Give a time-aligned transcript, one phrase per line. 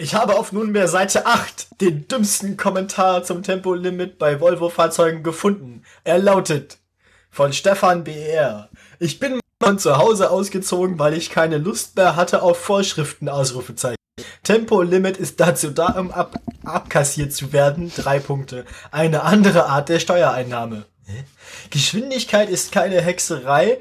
[0.00, 5.82] Ich habe auf nunmehr Seite 8 den dümmsten Kommentar zum Tempolimit bei Volvo-Fahrzeugen gefunden.
[6.04, 6.78] Er lautet
[7.30, 8.68] von Stefan BR.
[8.98, 13.96] Ich bin von zu Hause ausgezogen, weil ich keine Lust mehr hatte auf Vorschriften, Ausrufezeichen.
[14.42, 17.92] Tempolimit ist dazu da, um ab abkassiert zu werden.
[17.94, 18.64] Drei Punkte.
[18.90, 20.84] Eine andere Art der Steuereinnahme.
[21.70, 23.78] Geschwindigkeit ist keine Hexerei.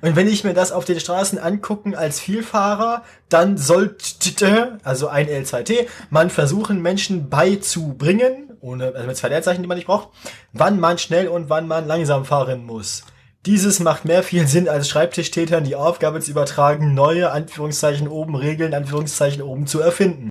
[0.00, 5.28] Und wenn ich mir das auf den Straßen angucken als Vielfahrer, dann sollte, also ein
[5.28, 10.08] L2T, man versuchen, Menschen beizubringen, ohne, also mit zwei Leerzeichen, die man nicht braucht,
[10.52, 13.04] wann man schnell und wann man langsam fahren muss.
[13.46, 18.74] Dieses macht mehr viel Sinn, als Schreibtischtätern die Aufgabe zu übertragen, neue, Anführungszeichen oben Regeln,
[18.74, 20.30] Anführungszeichen oben zu erfinden.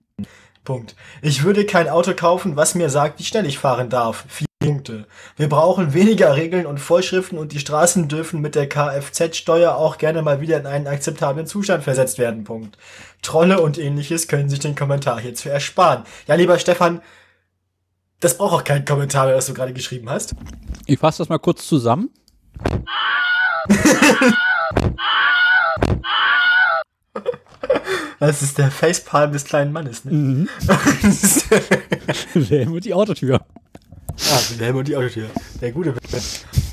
[0.64, 0.96] Punkt.
[1.22, 4.26] Ich würde kein Auto kaufen, was mir sagt, wie schnell ich fahren darf.
[4.64, 5.06] Punkte.
[5.36, 10.22] Wir brauchen weniger Regeln und Vorschriften und die Straßen dürfen mit der Kfz-Steuer auch gerne
[10.22, 12.44] mal wieder in einen akzeptablen Zustand versetzt werden.
[12.44, 12.78] Punkt.
[13.22, 16.04] Trolle und ähnliches können sich den Kommentar hierzu ersparen.
[16.28, 17.02] Ja, lieber Stefan,
[18.20, 20.34] das braucht auch keinen Kommentar mehr, was du gerade geschrieben hast.
[20.86, 22.10] Ich fasse das mal kurz zusammen.
[28.20, 30.14] Das ist der Facepalm des kleinen Mannes, ne?
[30.14, 30.50] Mhm.
[30.66, 31.62] Das ist der,
[32.34, 33.42] Wilhelm und die Autotür.
[34.20, 35.28] Ah, der Helm und die Autotür.
[35.62, 35.94] Der gute.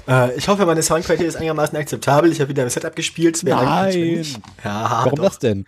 [0.08, 2.32] Äh, ich hoffe, meine Soundqualität ist einigermaßen akzeptabel.
[2.32, 3.42] Ich habe wieder ein Setup gespielt.
[3.44, 4.26] Mehr Nein.
[4.64, 5.24] Ja, Warum doch.
[5.24, 5.66] das denn?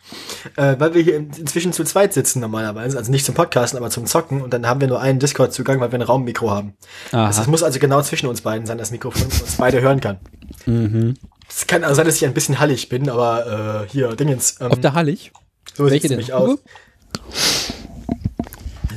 [0.57, 2.99] Äh, weil wir hier in- inzwischen zu zweit sitzen normalerweise.
[2.99, 4.43] Also nicht zum Podcasten, aber zum Zocken.
[4.43, 6.75] Und dann haben wir nur einen Discord-Zugang, weil wir ein Raummikro haben.
[7.13, 7.27] Aha.
[7.29, 10.01] Das, das muss also genau zwischen uns beiden sein, das Mikrofon, dass uns beide hören
[10.01, 10.19] kann.
[10.67, 11.15] Mhm.
[11.49, 14.57] Es kann also sein, dass ich ein bisschen hallig bin, aber äh, hier, Dingens.
[14.61, 15.33] Ähm, Auf der Hallig?
[15.75, 16.11] so sieht's denn?
[16.13, 16.59] nämlich aus.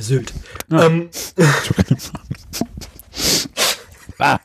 [0.00, 0.32] Sylt.
[0.70, 1.08] Ähm,
[4.18, 4.38] Ah,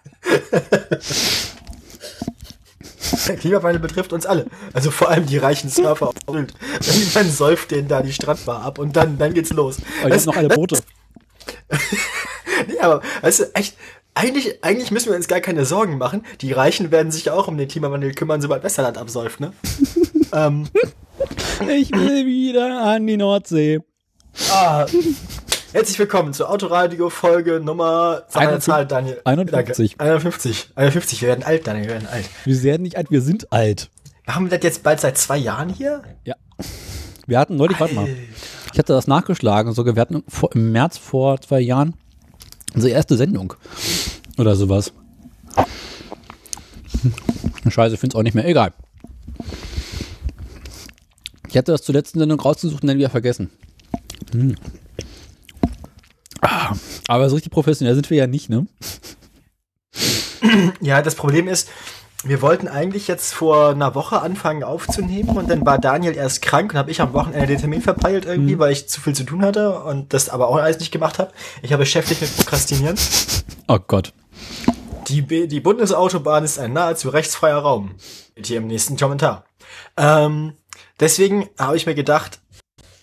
[3.27, 4.45] der Klimawandel betrifft uns alle.
[4.73, 6.53] Also vor allem die reichen Surfer auf Sylt.
[7.13, 9.77] Dann säuft denen da die Strandbar ab und dann, dann geht's los.
[10.01, 10.79] aber ich Das- habe noch eine Boote.
[12.67, 13.75] Nee, aber weißt du, echt,
[14.13, 16.23] eigentlich, eigentlich müssen wir uns gar keine Sorgen machen.
[16.41, 19.51] Die Reichen werden sich ja auch um den Klimawandel kümmern, sobald Westerland absäuft, ne?
[20.33, 20.67] ähm,
[21.69, 23.79] Ich will wieder an die Nordsee.
[24.51, 24.85] ah,
[25.73, 28.65] herzlich willkommen zur Autoradio Folge Nummer, sag mal eine 51.
[28.65, 29.21] Zahl, Daniel.
[29.23, 29.97] 51.
[29.97, 30.11] Danke.
[30.11, 30.71] 51.
[30.75, 31.21] 51.
[31.21, 32.25] Wir werden alt, Daniel, wir werden alt.
[32.45, 33.89] Wir werden nicht alt, wir sind alt.
[34.27, 36.03] Haben wir das jetzt bald seit zwei Jahren hier?
[36.25, 36.35] Ja.
[37.25, 38.07] Wir hatten neulich, warte mal,
[38.73, 41.93] ich hatte das nachgeschlagen, sogar wir hatten vor, im März vor zwei Jahren
[42.73, 43.53] unsere erste Sendung.
[44.37, 44.93] Oder sowas.
[47.01, 47.71] Hm.
[47.71, 48.45] Scheiße, ich finde es auch nicht mehr.
[48.45, 48.73] Egal.
[51.47, 53.49] Ich hatte das zur letzten Sendung rausgesucht und dann wieder vergessen.
[54.31, 54.55] Hm.
[57.07, 58.67] Aber so richtig professionell sind wir ja nicht, ne?
[60.81, 61.69] Ja, das Problem ist,
[62.23, 66.73] wir wollten eigentlich jetzt vor einer Woche anfangen aufzunehmen und dann war Daniel erst krank
[66.73, 69.43] und habe ich am Wochenende den Termin verpeilt irgendwie, weil ich zu viel zu tun
[69.43, 71.31] hatte und das aber auch alles nicht gemacht habe.
[71.61, 72.97] Ich habe beschäftigt mit Prokrastinieren.
[73.67, 74.13] Oh Gott.
[75.07, 77.95] Die, B die Bundesautobahn ist ein nahezu rechtsfreier Raum.
[78.37, 79.45] Hier im nächsten Kommentar.
[79.97, 80.53] Ähm,
[80.99, 82.40] deswegen habe ich mir gedacht,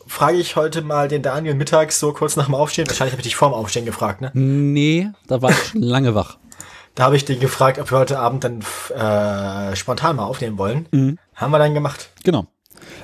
[0.08, 2.88] frage ich heute mal den Daniel mittags so kurz nach dem Aufstehen.
[2.88, 4.30] Wahrscheinlich habe ich dich vorm Aufstehen gefragt, ne?
[4.34, 6.38] Nee, da war ich schon lange wach.
[6.94, 8.60] Da habe ich den gefragt, ob wir heute Abend dann
[8.90, 11.16] äh, spontan mal aufnehmen wollen.
[11.34, 12.10] Haben wir dann gemacht.
[12.24, 12.46] Genau.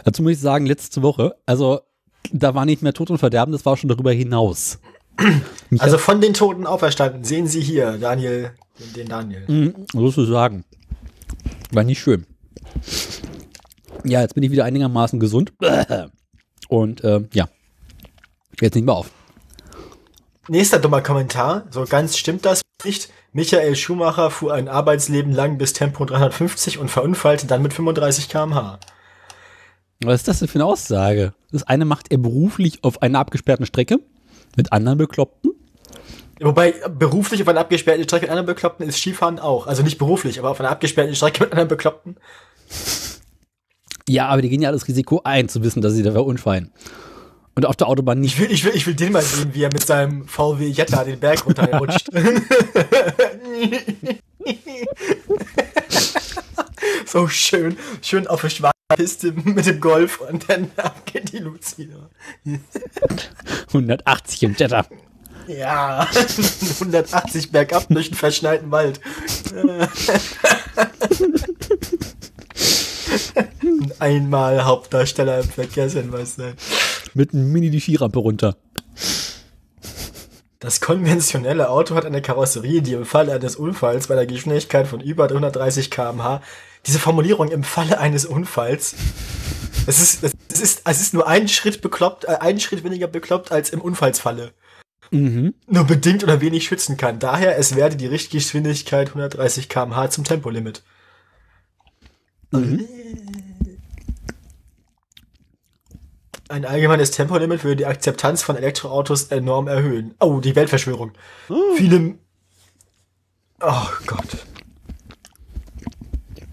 [0.04, 1.81] Dazu muss ich sagen, letzte Woche, also
[2.32, 4.81] da war nicht mehr Tod und Verderben, das war schon darüber hinaus.
[5.70, 7.22] Mich Also von den Toten auferstanden.
[7.22, 8.50] Sehen Sie hier, Daniel,
[8.81, 9.44] den, den Daniel.
[9.47, 10.64] Mhm, sozusagen.
[11.70, 12.26] War nicht schön.
[14.04, 15.53] Ja, jetzt bin ich wieder einigermaßen gesund.
[16.69, 17.49] Und äh, ja,
[18.61, 19.11] jetzt nicht mehr auf.
[20.49, 21.64] Nächster dummer Kommentar.
[21.70, 23.11] So ganz stimmt das nicht.
[23.32, 28.78] Michael Schumacher fuhr ein Arbeitsleben lang bis Tempo 350 und verunfallte dann mit 35 km/h.
[30.05, 31.34] Was ist das denn für eine Aussage?
[31.50, 33.99] Das eine macht er beruflich auf einer abgesperrten Strecke
[34.56, 35.52] mit anderen Bekloppten.
[36.40, 39.67] Wobei beruflich auf einer abgesperrten Strecke mit anderen Bekloppten ist Skifahren auch.
[39.67, 42.17] Also nicht beruflich, aber auf einer abgesperrten Strecke mit anderen Bekloppten.
[44.09, 46.71] Ja, aber die gehen ja das Risiko ein, zu wissen, dass sie da verunfallen.
[47.55, 48.41] Und auf der Autobahn Ich nicht.
[48.41, 51.21] will, ich will, ich will den mal sehen, wie er mit seinem VW Jetta den
[51.21, 52.09] Berg runterrutscht.
[57.06, 60.71] so schön, schön auf der schwarzen Piste mit dem Golf und dann
[61.06, 61.89] geht die Luzi.
[63.69, 64.85] 180 im Jetta.
[65.47, 66.09] Ja,
[66.81, 69.01] 180 bergab durch den verschneiten Wald.
[73.99, 76.55] Einmal Hauptdarsteller im Verkehrshinweis sein.
[77.14, 78.56] Mit einem Mini die Skirampe runter.
[80.61, 85.00] Das konventionelle Auto hat eine Karosserie, die im Falle eines Unfalls bei der Geschwindigkeit von
[85.00, 86.40] über 130 km/h,
[86.87, 88.94] diese Formulierung im Falle eines Unfalls,
[89.87, 93.52] es ist, es ist, es ist nur ein Schritt bekloppt, äh, einen Schritt weniger bekloppt
[93.52, 94.52] als im Unfallsfalle.
[95.10, 95.55] Mhm.
[95.67, 97.19] Nur bedingt oder wenig schützen kann.
[97.19, 100.82] Daher, es werde die Richtgeschwindigkeit 130 km/h zum Tempolimit.
[102.61, 102.87] Mhm.
[106.49, 110.15] Ein allgemeines Tempolimit würde die Akzeptanz von Elektroautos enorm erhöhen.
[110.21, 111.12] Oh, die Weltverschwörung.
[111.77, 112.15] Viele.
[113.61, 114.47] Oh Gott.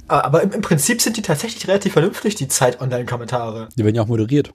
[0.07, 3.69] Ah, Aber im, im Prinzip sind die tatsächlich relativ vernünftig, die Zeit-Online-Kommentare.
[3.75, 4.53] Die werden ja auch moderiert.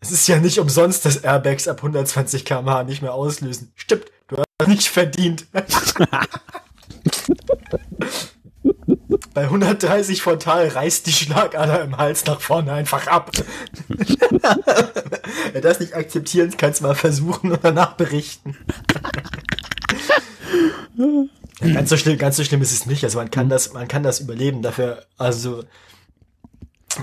[0.00, 3.72] Es ist ja nicht umsonst, dass Airbags ab 120 km/h nicht mehr auslösen.
[3.74, 5.46] Stimmt, du hast nicht verdient.
[9.38, 13.30] Bei 130 frontal reißt die Schlagader im Hals nach vorne einfach ab.
[15.52, 18.56] Wer das nicht akzeptieren kann, es mal versuchen und danach berichten.
[21.60, 23.04] Ja, ganz so schlimm, ganz so schlimm ist es nicht.
[23.04, 24.60] Also man kann das, man kann das überleben.
[24.60, 25.62] Dafür, also,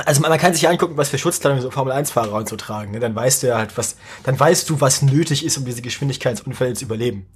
[0.03, 2.57] also man, man kann sich angucken, was für Schutzkleidung so Formel 1 Fahrer und so
[2.57, 2.91] tragen.
[2.91, 2.99] Ne?
[2.99, 6.73] Dann weißt du ja halt, was, dann weißt du, was nötig ist, um diese Geschwindigkeitsunfälle
[6.73, 7.27] zu überleben.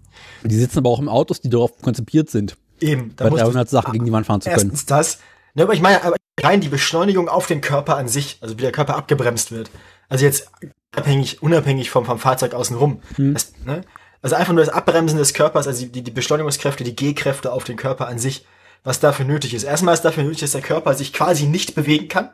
[0.43, 3.47] Die sitzen aber auch im Autos, die darauf konzipiert sind, Eben, da bei musst du-
[3.47, 4.59] 300 Sachen gegen die Wand fahren zu können.
[4.71, 5.19] Erstens das.
[5.55, 8.61] Ne, aber ich meine, aber rein die Beschleunigung auf den Körper an sich, also wie
[8.61, 9.69] der Körper abgebremst wird.
[10.07, 10.49] Also jetzt
[10.95, 13.01] abhängig, unabhängig vom, vom Fahrzeug außenrum.
[13.33, 13.81] Das, ne?
[14.21, 17.77] Also einfach nur das Abbremsen des Körpers, also die, die Beschleunigungskräfte, die G-Kräfte auf den
[17.77, 18.45] Körper an sich,
[18.83, 19.63] was dafür nötig ist.
[19.63, 22.29] Erstmal ist dafür nötig, dass der Körper sich quasi nicht bewegen kann.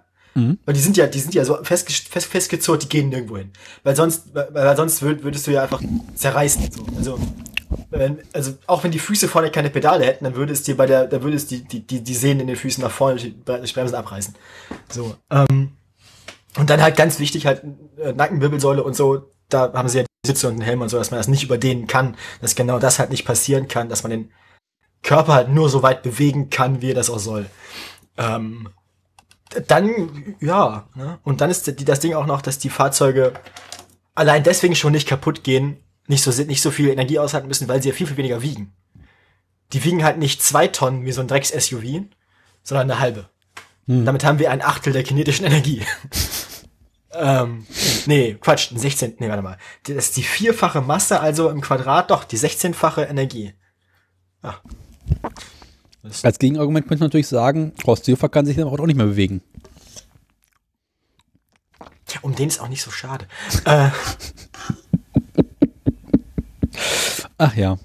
[0.66, 3.52] Weil die sind ja, die sind ja so fest, fest, festgezurrt, die gehen nirgendwo hin.
[3.84, 5.82] Weil sonst, weil, weil sonst würd, würdest du ja einfach
[6.16, 6.70] zerreißen.
[6.72, 6.86] So.
[6.98, 7.20] Also,
[7.90, 10.86] wenn, also auch wenn die Füße vorne keine Pedale hätten, dann würde es dir bei
[10.86, 13.30] der, dann würde es die, die, die, die Sehnen in den Füßen nach vorne die
[13.30, 14.36] Bremsen abreißen.
[14.90, 15.16] So.
[15.30, 15.72] Ähm,
[16.58, 17.64] und dann halt ganz wichtig halt
[17.98, 20.98] äh, Nackenwirbelsäule und so, da haben sie ja die Sitze und einen Helm und so,
[20.98, 24.12] dass man das nicht überdehnen kann, dass genau das halt nicht passieren kann, dass man
[24.12, 24.32] den
[25.04, 27.46] Körper halt nur so weit bewegen kann, wie er das auch soll.
[28.18, 28.70] Ähm,
[29.68, 31.20] dann, ja, ne?
[31.24, 33.34] und dann ist das Ding auch noch, dass die Fahrzeuge
[34.16, 37.82] allein deswegen schon nicht kaputt gehen, nicht so, nicht so viel Energie aushalten müssen, weil
[37.82, 38.74] sie ja viel, viel weniger wiegen.
[39.74, 42.06] Die wiegen halt nicht zwei Tonnen wie so ein Drecks-SUV,
[42.64, 43.30] sondern eine halbe.
[43.88, 45.84] Damit haben wir ein Achtel der kinetischen Energie.
[47.14, 47.68] ähm,
[48.08, 49.58] nee, Quatsch, ein 16, nee, warte mal.
[49.84, 53.54] Das ist die vierfache Masse, also im Quadrat, doch, die 16-fache Energie.
[54.42, 54.56] Ah.
[56.24, 59.42] Als Gegenargument könnte man natürlich sagen, Horst Seehofer kann sich dann auch nicht mehr bewegen.
[62.22, 63.28] Um den ist auch nicht so schade.
[63.66, 63.90] Äh,
[67.38, 67.78] Ach ja.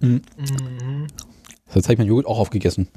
[0.00, 0.22] Mhm.
[1.74, 2.88] Jetzt habe ich mein Joghurt auch aufgegessen.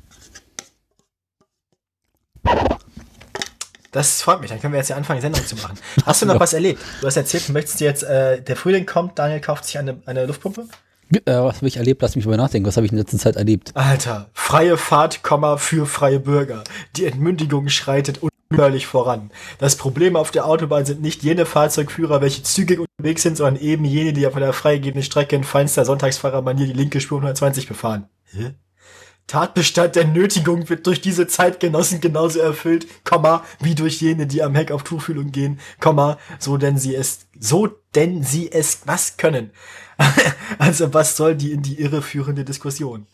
[3.91, 5.79] Das freut mich, dann können wir jetzt ja anfangen, die Sendung zu machen.
[6.06, 6.81] Hast du noch was erlebt?
[7.00, 10.25] Du hast erzählt, du möchtest jetzt, äh, der Frühling kommt, Daniel kauft sich eine, eine
[10.25, 10.68] Luftpumpe.
[11.13, 12.01] Äh, was habe ich erlebt?
[12.01, 12.68] Lass mich mal nachdenken.
[12.68, 13.71] Was habe ich in letzter Zeit erlebt?
[13.73, 16.65] Alter, freie Fahrt, Komma, für freie Bürger.
[16.97, 19.31] Die Entmündigung schreitet unhörlich voran.
[19.57, 23.85] Das Problem auf der Autobahn sind nicht jene Fahrzeugführer, welche zügig unterwegs sind, sondern eben
[23.85, 28.07] jene, die auf einer freigegebenen Strecke in feinster Sonntagsfahrermanier die linke Spur 120 befahren.
[28.31, 28.54] Hä?
[29.28, 34.54] Tatbestand der Nötigung wird durch diese Zeitgenossen genauso erfüllt, Komma, wie durch jene, die am
[34.54, 39.49] Heck auf Tuchfühlung gehen, Komma, so denn sie es, so denn sie es was können.
[40.59, 43.07] also was soll die in die Irre führende Diskussion?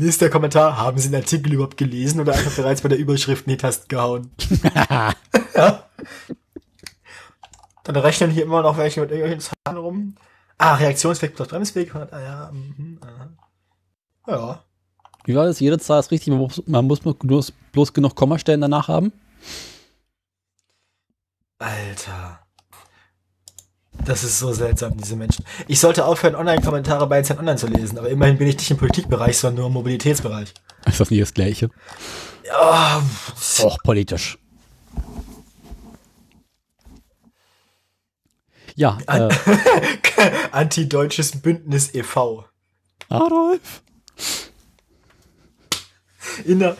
[0.00, 3.52] Nächster Kommentar, haben Sie den Artikel überhaupt gelesen oder einfach bereits bei der Überschrift in
[3.52, 4.30] die Tasten gehauen?
[5.54, 5.84] ja.
[7.84, 10.14] Dann rechnen hier immer noch welche mit irgendwelchen Zahlen rum.
[10.56, 11.88] Ah, Reaktionsweg plus Bremsweg.
[11.88, 12.98] 100, ah, ja, mhm,
[14.26, 14.64] ja.
[15.24, 15.60] Wie war das?
[15.60, 19.12] Jede Zahl ist richtig, man muss, man muss bloß, bloß genug Kommastellen danach haben.
[21.58, 22.39] Alter.
[24.04, 25.44] Das ist so seltsam, diese Menschen.
[25.68, 28.76] Ich sollte aufhören, Online-Kommentare bei Zeit Online zu lesen, aber immerhin bin ich nicht im
[28.76, 30.54] Politikbereich, sondern nur im Mobilitätsbereich.
[30.86, 31.70] Ist das nicht das Gleiche?
[32.46, 33.02] Ja,
[33.62, 34.38] Auch politisch.
[38.74, 39.28] Ja, äh,
[40.52, 42.46] Anti-Deutsches Bündnis e.V.
[43.08, 43.82] Adolf.
[46.44, 46.76] Inner,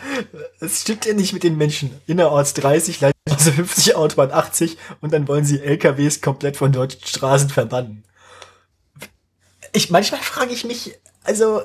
[0.61, 2.01] es stimmt ja nicht mit den Menschen.
[2.07, 7.51] Innerorts 30, also 50, Autobahn 80 und dann wollen sie LKWs komplett von deutschen Straßen
[7.51, 8.05] verbannen.
[9.73, 11.63] Ich, manchmal frage ich mich, also,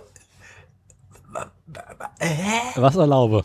[2.19, 2.61] hä?
[2.75, 3.43] Was erlaube?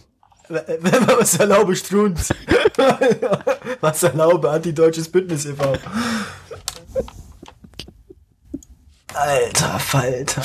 [0.48, 2.34] Was erlaube Strunz?
[3.80, 5.74] Was erlaube Antideutsches Bündnis e.V.?
[9.14, 10.42] Alter Falter.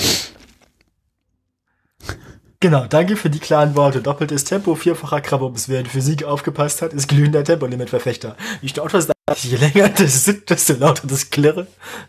[2.60, 4.02] Genau, danke für die klaren Worte.
[4.02, 5.70] Doppeltes Tempo, vierfacher Krabbeums.
[5.70, 8.36] Wer in Physik aufgepasst hat, ist glühender Tempolimit-Verfechter.
[8.62, 11.68] Je lauter das, je länger das sind, desto lauter das Klirre.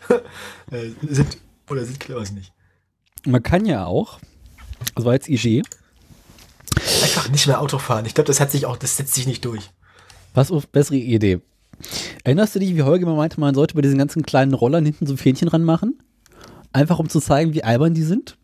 [0.71, 1.39] äh, sind,
[1.69, 2.53] oder sind Klirre es nicht.
[3.27, 4.21] Man kann ja auch,
[4.95, 5.63] das war jetzt IG,
[7.03, 8.07] Einfach nicht mehr Auto fahren.
[8.07, 9.71] Ich glaube, das hat sich auch, das setzt sich nicht durch.
[10.35, 11.41] was auf bessere Idee.
[12.25, 15.07] Erinnerst du dich, wie Holger immer meinte, man sollte bei diesen ganzen kleinen Rollern hinten
[15.07, 15.99] so ein Fähnchen ranmachen?
[16.73, 18.37] Einfach um zu zeigen, wie albern die sind?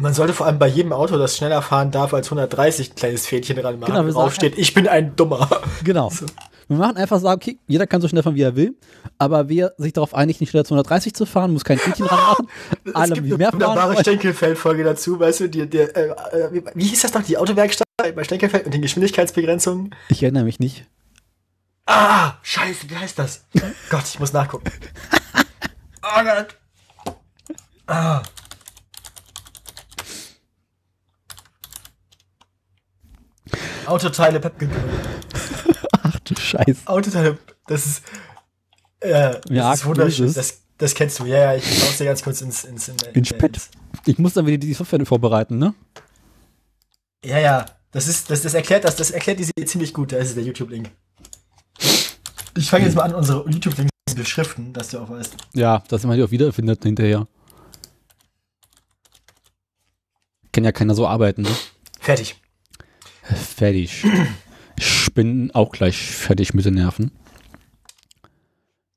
[0.00, 3.26] Man sollte vor allem bei jedem Auto, das schneller fahren darf als 130, ein kleines
[3.26, 5.48] Fädchen ranmachen, Genau, drauf steht, ich bin ein Dummer.
[5.84, 6.12] Genau.
[6.68, 8.76] Wir machen einfach sagen, okay, jeder kann so schnell fahren, wie er will,
[9.18, 12.46] aber wer sich darauf einigt, nicht schneller als 130 zu fahren, muss kein Fähnchen ranmachen.
[12.94, 14.00] Alle, es gibt die eine mehr fahren wunderbare.
[14.00, 17.86] Stenkelfeld-Folge dazu, weißt du, die, die, äh, äh, wie- wie hieß das noch, die Autowerkstatt
[18.14, 19.94] bei Stenkelfeld mit den Geschwindigkeitsbegrenzungen?
[20.10, 20.84] Ich erinnere mich nicht.
[21.86, 23.46] Ah, scheiße, wie heißt das?
[23.90, 24.70] Gott, ich muss nachgucken.
[26.02, 26.56] Oh Gott.
[27.88, 28.22] Ah.
[33.88, 34.70] Autoteile Pepkin.
[36.02, 36.86] Ach du Scheiße.
[36.86, 38.02] Autoteile, das ist,
[39.00, 40.32] äh, das Ja, ist wunderschön.
[40.32, 41.24] Das, das kennst du.
[41.26, 43.58] Ja, ja, ich schau's dir ganz kurz ins, ins, in, Ins Pad.
[44.06, 45.74] Ich muss dann wieder die Software vorbereiten, ne?
[47.24, 47.66] Ja, ja.
[47.90, 50.12] Das ist, das, das erklärt das, das erklärt diese ziemlich gut.
[50.12, 50.90] Da ist der YouTube-Link.
[52.56, 55.36] Ich fange jetzt mal an, unsere YouTube-Links zu beschriften, dass du auch weißt.
[55.54, 57.26] Ja, dass man die auch wiederfindet hinterher.
[60.52, 61.50] Kann ja keiner so arbeiten, ne?
[62.00, 62.40] Fertig.
[63.34, 64.04] Fertig.
[64.78, 67.10] Ich bin auch gleich fertig mit den Nerven.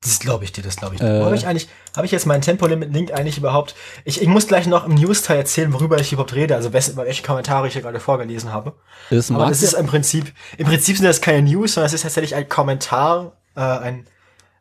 [0.02, 1.06] Das glaube ich dir, das glaube ich dir.
[1.06, 1.22] Äh.
[1.22, 3.76] Habe ich eigentlich, habe ich jetzt meinen Tempolimit-Link eigentlich überhaupt?
[4.04, 7.22] Ich, ich muss gleich noch im News-Teil erzählen, worüber ich überhaupt rede, also wes, welche
[7.22, 8.74] Kommentare ich hier gerade vorgelesen habe.
[9.10, 11.92] Das Aber mag das ist im Prinzip, im Prinzip sind das keine News, sondern es
[11.92, 14.06] ist tatsächlich ein Kommentar, äh, ein,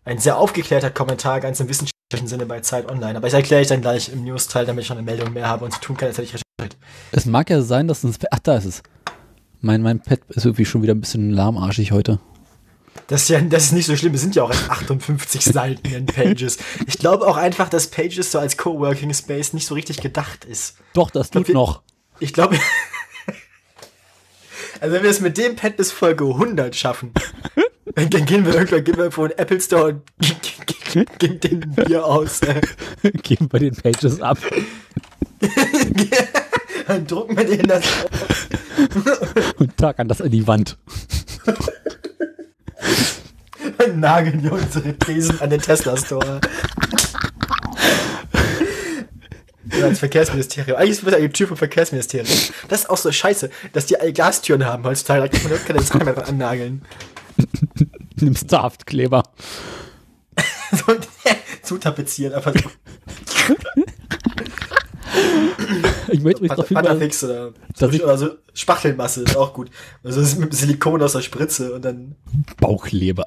[0.06, 3.18] ein sehr aufgeklärter Kommentar, ganz im wissenschaftlichen Sinne bei Zeit Online.
[3.18, 5.66] Aber ich erkläre ich dann gleich im News-Teil, damit ich schon eine Meldung mehr habe
[5.66, 6.78] und zu tun kann, als hätte ich recherchiert.
[7.14, 8.20] es mag ja sein, dass es.
[8.30, 8.84] Ach, da ist es.
[9.62, 12.20] Mein, mein Pad ist irgendwie schon wieder ein bisschen lahmarschig heute.
[13.08, 14.14] Das ist ja, das ist nicht so schlimm.
[14.14, 16.58] Es sind ja auch erst 58 Seiten in Pages.
[16.88, 20.78] Ich glaube auch einfach, dass Pages so als Coworking Space nicht so richtig gedacht ist.
[20.94, 21.82] Doch, das tut wir- noch.
[22.20, 22.58] Ich glaube,
[24.80, 27.14] also wenn wir es mit dem Pad bis Folge 100 schaffen,
[27.96, 30.02] dann gehen wir irgendwann, gehen wir vor den Apple Store
[30.94, 32.42] und geben den Bier aus.
[32.42, 32.62] Äh,
[33.24, 34.38] Geben wir den Pages ab.
[36.88, 37.84] Dann drucken wir den das
[39.58, 40.78] und tackern das an die Wand.
[43.86, 46.42] und nageln wir unsere Thesen an den Tesla Store.
[49.78, 50.78] Ja, als Verkehrsministerium.
[50.78, 52.38] Eigentlich ist das eine Tür vom Verkehrsministerium.
[52.68, 55.30] Das ist auch so scheiße, dass die alle Glastüren haben heutzutage.
[55.30, 56.82] Da kann man keine Sachen mehr dran annageln.
[58.20, 59.24] Nimmst du Haftkleber.
[60.74, 60.96] So,
[61.64, 62.70] zutapezieren, einfach so.
[66.14, 69.70] Ich möchte übrigens darauf hinweisen, Patafix oder, dass ich- oder so Spachtelmasse ist auch gut.
[70.04, 72.16] Also das ist mit Silikon aus der Spritze und dann.
[72.60, 73.24] Bauchleber.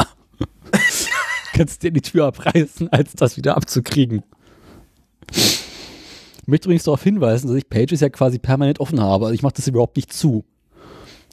[1.55, 4.23] Kannst dir die Tür abreißen, als das wieder abzukriegen.
[5.33, 9.27] Ich möchte übrigens darauf hinweisen, dass ich Pages ja quasi permanent offen habe.
[9.27, 10.45] Also ich mache das überhaupt nicht zu.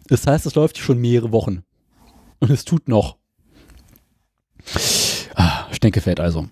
[0.07, 1.63] Das heißt, es läuft schon mehrere Wochen.
[2.39, 3.17] Und es tut noch.
[5.35, 6.47] Ah, Stenkefeld also.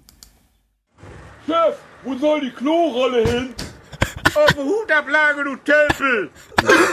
[1.45, 3.49] Chef, wo soll die Klorolle hin?
[4.35, 6.29] Auf der Hutablage, du Tempel!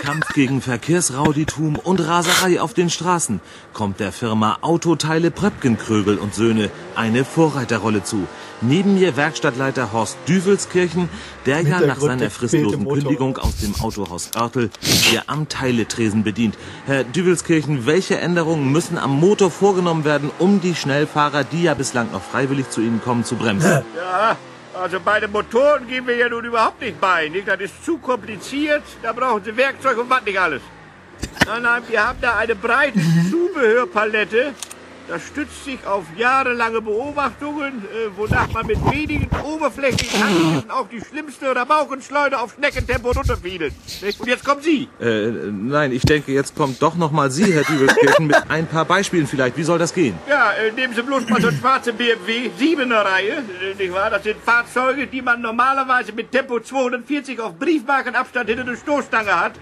[0.02, 3.40] Kampf gegen Verkehrsrauditum und Raserei auf den Straßen
[3.72, 8.26] kommt der Firma Autoteile Pröpkenkrögel und Söhne eine Vorreiterrolle zu.
[8.60, 11.08] Neben mir Werkstattleiter Horst Düvelskirchen,
[11.44, 12.88] der ja nach seiner fristlosen.
[12.88, 16.56] Kündigung aus dem Autohaus Oertel hier am Teiletresen bedient.
[16.86, 22.12] Herr Düvelskirchen, welche Änderungen müssen am Motor vorgenommen werden, um die Schnellfahrer, die ja bislang
[22.12, 23.82] noch freiwillig zu Ihnen kommen, zu bremsen?
[23.94, 24.36] Ja,
[24.76, 27.28] also bei den Motoren gehen wir ja nun überhaupt nicht bei.
[27.28, 27.48] Nicht?
[27.48, 28.82] Das ist zu kompliziert.
[29.02, 30.62] Da brauchen Sie Werkzeug und was nicht alles.
[31.46, 34.54] Nein, nein, wir haben da eine breite Zubehörpalette.
[35.08, 41.00] Das stützt sich auf jahrelange Beobachtungen, äh, wonach man mit wenigen oberflächlichen Handgriffen auch die
[41.00, 43.72] schlimmste Rabaukenschleuder auf Schneckentempo runterfiedelt.
[44.18, 44.88] Und jetzt kommen Sie.
[45.00, 48.84] Äh, nein, ich denke, jetzt kommt doch noch mal Sie, Herr Düvelskirchen, mit ein paar
[48.84, 49.56] Beispielen vielleicht.
[49.56, 50.18] Wie soll das gehen?
[50.28, 54.10] Ja, äh, nehmen Sie bloß mal so einen schwarzen BMW 7er Reihe, äh, nicht wahr?
[54.10, 59.52] Das sind Fahrzeuge, die man normalerweise mit Tempo 240 auf Briefmarkenabstand hinter der Stoßstange hat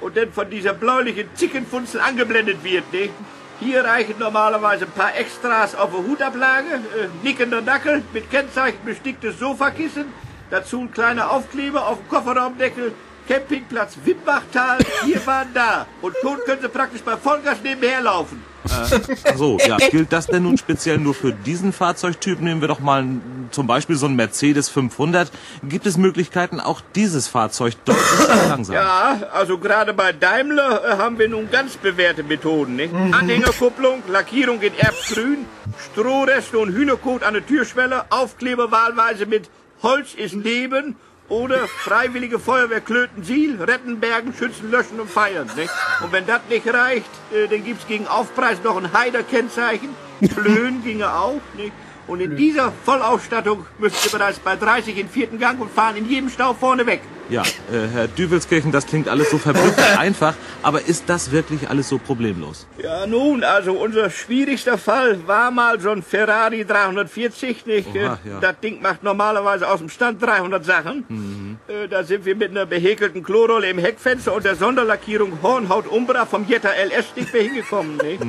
[0.00, 3.12] und dann von dieser bläulichen Zickenfunzel angeblendet wird, nicht?
[3.58, 9.38] Hier reichen normalerweise ein paar Extras auf der Hutablage, äh, nickender Dackel mit Kennzeichen besticktes
[9.38, 10.12] Sofakissen,
[10.50, 12.92] dazu ein kleiner Aufkleber auf dem Kofferraumdeckel,
[13.28, 15.86] Campingplatz Wimbachtal, wir waren da.
[16.02, 18.42] Und schon können Sie praktisch bei Vollgas nebenher laufen.
[18.68, 19.76] Ach so, ja.
[19.76, 22.40] Gilt das denn nun speziell nur für diesen Fahrzeugtyp?
[22.40, 23.04] Nehmen wir doch mal
[23.50, 25.30] zum Beispiel so einen Mercedes 500.
[25.62, 28.80] Gibt es Möglichkeiten, auch dieses Fahrzeug deutlich zu verlangsamen?
[28.80, 32.76] Ja, also gerade bei Daimler äh, haben wir nun ganz bewährte Methoden.
[32.76, 32.94] Nicht?
[32.94, 35.46] Anhängerkupplung, Lackierung in Erbgrün,
[35.92, 39.48] Strohreste und Hühnerkot an der Türschwelle, Aufkleber wahlweise mit
[39.82, 40.96] Holz ist Leben
[41.28, 45.50] oder Freiwillige Feuerwehr Klöten Siel, retten, bergen, schützen, löschen und feiern.
[45.56, 45.72] Nicht?
[46.02, 49.88] Und wenn das nicht reicht, äh, dann gibt's gegen Aufpreis noch ein Heider-Kennzeichen.
[50.32, 51.40] Flöhen ginge auch.
[51.56, 51.72] Nicht?
[52.06, 56.08] Und in dieser Vollausstattung müsst ihr bereits bei 30 in vierten Gang und fahren in
[56.08, 57.00] jedem Stau vorne weg.
[57.28, 61.88] Ja, äh, Herr Düvelskirchen, das klingt alles so verblüffend einfach, aber ist das wirklich alles
[61.88, 62.68] so problemlos?
[62.80, 67.88] Ja, nun, also unser schwierigster Fall war mal so ein Ferrari 340, nicht?
[67.96, 68.38] Oha, ja.
[68.40, 71.58] Das Ding macht normalerweise aus dem Stand 300 Sachen.
[71.66, 76.26] Äh, Da sind wir mit einer behäkelten Klorolle im Heckfenster und der Sonderlackierung Hornhaut Umbra
[76.26, 78.22] vom Jetta LS nicht mehr hingekommen, nicht?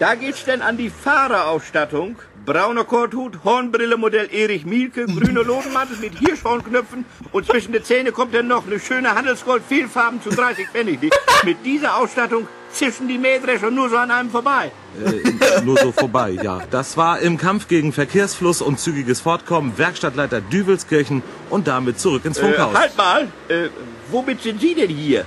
[0.00, 2.16] Da geht's denn an die Fahrerausstattung.
[2.44, 8.34] Brauner Korthut, Hornbrille Modell Erich Mielke, grüner Lodenmantel mit Hirschhornknöpfen und zwischen den Zähnen kommt
[8.34, 10.98] dann noch eine schöne Handelsgold Fehlfarben zu 30 Pfennig.
[11.44, 14.72] Mit dieser Ausstattung zischen die Mähdrescher nur so an einem vorbei.
[15.02, 16.60] Äh, nur so vorbei, ja.
[16.70, 22.36] Das war im Kampf gegen Verkehrsfluss und zügiges Fortkommen Werkstattleiter Düvelskirchen und damit zurück ins
[22.38, 22.74] Äh, Funkhaus.
[22.76, 23.68] halt mal, äh,
[24.10, 25.24] womit sind Sie denn hier?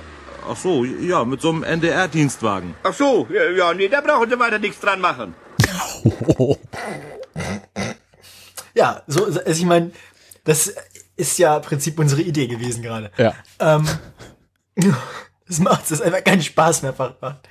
[0.48, 2.74] Ach so, ja, mit so einem NDR-Dienstwagen.
[2.84, 5.34] Ach so, ja, ja, nee, da brauchen Sie weiter nichts dran machen.
[8.74, 9.90] Ja, so, also ich meine,
[10.44, 10.72] das
[11.16, 13.10] ist ja im Prinzip unsere Idee gewesen gerade.
[13.16, 13.34] Ja.
[13.58, 13.88] Ähm,
[15.48, 16.94] das macht es einfach keinen Spaß mehr.
[17.20, 17.48] Macht.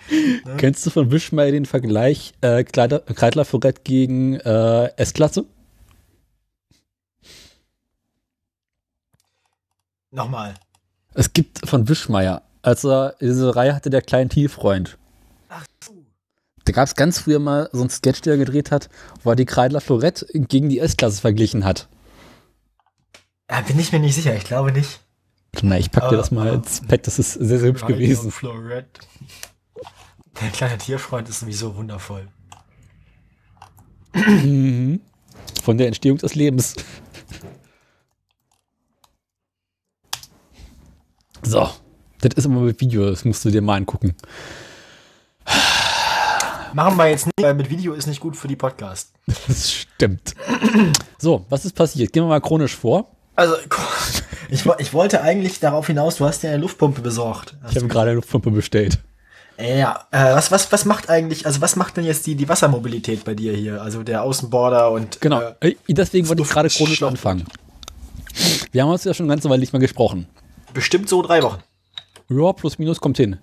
[0.57, 5.45] Kennst du von Wischmeier den Vergleich äh, Kreidler Forett gegen äh, S-Klasse?
[10.11, 10.53] Nochmal.
[11.13, 14.97] Es gibt von Wischmeier, als er diese Reihe hatte, der kleine Tieffreund.
[15.49, 15.96] Ach so.
[16.67, 18.89] Da gab es ganz früher mal so einen Sketch, der er gedreht hat,
[19.23, 21.87] wo er die Kreidler Florett gegen die S-Klasse verglichen hat.
[23.49, 24.35] Ja, bin ich mir nicht sicher.
[24.35, 24.99] Ich glaube nicht.
[25.61, 26.53] Na, ich pack dir das mal ah.
[26.55, 28.31] ins Pad, das ist sehr, sehr hübsch gewesen.
[28.31, 28.99] Florett.
[30.41, 32.27] Der kleine Tierfreund ist sowieso wundervoll.
[35.63, 36.75] Von der Entstehung des Lebens.
[41.43, 41.69] So,
[42.19, 44.17] das ist immer mit Video, das musst du dir mal angucken.
[46.77, 49.11] Machen wir jetzt nicht, weil mit Video ist nicht gut für die Podcast.
[49.47, 50.35] Das stimmt.
[51.17, 52.13] So, was ist passiert?
[52.13, 53.15] Gehen wir mal chronisch vor.
[53.35, 53.55] Also,
[54.51, 57.55] ich, ich wollte eigentlich darauf hinaus, du hast ja eine Luftpumpe besorgt.
[57.71, 58.99] Ich habe gerade eine Luftpumpe bestellt.
[59.57, 63.23] Ja, äh, was, was, was macht eigentlich, also was macht denn jetzt die, die Wassermobilität
[63.25, 63.81] bei dir hier?
[63.81, 65.19] Also der Außenborder und.
[65.19, 67.09] Genau, Äh, äh, deswegen wollte ich gerade chronisch Schlauch.
[67.09, 67.47] anfangen.
[68.71, 70.27] Wir haben uns ja schon eine ganze Weile nicht mehr gesprochen.
[70.75, 71.57] bestimmt so drei Wochen.
[72.29, 73.39] Ja, plus minus kommt hin.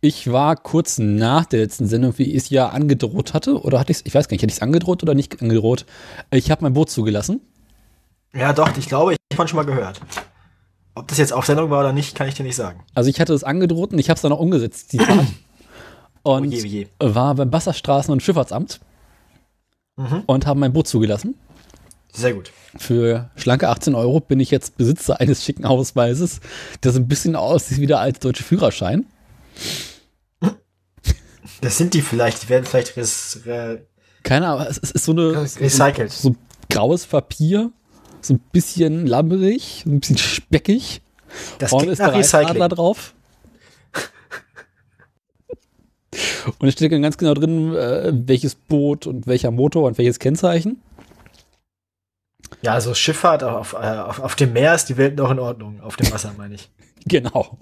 [0.00, 3.90] Ich war kurz nach der letzten Sendung, wie ich es ja angedroht hatte, oder hatte
[3.90, 5.86] ich es, ich weiß gar nicht, hätte ich es angedroht oder nicht angedroht?
[6.30, 7.40] Ich habe mein Boot zugelassen.
[8.32, 10.00] Ja, doch, ich glaube, ich habe schon mal gehört.
[10.94, 12.80] Ob das jetzt auf Sendung war oder nicht, kann ich dir nicht sagen.
[12.94, 15.26] Also ich hatte es angedroht und ich habe es dann auch umgesetzt, die Fahrt.
[16.24, 16.86] Und Oh je, oh je.
[17.14, 18.80] war beim Wasserstraßen- und Schifffahrtsamt
[19.96, 20.22] Mhm.
[20.26, 21.34] und habe mein Boot zugelassen.
[22.12, 22.52] Sehr gut.
[22.76, 26.40] Für schlanke 18 Euro bin ich jetzt Besitzer eines schicken Ausweises,
[26.84, 29.06] der so ein bisschen aussieht wie der alte deutsche Führerschein.
[31.60, 33.86] Das sind die vielleicht, die werden vielleicht res, re,
[34.22, 36.12] Keine Ahnung, es es ist so eine recycelt.
[36.12, 36.34] so
[36.70, 37.70] graues Papier,
[38.20, 41.02] so ein bisschen lammerig, so ein bisschen speckig.
[41.58, 42.68] Das Vorne ist der Recycling.
[42.68, 43.14] drauf.
[46.58, 50.18] Und es steht dann ganz genau drin, äh, welches Boot und welcher Motor und welches
[50.18, 50.80] Kennzeichen.
[52.62, 55.80] Ja, also Schifffahrt auf, äh, auf, auf dem Meer ist die Welt noch in Ordnung.
[55.80, 56.70] Auf dem Wasser meine ich.
[57.06, 57.56] Genau.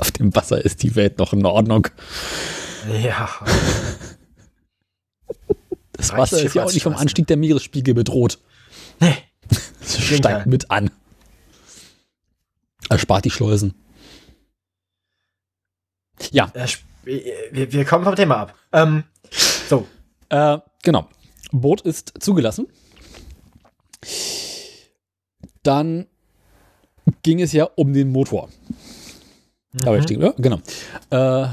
[0.00, 1.88] Auf dem Wasser ist die Welt noch in Ordnung.
[3.02, 3.28] Ja.
[5.92, 6.96] Das Wasser ist ja auch nicht vom.
[6.96, 8.40] Anstieg der Meeresspiegel bedroht.
[8.98, 9.14] Nee.
[9.80, 10.90] Es steigt mit an.
[12.88, 13.74] Erspart die Schleusen.
[16.32, 16.50] Ja,
[17.04, 18.54] wir, wir kommen vom Thema ab.
[18.72, 19.04] Ähm,
[19.68, 19.86] so.
[20.28, 21.08] Äh, genau.
[21.50, 22.66] Boot ist zugelassen.
[25.62, 26.06] Dann
[27.22, 28.48] ging es ja um den Motor.
[29.84, 30.58] Aber ich denke, ja, genau.
[31.10, 31.48] Äh,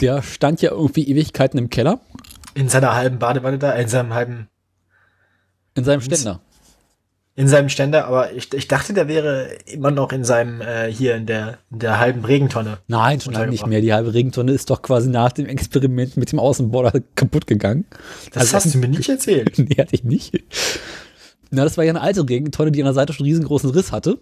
[0.00, 2.00] der stand ja irgendwie Ewigkeiten im Keller
[2.54, 4.48] In seiner halben Badewanne da, in seinem halben,
[5.74, 6.40] in seinem Ständer.
[7.34, 11.14] in seinem Ständer, aber ich, ich dachte, der wäre immer noch in seinem, äh, hier
[11.16, 12.78] in der, in der halben Regentonne.
[12.88, 13.80] Nein, schon lange nicht mehr.
[13.80, 17.86] Die halbe Regentonne ist doch quasi nach dem Experiment mit dem Außenborder kaputt gegangen.
[18.32, 19.58] Das Also- hast du mir nicht erzählt.
[19.58, 20.32] nee, hatte ich nicht.
[21.50, 23.92] Na, das war ja eine alte Regentonne, die an der Seite schon einen riesengroßen Riss
[23.92, 24.18] hatte.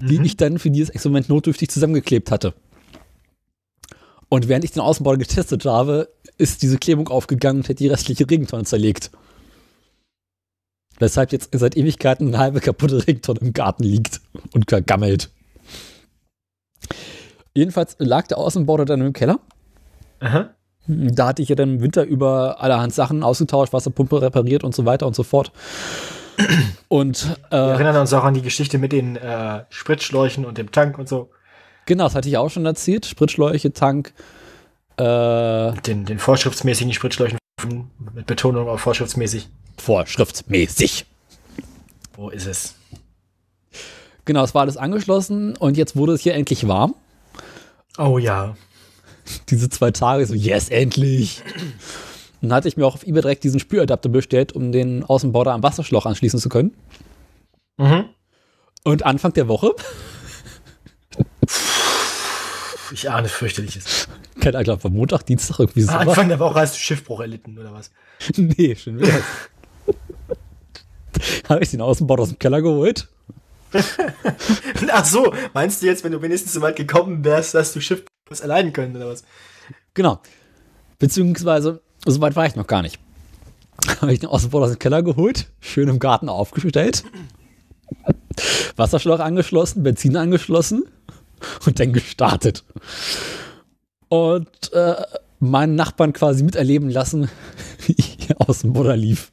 [0.00, 2.54] Die ich dann für dieses Experiment notdürftig zusammengeklebt hatte.
[4.28, 8.28] Und während ich den Außenbau getestet habe, ist diese Klebung aufgegangen und hat die restliche
[8.30, 9.10] Regentonne zerlegt.
[10.98, 14.20] Weshalb jetzt seit Ewigkeiten eine halbe kaputte Regentonne im Garten liegt
[14.52, 15.30] und gammelt.
[17.54, 19.40] Jedenfalls lag der Außenbau da dann im Keller.
[20.20, 20.54] Aha.
[20.86, 24.84] Da hatte ich ja dann im Winter über allerhand Sachen ausgetauscht, Wasserpumpe repariert und so
[24.84, 25.52] weiter und so fort.
[26.88, 30.72] Und Wir äh, erinnern uns auch an die Geschichte mit den äh, Spritschläuchen und dem
[30.72, 31.30] Tank und so.
[31.86, 33.06] genau, das hatte ich auch schon erzählt.
[33.06, 34.12] Spritschläuche, Tank,
[34.96, 37.38] äh, Den, den vorschriftsmäßigen Spritschläuchen
[38.14, 39.48] mit Betonung auf vorschriftsmäßig.
[39.78, 41.06] vorschriftsmäßig.
[42.16, 42.74] Wo ist es?
[44.24, 46.94] Genau, es war alles angeschlossen und jetzt wurde es hier endlich warm.
[47.98, 48.56] Oh ja.
[49.48, 51.42] Diese zwei Tage, so, yes, endlich.
[52.40, 55.54] Dann hatte ich mir auch auf eBay direkt diesen Spüladapter bestellt, um den Außenbau da
[55.54, 56.74] am Wasserschlauch anschließen zu können.
[57.76, 58.06] Mhm.
[58.84, 59.74] Und Anfang der Woche,
[62.92, 64.08] Ich ahne fürchterliches.
[64.40, 65.92] keine Ahnung, war Montag, Dienstag irgendwie so.
[65.92, 67.90] Anfang der Woche hast du Schiffbruch erlitten, oder was?
[68.36, 69.14] Nee, schon wieder.
[71.48, 73.08] Habe ich den Außenbau aus dem Keller geholt.
[74.92, 78.08] Ach so, meinst du jetzt, wenn du wenigstens so weit gekommen wärst, dass du Schiffbruch
[78.40, 79.22] erleiden können, oder was?
[79.94, 80.20] Genau.
[80.98, 82.98] Beziehungsweise, so weit war ich noch gar nicht.
[84.00, 87.04] Habe ich den Außenbau aus dem Keller geholt, schön im Garten aufgestellt,
[88.76, 90.84] Wasserschlauch angeschlossen, Benzin angeschlossen
[91.66, 92.64] und dann gestartet.
[94.08, 94.96] Und äh,
[95.38, 97.28] meinen Nachbarn quasi miterleben lassen,
[97.86, 99.32] wie ich aus dem Butter lief.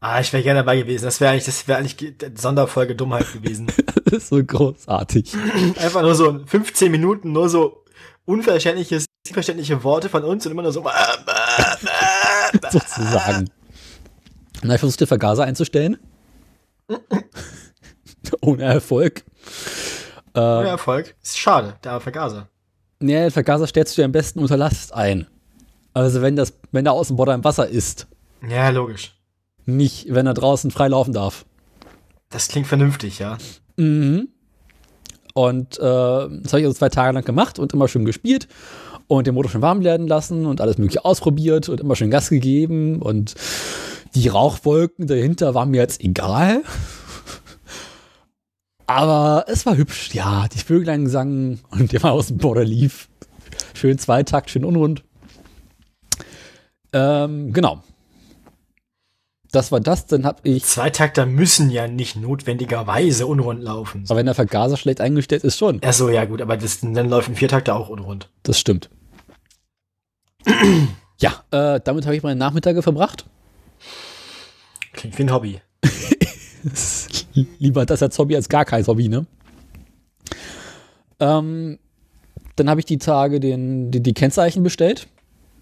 [0.00, 1.04] Ah, ich wäre gerne dabei gewesen.
[1.04, 3.66] Das wäre eigentlich, das wäre eigentlich ge- Sonderfolge Dummheit gewesen.
[4.04, 5.32] Das ist so großartig.
[5.80, 7.82] Einfach nur so 15 Minuten, nur so
[8.26, 10.84] unverständliches, unverständliche Worte von uns und immer nur so.
[12.70, 13.50] sozusagen.
[14.62, 15.98] Na, ich versuchte Vergaser einzustellen.
[18.40, 19.24] Ohne Erfolg.
[20.34, 21.14] Ohne Erfolg.
[21.22, 22.48] Ist schade, der Vergaser.
[23.00, 25.26] Nee, den Vergaser stellst du dir am besten unter Last ein.
[25.94, 28.06] Also wenn das, wenn der Außenborder im Wasser ist.
[28.46, 29.14] Ja, logisch.
[29.64, 31.46] Nicht, wenn er draußen frei laufen darf.
[32.28, 33.38] Das klingt vernünftig, ja.
[33.76, 34.28] Mhm.
[35.34, 38.48] Und äh, das habe ich also zwei Tage lang gemacht und immer schön gespielt
[39.06, 42.28] und den Motor schon warm werden lassen und alles mögliche ausprobiert und immer schön Gas
[42.30, 43.34] gegeben und
[44.14, 46.62] die Rauchwolken dahinter waren mir jetzt egal.
[48.86, 50.46] Aber es war hübsch, ja.
[50.48, 53.08] Die Vöglein sangen und der Außenborder lief.
[53.72, 55.04] Schön Zweitakt, schön unrund.
[56.92, 57.82] Ähm, genau.
[59.54, 60.64] Das war das, dann habe ich.
[60.64, 64.04] Zweitakter müssen ja nicht notwendigerweise unrund laufen.
[64.08, 65.80] Aber wenn der Vergaser schlecht eingestellt ist, schon.
[65.84, 68.30] Ach so, ja gut, aber das, dann läuft ein Viertakter auch unrund.
[68.42, 68.90] Das stimmt.
[71.20, 73.26] ja, äh, damit habe ich meine Nachmittage verbracht.
[74.92, 75.60] Klingt wie ein Hobby.
[77.60, 79.26] Lieber das als Hobby als gar kein Hobby, ne?
[81.20, 81.78] Ähm,
[82.56, 85.06] dann habe ich die Tage den, die, die Kennzeichen bestellt,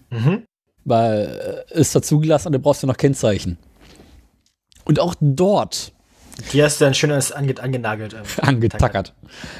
[0.09, 0.45] Mhm.
[0.83, 3.57] weil äh, ist dazu gelassen und da brauchst du noch Kennzeichen.
[4.85, 5.91] Und auch dort
[6.51, 8.13] Die hast du dann schön als ange angenagelt.
[8.13, 9.13] ähm, angetackert.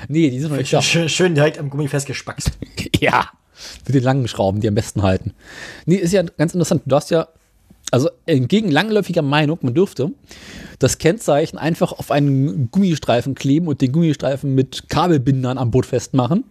[0.08, 0.82] Nee, die sind noch nicht da.
[0.82, 2.52] Schön, schön direkt am Gummi festgespackst.
[3.00, 3.30] Ja,
[3.86, 5.34] mit den langen Schrauben, die am besten halten.
[5.86, 6.84] Nee, ist ja ganz interessant.
[6.86, 7.28] Du darfst ja,
[7.92, 10.12] also entgegen langläufiger Meinung, man dürfte
[10.80, 16.46] das Kennzeichen einfach auf einen Gummistreifen kleben und den Gummistreifen mit Kabelbindern am Boot festmachen.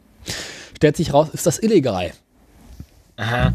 [0.77, 2.13] Stellt sich raus, ist das illegal.
[3.17, 3.55] Aha.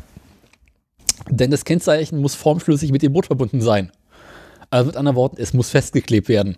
[1.30, 3.91] Denn das Kennzeichen muss formschlüssig mit dem Boot verbunden sein.
[4.69, 6.58] Also mit anderen Worten, es muss festgeklebt werden.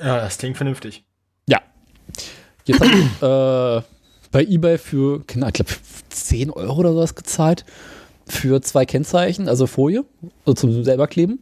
[0.00, 1.04] Ja, das klingt vernünftig.
[1.48, 1.60] Ja.
[2.64, 3.88] Jetzt habe ich äh,
[4.30, 5.72] bei eBay für, ich glaube,
[6.10, 7.64] 10 Euro oder sowas gezahlt.
[8.26, 10.04] Für zwei Kennzeichen, also Folie,
[10.44, 11.40] also zum selber kleben.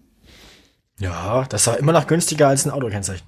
[1.00, 3.26] Ja, das war immer noch günstiger als ein Autokennzeichen.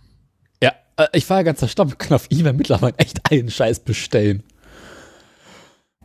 [0.63, 4.45] Ja, äh, ich war ja ganz erstaunt, kann auf eBay mittlerweile echt einen Scheiß bestellen.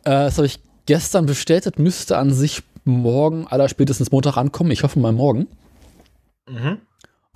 [0.03, 4.71] Äh, das habe ich gestern bestellt, das müsste an sich morgen, aller spätestens Montag ankommen.
[4.71, 5.47] Ich hoffe mal morgen.
[6.49, 6.79] Mhm.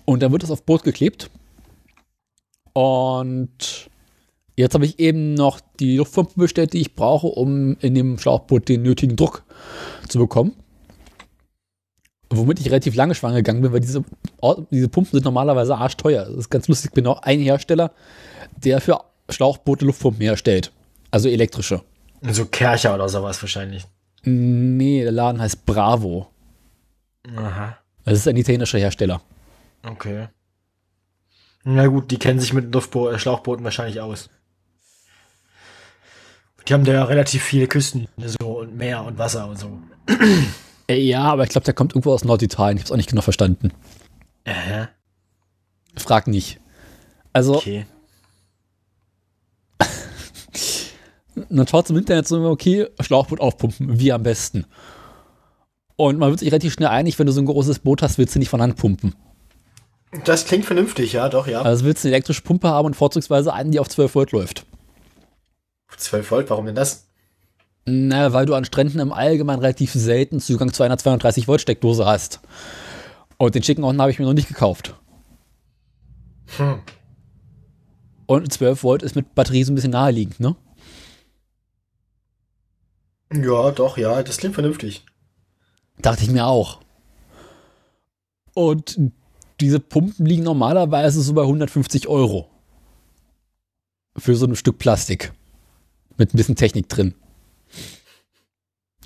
[0.06, 1.30] Und dann wird es auf Boot geklebt.
[2.74, 3.90] Und
[4.56, 8.70] jetzt habe ich eben noch die Luftpumpe bestellt, die ich brauche, um in dem Schlauchboot
[8.70, 9.44] den nötigen Druck
[10.08, 10.56] zu bekommen.
[12.30, 14.04] Womit ich relativ lange schwanger gegangen bin, weil diese,
[14.70, 16.26] diese Pumpen sind normalerweise arschteuer.
[16.26, 16.92] Das ist ganz lustig.
[16.92, 17.94] Ich bin auch ein Hersteller,
[18.58, 20.72] der für Schlauchboote Luftpumpen herstellt.
[21.10, 21.82] Also elektrische.
[22.22, 23.86] So Kercher oder sowas wahrscheinlich.
[24.30, 26.28] Nee, der Laden heißt Bravo.
[27.36, 27.78] Aha.
[28.04, 29.22] Das ist ein italienischer Hersteller.
[29.84, 30.28] Okay.
[31.64, 34.30] Na gut, die kennen sich mit Luftbo äh, Schlauchbooten wahrscheinlich aus.
[36.68, 39.80] Die haben da ja relativ viele Küsten, so und Meer und Wasser und so.
[40.90, 42.78] Äh, Ja, aber ich glaube, der kommt irgendwo aus Norditalien.
[42.78, 43.74] Ich habe es auch nicht genau verstanden.
[44.46, 44.88] Aha.
[45.98, 46.62] Frag nicht.
[47.34, 47.86] Also, Okay.
[51.50, 54.66] Dann schaut im Internet so, okay, Schlauchboot aufpumpen, wie am besten.
[55.96, 58.36] Und man wird sich relativ schnell einig, wenn du so ein großes Boot hast, willst
[58.36, 59.16] du nicht von Hand pumpen.
[60.24, 61.62] Das klingt vernünftig, ja, doch, ja.
[61.62, 64.66] Also willst du eine elektrische Pumpe haben und vorzugsweise einen, die auf 12 Volt läuft.
[65.98, 67.08] 12 Volt, warum denn das?
[67.86, 72.06] Na, weil du an Stränden im Allgemeinen relativ selten Zugang zu einer 230 Volt Steckdose
[72.06, 72.42] hast.
[73.38, 74.96] Und den schicken Horn habe ich mir noch nicht gekauft.
[76.58, 76.80] Hm.
[78.26, 80.56] Und 12 Volt ist mit Batterie so ein bisschen naheliegend, ne?
[83.34, 85.06] Ja, doch, ja, das klingt vernünftig.
[86.00, 86.80] Dachte ich mir auch.
[88.54, 89.00] Und
[89.60, 92.50] diese Pumpen liegen normalerweise so bei 150 Euro.
[94.16, 95.34] Für so ein Stück Plastik.
[96.18, 97.14] Mit ein bisschen Technik drin.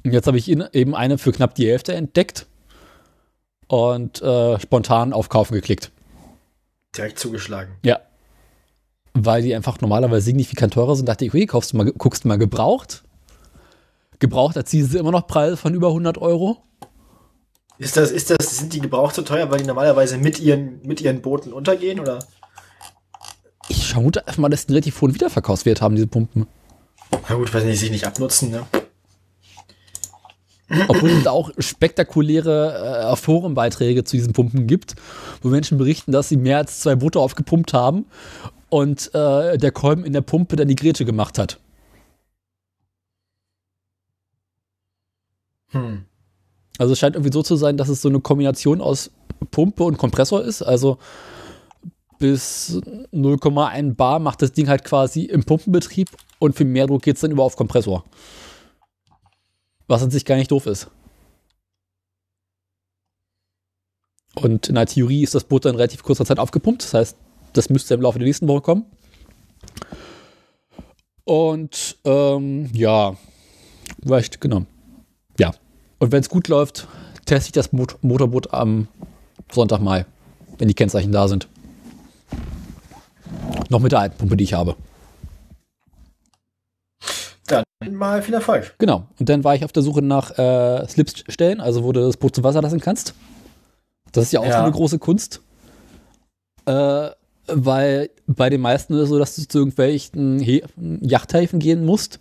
[0.03, 2.47] Und jetzt habe ich eben eine für knapp die Hälfte entdeckt
[3.67, 5.91] und äh, spontan auf Kaufen geklickt.
[6.95, 7.75] Direkt zugeschlagen.
[7.83, 7.99] Ja.
[9.13, 12.27] Weil die einfach normalerweise signifikant teurer sind, dachte ich, okay, kaufst du mal, guckst du
[12.27, 13.03] mal gebraucht.
[14.21, 16.57] Gebraucht erzielen sie immer noch Preise von über 100 Euro.
[17.79, 21.01] Ist das, ist das, sind die gebraucht so teuer, weil die normalerweise mit ihren, mit
[21.01, 22.19] ihren Booten untergehen, oder?
[23.67, 26.45] Ich vermute einfach mal, dass die einen relativ hohen Wiederverkaufswert haben, diese Pumpen.
[27.27, 28.67] Na gut, weil sie sich nicht abnutzen, ne?
[30.87, 34.95] Obwohl es da auch spektakuläre äh, Forenbeiträge zu diesen Pumpen gibt,
[35.41, 38.05] wo Menschen berichten, dass sie mehr als zwei Boote aufgepumpt haben
[38.69, 41.59] und äh, der Kolben in der Pumpe dann die Grätsche gemacht hat.
[45.71, 46.05] Hm.
[46.77, 49.11] Also es scheint irgendwie so zu sein, dass es so eine Kombination aus
[49.51, 50.61] Pumpe und Kompressor ist.
[50.61, 50.97] Also
[52.19, 52.81] bis
[53.11, 57.21] 0,1 Bar macht das Ding halt quasi im Pumpenbetrieb und für mehr Druck geht es
[57.21, 58.05] dann über auf Kompressor.
[59.87, 60.89] Was an sich gar nicht doof ist.
[64.35, 66.83] Und in der Theorie ist das Boot dann relativ kurzer Zeit aufgepumpt.
[66.83, 67.17] Das heißt,
[67.53, 68.85] das müsste im Laufe der nächsten Woche kommen.
[71.25, 73.15] Und ähm, ja,
[74.01, 74.65] vielleicht, genau.
[75.39, 75.51] Ja.
[75.99, 76.87] Und wenn es gut läuft,
[77.25, 78.87] teste ich das Mot Motorboot am
[79.51, 80.05] Sonntag mal,
[80.57, 81.47] wenn die Kennzeichen da sind.
[83.69, 84.75] Noch mit der alten Pumpe, die ich habe.
[87.47, 87.63] Dann
[87.95, 88.75] mal viel Erfolg.
[88.77, 89.07] Genau.
[89.19, 92.35] Und dann war ich auf der Suche nach äh, Slipstellen, also wo du das Boot
[92.35, 93.13] zu Wasser lassen kannst.
[94.11, 94.57] Das ist ja auch Ja.
[94.57, 95.41] so eine große Kunst.
[96.65, 97.09] Äh,
[97.47, 100.63] weil bei den meisten ist es so, dass du zu irgendwelchen He
[101.01, 102.19] Yachthäfen gehen musst.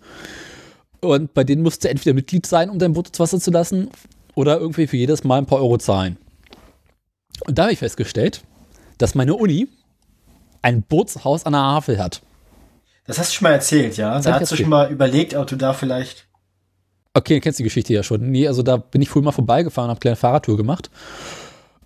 [1.00, 3.90] Und bei denen musst du entweder Mitglied sein, um dein Boot zu Wasser zu lassen,
[4.34, 6.16] oder irgendwie für jedes Mal ein paar Euro zahlen.
[7.46, 8.42] Und da habe ich festgestellt,
[8.98, 9.68] dass meine Uni
[10.62, 12.22] ein Bootshaus an der Havel hat.
[13.06, 14.14] Das hast du schon mal erzählt, ja?
[14.14, 16.26] hab Da hast du schon mal überlegt, ob du da vielleicht.
[17.14, 18.30] Okay, du kennst die Geschichte ja schon.
[18.30, 20.90] Nee, also da bin ich früher mal vorbeigefahren, habe eine kleine Fahrradtour gemacht.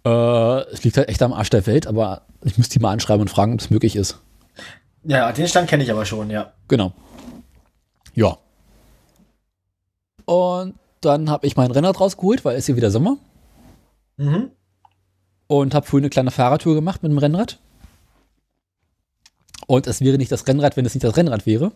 [0.05, 3.23] Äh, es liegt halt echt am Arsch der Welt, aber ich müsste die mal anschreiben
[3.23, 4.21] und fragen, ob es möglich ist.
[5.05, 6.53] Ja, den Stand kenne ich aber schon, ja.
[6.69, 6.93] Genau.
[8.15, 8.37] Ja.
[10.25, 13.19] Und dann habe ich mein Rennrad rausgeholt, weil es hier wieder Sommer.
[14.17, 14.51] Mhm.
[15.47, 17.59] Und habe früher eine kleine Fahrradtour gemacht mit dem Rennrad.
[19.67, 21.73] Und es wäre nicht das Rennrad, wenn es nicht das Rennrad wäre.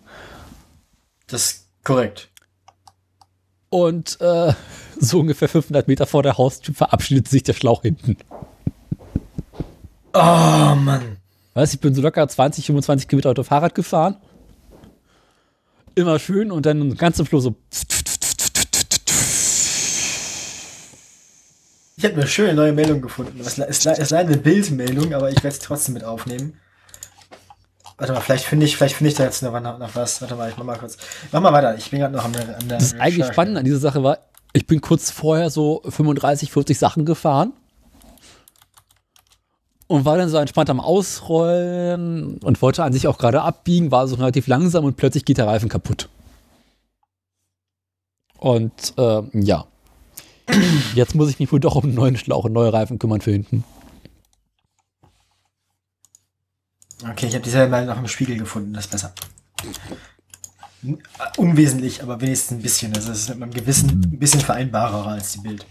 [1.26, 2.30] Das ist korrekt.
[3.70, 4.52] Und äh,
[5.00, 8.16] so ungefähr 500 Meter vor der Haustür verabschiedet sich der Schlauch hinten.
[10.14, 11.18] Oh, Mann.
[11.54, 14.16] Weißt ich bin so locker 20, 25 Kilometer Auto Fahrrad gefahren.
[15.94, 17.56] Immer schön und dann ganz zum Schluss so.
[21.98, 23.40] Ich habe eine schöne neue Meldung gefunden.
[23.40, 26.56] Es ist, leider eine Bildmeldung, aber ich werde es trotzdem mit aufnehmen.
[27.96, 30.20] Warte mal, vielleicht finde ich, vielleicht finde ich da jetzt noch, noch was.
[30.22, 30.96] Warte mal, ich mach mal kurz.
[31.32, 31.76] Mach mal weiter.
[31.76, 34.18] Ich bin gerade noch an der, an der Das eigentlich spannend an dieser Sache war,
[34.52, 37.52] ich bin kurz vorher so 35, 40 Sachen gefahren.
[39.88, 44.06] Und war dann so entspannt am Ausrollen und wollte an sich auch gerade abbiegen, war
[44.06, 46.08] so relativ langsam und plötzlich geht der Reifen kaputt.
[48.38, 49.66] Und äh, ja.
[50.94, 53.32] Jetzt muss ich mich wohl doch um einen neuen Schlauch und neue Reifen kümmern für
[53.32, 53.64] hinten.
[57.02, 58.72] Okay, ich habe dieselbe Meldung noch im Spiegel gefunden.
[58.72, 59.12] Das ist besser.
[61.36, 62.94] Unwesentlich, aber wenigstens ein bisschen.
[62.94, 65.66] Also es ist mit meinem Gewissen ein bisschen vereinbarer als die Bild.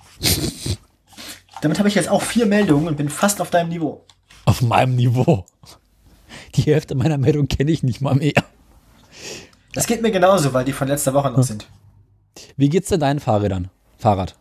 [1.62, 4.06] Damit habe ich jetzt auch vier Meldungen und bin fast auf deinem Niveau.
[4.46, 5.46] Auf meinem Niveau.
[6.56, 8.44] Die Hälfte meiner Meldung kenne ich nicht mal mehr.
[9.74, 11.68] Das geht mir genauso, weil die von letzter Woche noch sind.
[12.56, 13.70] Wie geht's denn deinen Fahrrädern?
[13.98, 14.36] Fahrrad.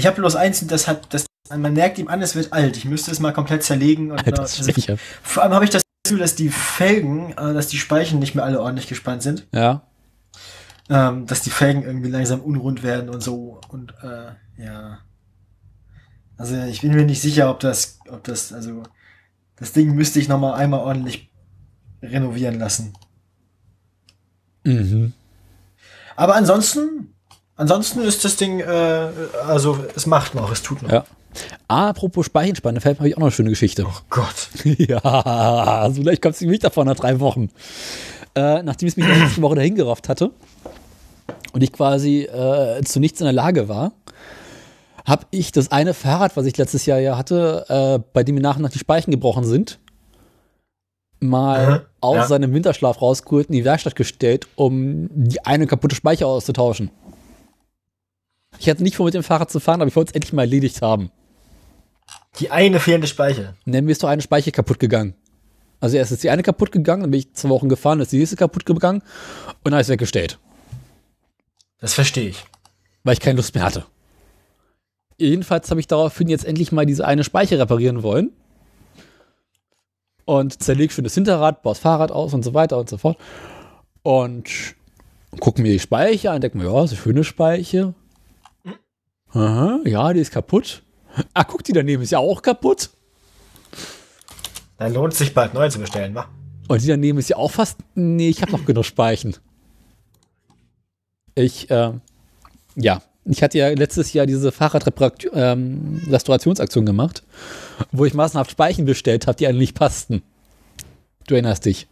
[0.00, 2.78] Ich habe bloß eins und das hat, das, man merkt ihm an, es wird alt.
[2.78, 4.10] Ich müsste es mal komplett zerlegen.
[4.10, 4.96] Und, Das also, sicher.
[5.22, 8.44] vor allem habe ich das Gefühl, dass die Felgen, äh, dass die Speichen nicht mehr
[8.44, 9.46] alle ordentlich gespannt sind.
[9.52, 9.82] Ja.
[10.88, 13.60] Ähm, dass die Felgen irgendwie langsam unrund werden und so.
[13.68, 15.00] Und äh, ja.
[16.38, 18.82] Also ich bin mir nicht sicher, ob das, ob das, also
[19.56, 21.30] das Ding müsste ich noch mal einmal ordentlich
[22.02, 22.94] renovieren lassen.
[24.64, 25.12] Mhm.
[26.16, 27.09] Aber ansonsten,
[27.60, 29.08] ansonsten ist das Ding, äh,
[29.46, 30.90] also es macht noch, es tut noch.
[30.90, 31.04] Ja.
[31.68, 33.84] Apropos Speichenspanne, fällt mir auch noch eine schöne Geschichte.
[33.86, 34.48] Oh Gott.
[34.64, 37.50] ja, so leicht kommt es nicht davon nach drei Wochen.
[38.34, 40.30] Äh, nachdem es mich letzte Woche dahin gerafft hatte
[41.52, 43.92] und ich quasi äh, zu nichts in der Lage war,
[45.06, 48.40] habe ich das eine Fahrrad, was ich letztes Jahr ja hatte, äh, bei dem mir
[48.40, 49.78] nach und nach die Speichen gebrochen sind,
[51.20, 52.26] mal Mhm, aus ja.
[52.26, 56.90] seinem Winterschlaf rausgeholt in die Werkstatt gestellt, um die eine kaputte Speicher auszutauschen.
[58.58, 60.42] Ich hatte nicht vor, mit dem Fahrrad zu fahren, aber ich wollte es endlich mal
[60.42, 61.10] erledigt haben.
[62.38, 63.54] Die eine fehlende Speiche.
[63.66, 65.14] Dann mir ist doch eine Speiche kaputt gegangen.
[65.80, 68.12] Also erst ist die eine kaputt gegangen, dann bin ich zwei Wochen gefahren, dann ist
[68.12, 69.02] die nächste kaputt gegangen
[69.64, 70.38] und dann ist weggestellt,
[71.80, 72.44] Das verstehe ich.
[73.02, 73.86] weil ich keine Lust mehr hatte.
[75.18, 78.30] Jedenfalls habe ich daraufhin jetzt endlich mal diese eine Speiche reparieren wollen.
[80.26, 83.18] Und zerleg schön das Hinterrad, baue das Fahrrad aus und so weiter und so fort.
[84.02, 84.48] Und
[85.40, 87.94] gucke mir die Speiche an, denke mir, ja, ist eine schöne Speiche.
[89.32, 90.82] Aha, ja, die ist kaputt.
[91.34, 92.90] Ah, guck, die daneben ist ja auch kaputt.
[94.78, 96.26] Dann lohnt es sich bald neu zu bestellen, wa?
[96.68, 97.78] Und die daneben ist ja auch fast.
[97.94, 99.36] Nee, ich habe noch genug Speichen.
[101.34, 101.92] Ich, äh,
[102.76, 107.22] ja, ich hatte ja letztes Jahr diese Fahrradrestaurationsaktion gemacht,
[107.92, 110.22] wo ich massenhaft Speichen bestellt habe, die alle nicht passten.
[111.26, 111.86] Du erinnerst dich.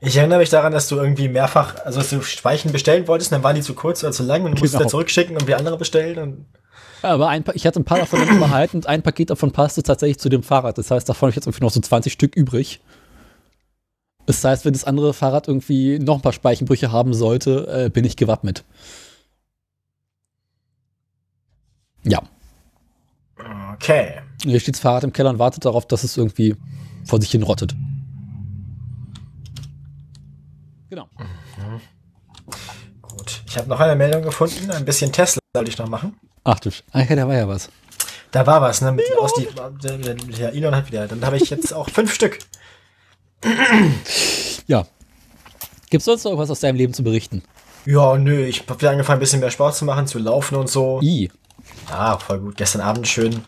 [0.00, 3.42] Ich erinnere mich daran, dass du irgendwie mehrfach, also dass du Speichen bestellen wolltest, dann
[3.42, 4.80] waren die zu kurz oder zu lang und musst Genau.
[4.80, 6.18] wieder zurückschicken und wir andere bestellen.
[6.18, 6.46] Und
[7.02, 10.18] Aber ein, ich hatte ein paar davon dann behalten und ein Paket davon passte tatsächlich
[10.18, 10.76] zu dem Fahrrad.
[10.78, 12.80] Das heißt, davon habe ich jetzt irgendwie noch so 20 Stück übrig.
[14.26, 18.04] Das heißt, wenn das andere Fahrrad irgendwie noch ein paar Speichenbrüche haben sollte, äh, bin
[18.04, 18.64] ich gewappnet.
[22.04, 22.20] Ja.
[23.74, 24.20] okay.
[24.42, 26.54] Hier steht das Fahrrad im Keller und wartet darauf, dass es irgendwie
[27.04, 27.74] vor sich hin rottet.
[30.90, 31.08] Genau.
[33.02, 33.42] Gut.
[33.46, 34.70] Ich habe noch eine Meldung gefunden.
[34.70, 36.18] Ein bisschen Tesla sollte ich noch machen.
[36.44, 37.68] Ach du, Sch- ah, ja, da war ja was.
[38.30, 38.92] Da war was, ne?
[38.92, 39.48] Mit, aus die,
[39.82, 41.06] der, der Elon hat wieder.
[41.08, 42.38] Dann habe ich jetzt auch fünf Stück.
[44.66, 44.86] Ja.
[45.90, 47.42] Gibt es sonst noch irgendwas aus deinem Leben zu berichten?
[47.84, 50.68] Ja, nö, ich habe wieder angefangen, ein bisschen mehr Sport zu machen, zu laufen und
[50.68, 51.00] so.
[51.02, 51.30] I.
[51.88, 52.56] Ja, voll gut.
[52.56, 53.44] Gestern Abend schön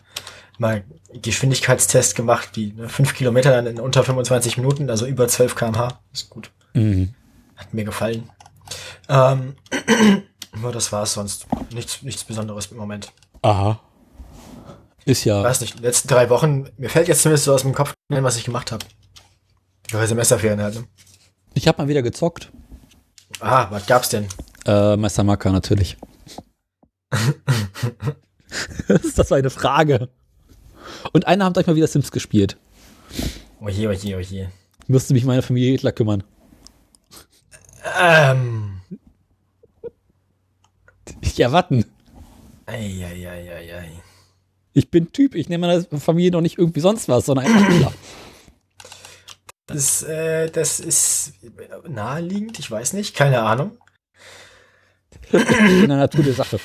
[0.57, 5.55] mal Geschwindigkeitstest gemacht, die ne, fünf Kilometer dann in unter 25 Minuten, also über 12
[5.55, 5.99] km/h.
[6.13, 6.51] Ist gut.
[6.73, 7.13] Mhm.
[7.59, 8.29] Hat mir gefallen.
[9.09, 9.55] Ähm,
[10.61, 11.45] nur das war's sonst.
[11.73, 13.11] Nichts, nichts Besonderes im Moment.
[13.41, 13.79] Aha.
[15.05, 15.43] Ist ja.
[15.43, 18.37] Weiß nicht, letzten drei Wochen, mir fällt jetzt zumindest so aus dem Kopf, ein, was
[18.37, 18.85] ich gemacht habe.
[19.91, 20.87] Weil Semesterferien halt, ne?
[21.53, 22.51] Ich habe mal wieder gezockt.
[23.39, 24.27] Ah, was gab's denn?
[24.65, 25.97] Äh, Meister Marker natürlich.
[28.87, 30.09] das war eine Frage.
[31.11, 32.57] Und einer hat euch mal wieder Sims gespielt.
[33.59, 34.51] Oje, oje, oje.
[34.83, 36.23] Ich musste mich meine Familie Hitler kümmern.
[37.97, 38.81] Ähm.
[41.35, 41.85] Ja, warten.
[42.65, 43.91] Eieieiei.
[44.73, 45.35] Ich bin Typ.
[45.35, 47.93] Ich nenne meiner Familie noch nicht irgendwie sonst was, sondern einfach Hitler.
[49.67, 51.33] Das, äh, das ist
[51.87, 53.77] naheliegend, ich weiß nicht, keine Ahnung.
[55.31, 56.59] In der Natur der Sache.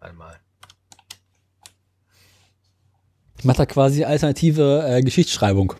[0.00, 0.40] Warte mal.
[3.38, 5.74] Ich mache da quasi alternative äh, Geschichtsschreibung.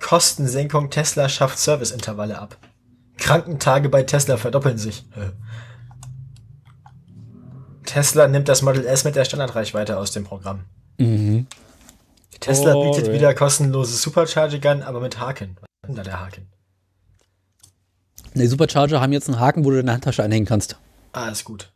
[0.00, 2.56] Kostensenkung Tesla schafft Serviceintervalle ab.
[3.18, 5.04] Krankentage bei Tesla verdoppeln sich.
[7.84, 10.64] Tesla nimmt das Model S mit der Standardreichweite aus dem Programm.
[10.98, 11.46] Mhm.
[12.40, 15.56] Tesla Oh, bietet wieder kostenlose Supercharging an, aber mit Haken.
[15.60, 16.48] Was ist denn da der Haken?
[18.34, 20.78] Die Supercharger haben jetzt einen Haken, wo du deine Handtasche einhängen kannst.
[21.12, 21.72] Ah, ist gut.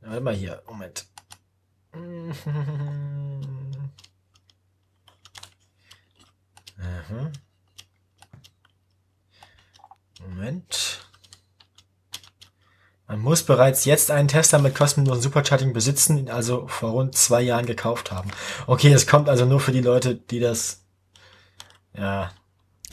[0.00, 0.62] Warte mal hier.
[0.66, 1.04] Moment.
[6.78, 7.32] Mhm.
[10.26, 11.00] Moment.
[13.06, 17.40] Man muss bereits jetzt einen Tesla mit kostenlosen Supercharging besitzen, ihn also vor rund zwei
[17.40, 18.30] Jahren gekauft haben.
[18.66, 20.82] Okay, es kommt also nur für die Leute, die das.
[21.96, 22.30] Ja.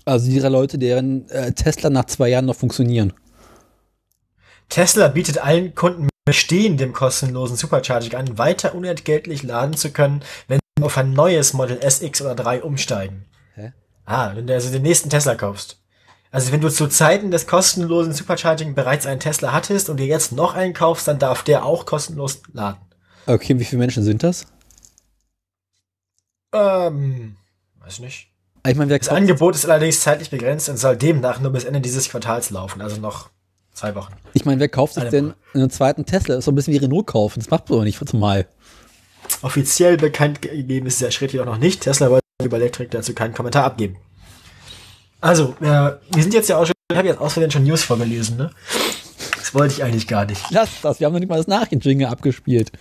[0.05, 3.13] Also die Leute, deren äh, Tesla nach zwei Jahren noch funktionieren.
[4.69, 10.59] Tesla bietet allen Kunden mit bestehendem kostenlosen Supercharging an, weiter unentgeltlich laden zu können, wenn
[10.77, 13.25] sie auf ein neues Model S, X oder 3 umsteigen.
[14.05, 15.79] Ah, wenn du also den nächsten Tesla kaufst.
[16.31, 20.31] Also wenn du zu Zeiten des kostenlosen Supercharging bereits einen Tesla hattest und dir jetzt
[20.31, 22.77] noch einen kaufst, dann darf der auch kostenlos laden.
[23.25, 24.45] Okay, wie viele Menschen sind das?
[26.53, 27.37] Ähm,
[27.79, 28.29] weiß nicht.
[28.67, 31.81] Ich meine, wer Das Angebot ist allerdings zeitlich begrenzt und soll demnach nur bis Ende
[31.81, 33.29] dieses Quartals laufen, also noch
[33.75, 34.13] Zwei Wochen.
[34.33, 35.35] Ich meine, wer kauft sich Eine denn Woche.
[35.53, 36.35] einen zweiten Tesla?
[36.35, 37.41] Das ist so ein bisschen wie Renault kaufen.
[37.41, 38.47] Das macht man doch nicht zum Mai.
[39.41, 41.81] Offiziell bekannt gegeben ist dieser Schritt jedoch noch nicht.
[41.81, 43.97] Tesla wollte über Elektrik dazu keinen Kommentar abgeben.
[45.21, 45.63] Also, äh,
[46.11, 48.51] wir sind jetzt ja auch schon, ich habe jetzt aus Versehen schon News vorgelesen, ne?
[49.37, 50.43] Das wollte ich eigentlich gar nicht.
[50.51, 52.71] Lass das, wir haben noch nicht mal das Nachrichtenjingle abgespielt.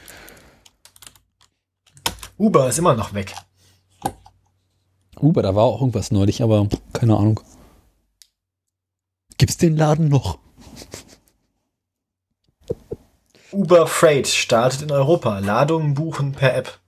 [2.36, 3.32] Uber ist immer noch weg.
[5.20, 7.40] Uber, da war auch irgendwas neulich, aber keine Ahnung.
[9.38, 10.38] Gibt's den Laden noch?
[13.52, 15.38] Uber Freight startet in Europa.
[15.38, 16.80] Ladungen buchen per App.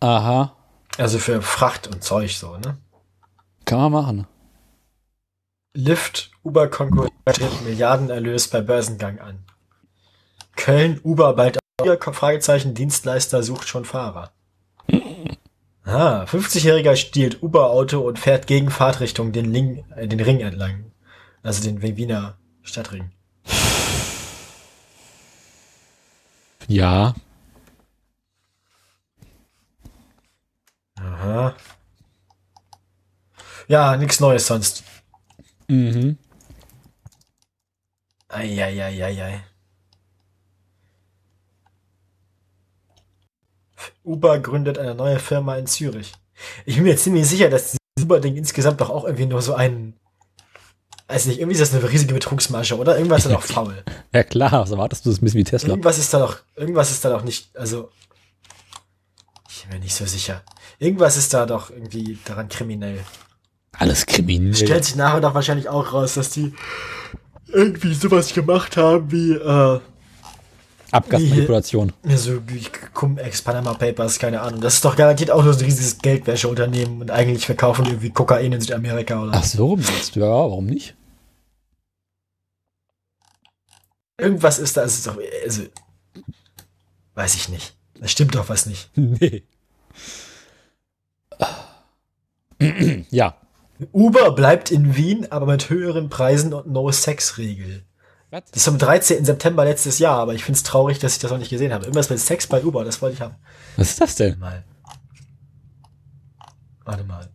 [0.00, 0.54] Aha,
[0.98, 2.76] Also für Fracht und Zeug so, ne?
[3.64, 4.26] kann man machen.
[5.74, 7.12] Lyft, Uber konkurriert
[7.64, 9.44] Milliardenerlös bei Börsengang an.
[10.56, 14.32] Köln, Uber bald auch Fragezeichen, Dienstleister sucht schon Fahrer.
[15.84, 20.92] Ah, 50-Jähriger stiehlt Uber-Auto und fährt gegen Fahrtrichtung den, Ling, äh, den Ring entlang.
[21.42, 23.10] Also den Wiener Stadtring.
[26.66, 27.14] Ja,
[31.14, 31.54] Aha.
[33.66, 34.82] Ja, nichts Neues sonst.
[35.68, 36.18] mhm.
[38.28, 39.42] Eieieiei.
[44.04, 46.12] Uber gründet eine neue Firma in Zürich.
[46.66, 49.94] Ich bin mir ziemlich sicher, dass dieses Uber-Ding insgesamt doch auch irgendwie nur so ein.
[51.08, 52.96] Weiß nicht, irgendwie ist das eine riesige Betrugsmasche, oder?
[52.96, 53.82] Irgendwas ist da doch faul.
[54.12, 55.70] Ja klar, was erwartest du, das ein bisschen wie Tesla.
[55.70, 57.90] Irgendwas ist da doch, irgendwas ist da doch nicht, also.
[59.48, 60.42] Ich bin mir nicht so sicher.
[60.78, 63.00] Irgendwas ist da doch irgendwie daran kriminell.
[63.72, 64.54] Alles kriminell.
[64.54, 66.54] Stellt sich nachher doch wahrscheinlich auch raus, dass die
[67.48, 69.80] irgendwie sowas gemacht haben wie, äh,
[70.90, 71.92] Abgasmanipulation.
[72.16, 72.64] so wie
[72.94, 74.60] Cum-Ex, Panama Papers, keine Ahnung.
[74.60, 78.10] Das ist doch garantiert auch nur so ein riesiges Geldwäscheunternehmen und eigentlich verkaufen die irgendwie
[78.10, 80.20] Kokain in Südamerika oder Ach so, meinst du?
[80.20, 80.94] Ja, warum nicht?
[84.20, 85.62] irgendwas ist da, es ist doch, also,
[87.14, 87.74] weiß ich nicht.
[87.94, 88.90] Da stimmt doch was nicht.
[88.96, 89.44] Nee.
[93.10, 93.34] ja.
[93.92, 97.84] Uber bleibt in Wien, aber mit höheren Preisen und No-Sex-Regel.
[98.30, 99.24] Das ist am 13.
[99.24, 101.84] September letztes Jahr, aber ich finde es traurig, dass ich das noch nicht gesehen habe.
[101.84, 103.36] Irgendwas mit Sex bei Uber, das wollte ich haben.
[103.76, 104.38] Was ist das denn?
[104.38, 104.64] Mal.
[106.84, 107.28] Warte mal.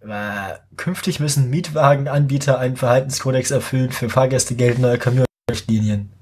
[0.00, 3.90] Äh, künftig müssen Mietwagenanbieter einen Verhaltenskodex erfüllen.
[3.90, 6.12] Für Fahrgäste gelten neue Community-Richtlinien.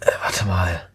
[0.00, 0.88] Äh, warte mal.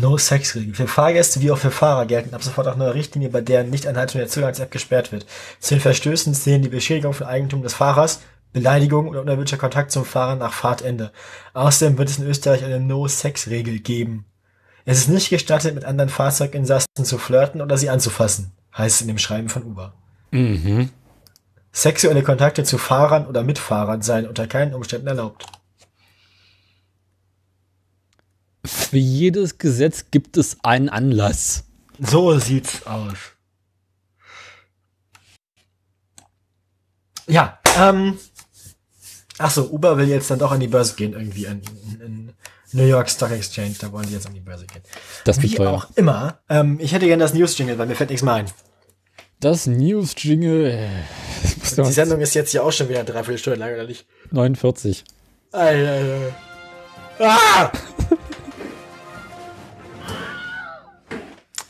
[0.00, 0.74] No-Sex-Regel.
[0.74, 4.20] Für Fahrgäste wie auch für Fahrer gelten ab sofort auch neue Richtlinien, bei deren Nichteinhaltung
[4.20, 5.26] der Zugangs-App gesperrt wird.
[5.60, 8.20] Zu den Verstößen zählen die Beschädigung von Eigentum des Fahrers,
[8.52, 11.12] Beleidigung oder unerwünschter Kontakt zum Fahrer nach Fahrtende.
[11.54, 14.24] Außerdem wird es in Österreich eine No-Sex-Regel geben.
[14.84, 19.08] Es ist nicht gestattet, mit anderen Fahrzeuginsassen zu flirten oder sie anzufassen, heißt es in
[19.08, 19.92] dem Schreiben von Uber.
[20.30, 20.90] Mhm.
[21.72, 25.44] Sexuelle Kontakte zu Fahrern oder Mitfahrern seien unter keinen Umständen erlaubt.
[28.64, 31.64] Für jedes Gesetz gibt es einen Anlass.
[31.98, 33.16] So sieht's aus.
[37.26, 38.18] Ja, ähm.
[39.40, 42.34] Ach so, Uber will jetzt dann doch an die Börse gehen, irgendwie in, in, in
[42.72, 44.82] New York Stock Exchange, da wollen die jetzt an die Börse gehen.
[45.24, 45.70] Das Wie teuer.
[45.70, 48.46] auch immer, ähm, ich hätte gerne das News-Jingle, weil mir fällt nichts mehr ein.
[49.38, 50.66] Das News-Jingle.
[50.66, 50.88] äh,
[51.76, 54.06] Die Sendung ist jetzt ja auch schon wieder eine Dreiviertelstunde lang, oder nicht?
[54.32, 55.04] 49.
[55.52, 56.36] Alter, Alter.
[57.20, 57.72] Ah!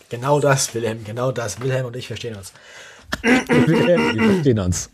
[0.09, 1.61] Genau das, Wilhelm, genau das.
[1.61, 2.53] Wilhelm und ich verstehen uns.
[3.23, 4.91] Wir verstehen uns.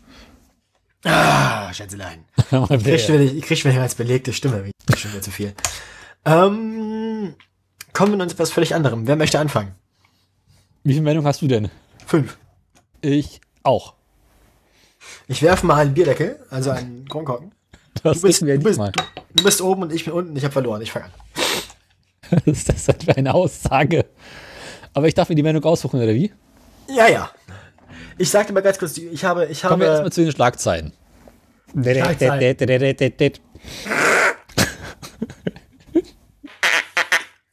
[1.03, 2.25] Ah, Schätzelein.
[2.51, 4.71] Ich krieg schon wieder, ich krieg schon wieder als belegte Stimme.
[4.85, 5.53] Das ist schon wieder zu viel.
[6.25, 7.35] Ähm,
[7.93, 9.05] kommen wir nun zu etwas völlig anderem.
[9.07, 9.75] Wer möchte anfangen?
[10.83, 11.69] Wie viel Meldung hast du denn?
[12.05, 12.37] Fünf.
[13.01, 13.93] Ich auch.
[15.27, 17.51] Ich werfe mal einen Bierdeckel, also einen Kronkorken.
[18.01, 18.91] Das Du bist, wissen wir du, bist, mal.
[18.91, 19.03] du,
[19.35, 20.35] du bist oben und ich bin unten.
[20.35, 20.81] Ich habe verloren.
[20.81, 21.11] Ich fange an.
[22.31, 24.05] Was ist das denn für eine Aussage?
[24.95, 26.33] Aber ich darf mir die Meldung aussuchen, oder wie?
[26.87, 27.29] Ja, ja.
[28.17, 30.93] Ich sagte mal ganz kurz, ich habe, ich Kommen wir habe, erstmal zu den Schlagzeilen.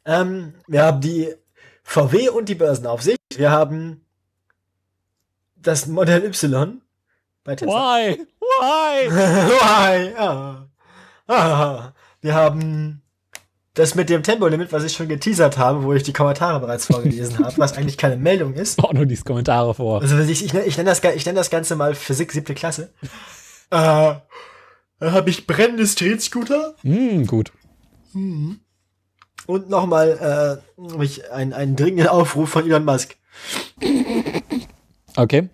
[0.04, 1.34] ähm, wir haben die
[1.82, 3.18] VW und die Börsenaufsicht.
[3.34, 4.04] Wir haben
[5.56, 6.80] das Modell Y
[7.42, 7.74] bei Tesla.
[7.74, 8.24] Why?
[8.38, 9.10] Why?
[9.10, 10.12] Why?
[10.12, 10.68] Ja.
[11.26, 11.92] Ah.
[12.20, 13.01] Wir haben
[13.74, 17.38] das mit dem Tempolimit, was ich schon geteasert habe, wo ich die Kommentare bereits vorgelesen
[17.44, 18.78] habe, was eigentlich keine Meldung ist.
[18.84, 20.02] Auch nur diese Kommentare vor.
[20.02, 22.92] Also ich, ich, ich nenne das, ich nenn das Ganze mal Physik siebte Klasse.
[23.70, 24.14] Äh,
[24.98, 27.50] dann habe ich brennendes Tretscooter Hm, gut.
[28.14, 33.16] und nochmal äh, hab ich einen, einen dringenden Aufruf von Elon Musk.
[35.16, 35.48] Okay.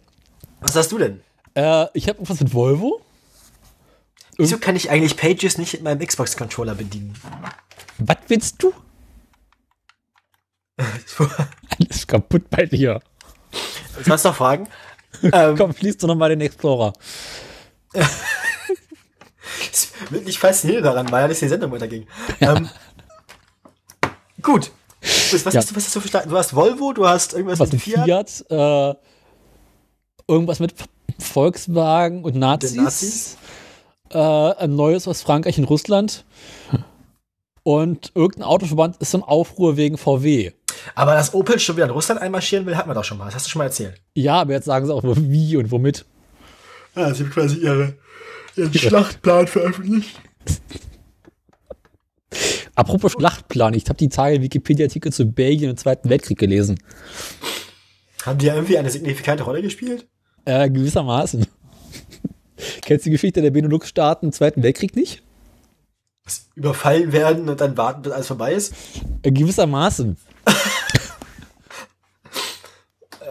[0.60, 1.20] Was hast du denn?
[1.54, 3.00] Äh, ich habe was mit Volvo.
[4.36, 7.14] Wieso kann ich eigentlich Pages nicht mit meinem Xbox-Controller bedienen?
[7.98, 8.72] Was willst du?
[10.76, 13.00] Alles kaputt bei dir.
[14.04, 14.68] Du hast noch Fragen?
[15.22, 16.92] ähm, Komm, schließt du noch mal den Explorer.
[19.72, 22.06] ist wirklich faszinierend daran, weil ja das die Sendung weiterging.
[22.40, 22.68] Ähm,
[24.42, 24.70] gut.
[25.00, 25.60] Was, was, Ja.
[25.60, 26.30] hast du, was hast du verstanden?
[26.30, 28.94] Du hast Volvo, du hast irgendwas Was mit mit Fiat, äh,
[30.28, 30.74] irgendwas mit
[31.18, 32.74] Volkswagen und Nazis.
[32.74, 33.36] Nazis?
[34.10, 36.24] Äh, ein neues aus Frankreich und Russland.
[37.62, 40.52] Und irgendein Autoverband ist im Aufruhr wegen VW.
[40.94, 43.26] Aber dass Opel schon wieder in Russland einmarschieren will, hatten wir doch schon mal.
[43.26, 44.00] Das hast du schon mal erzählt.
[44.14, 46.04] Ja, aber jetzt sagen sie auch, wie und womit.
[46.94, 47.94] Ja, sie haben quasi ihre,
[48.56, 50.20] ihren Schlachtplan veröffentlicht.
[52.74, 56.78] Apropos Schlachtplan, ich habe die Tage Wikipedia-Artikel zu Belgien und Zweiten Weltkrieg gelesen.
[58.24, 60.06] Haben die ja irgendwie eine signifikante Rolle gespielt?
[60.44, 61.46] Äh, gewissermaßen.
[62.82, 65.22] Kennst du die Geschichte der Benelux-Staaten im Zweiten Weltkrieg nicht?
[66.54, 68.74] Überfallen werden und dann warten, bis alles vorbei ist?
[69.22, 70.16] Äh, gewissermaßen.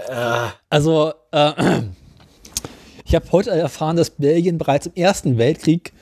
[0.09, 1.51] Äh, Also, äh,
[3.05, 5.93] ich habe heute erfahren, dass Belgien bereits im Ersten Weltkrieg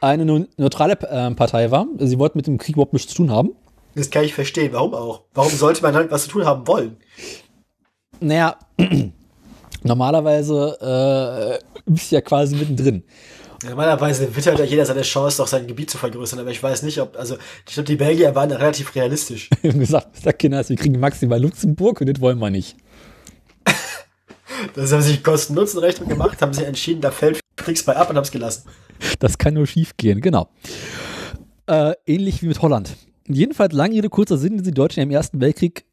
[0.00, 1.86] eine neu- neutrale äh, Partei war.
[1.98, 3.50] Sie wollten mit dem Krieg überhaupt nichts zu tun haben.
[3.94, 4.72] das kann ich verstehen.
[4.72, 5.22] Warum auch?
[5.34, 6.96] Warum sollte man halt was zu tun haben wollen?
[8.20, 8.56] Naja,
[9.82, 13.02] normalerweise äh, bist du ja quasi mittendrin.
[13.64, 16.98] Normalerweise wittert ja jeder seine Chance, doch sein Gebiet zu vergrößern, aber ich weiß nicht,
[17.00, 17.36] ob, also,
[17.66, 19.50] ich glaube, die Belgier waren da relativ realistisch.
[19.62, 20.32] Wir haben gesagt, Mr.
[20.32, 22.76] Kinders, wir kriegen maximal Luxemburg und das wollen wir nicht.
[24.74, 28.16] Das haben sie sich Kosten-Nutzen-Rechnung gemacht, haben sie entschieden, da fällt nichts bei ab und
[28.16, 28.68] haben es gelassen.
[29.18, 30.48] Das kann nur schief gehen, genau.
[31.66, 32.96] Äh, ähnlich wie mit Holland.
[33.28, 35.84] Jedenfalls, lange Rede, kurzer Sinn, sind die Deutschen im Ersten Weltkrieg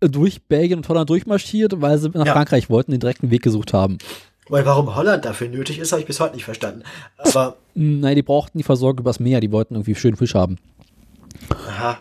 [0.00, 2.32] durch Belgien und Holland durchmarschiert, weil sie nach Ja.
[2.32, 3.98] Frankreich wollten, den direkten Weg gesucht haben.
[4.48, 6.82] Weil warum Holland dafür nötig ist, habe ich bis heute nicht verstanden.
[7.18, 10.56] Aber, Nein, die brauchten die Versorgung übers Meer, die wollten irgendwie schön Fisch haben.
[11.68, 11.98] aha,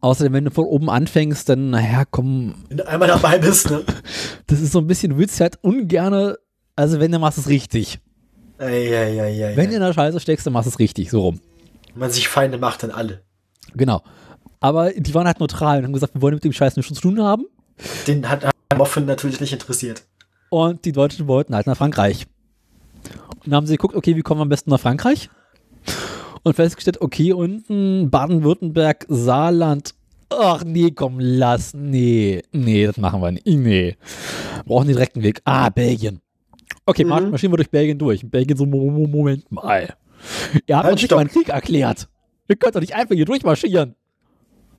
[0.00, 3.82] Außerdem, wenn du von oben anfängst, dann, naja, komm, wenn du einmal dabei bist, ne?
[4.46, 6.38] das ist so ein bisschen, du willst halt ungerne,
[6.74, 7.98] also wenn, dann machst du es richtig.
[8.58, 9.56] Eieieiei.
[9.56, 11.40] Wenn du in der Scheiße steckst, dann machst du es richtig, so rum.
[11.92, 13.22] Wenn man sich Feinde macht, dann alle.
[13.74, 14.02] Genau.
[14.60, 17.00] Aber die waren halt neutral und haben gesagt, wir wollen mit dem Scheiß nichts zu
[17.00, 17.46] tun haben.
[18.06, 20.04] Den hat hat Moffen natürlich nicht interessiert.
[20.50, 22.26] Und die Deutschen wollten halt nach Frankreich.
[23.36, 25.30] Und dann haben sie geguckt, okay, wie kommen wir am besten nach Frankreich?
[26.42, 29.94] Und festgestellt, okay, unten Baden-Württemberg, Saarland.
[30.30, 31.72] Ach nee, komm, lass.
[31.74, 33.46] Nee, nee, das machen wir nicht.
[33.46, 33.96] Nee.
[33.96, 35.40] Wir brauchen den direkten Weg.
[35.44, 36.20] Ah, Belgien.
[36.86, 38.28] Okay, mar- marschieren wir durch Belgien durch.
[38.28, 39.94] Belgien so, Mo- Mo- Moment mal.
[40.66, 42.08] Ihr habt Halt, uns nicht mal einen Krieg erklärt.
[42.48, 43.94] Ihr könnt doch nicht einfach hier durchmarschieren.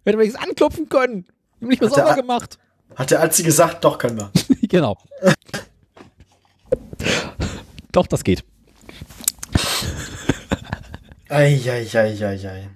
[0.03, 1.25] Wir hätten wenigstens anklopfen können.
[1.59, 2.57] Wir haben nicht mehr sauber gemacht.
[2.95, 4.31] Hat der Azi gesagt, doch können wir.
[4.67, 4.97] genau.
[7.91, 8.43] Doch, das geht.
[11.29, 12.69] Eieieiei.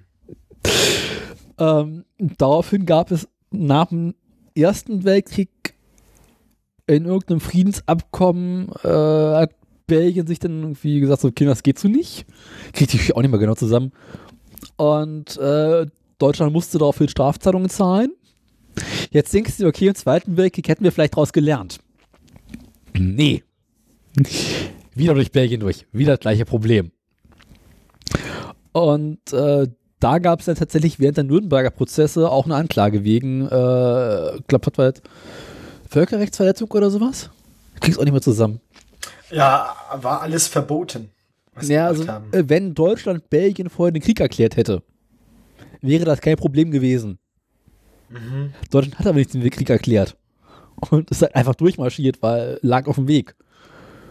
[1.58, 4.14] Ähm, daraufhin gab es nach dem
[4.54, 5.50] Ersten Weltkrieg
[6.86, 9.50] in irgendeinem Friedensabkommen äh, hat
[9.86, 12.26] Belgien sich dann irgendwie gesagt, so, okay, das geht so nicht.
[12.72, 13.92] Kriegt die auch nicht mehr genau zusammen.
[14.76, 15.86] Und äh,
[16.18, 18.12] Deutschland musste daraufhin Strafzahlungen zahlen.
[19.16, 21.78] Jetzt denkst du, okay, im Zweiten Weltkrieg hätten wir vielleicht daraus gelernt.
[22.92, 23.42] Nee.
[24.94, 25.86] Wieder durch Belgien durch.
[25.90, 26.90] Wieder das gleiche Problem.
[28.72, 29.68] Und äh,
[30.00, 34.46] da gab es dann tatsächlich während der Nürnberger Prozesse auch eine Anklage wegen, äh, ich
[34.48, 35.02] glaube, was war das?
[35.88, 37.30] Völkerrechtsverletzung oder sowas?
[37.80, 38.60] Krieg's auch nicht mehr zusammen.
[39.30, 41.08] Ja, war alles verboten.
[41.54, 42.32] Was sie Ja, gemacht also, haben.
[42.34, 44.82] äh, wenn Deutschland Belgien vorher den Krieg erklärt hätte,
[45.80, 47.18] wäre das kein Problem gewesen.
[48.08, 48.52] Mhm.
[48.70, 50.16] Deutschland hat aber nicht den Krieg erklärt.
[50.90, 53.34] Und ist halt einfach durchmarschiert, weil lag auf dem Weg.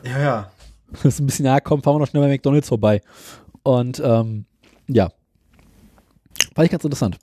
[0.04, 0.52] Ja, ja.
[0.91, 3.02] Das ist ein bisschen, ja, komm, fahren wir noch schnell bei McDonalds vorbei.
[3.64, 4.46] Und ähm,
[4.88, 5.12] ja.
[6.56, 7.18] Fand ich ganz interessant.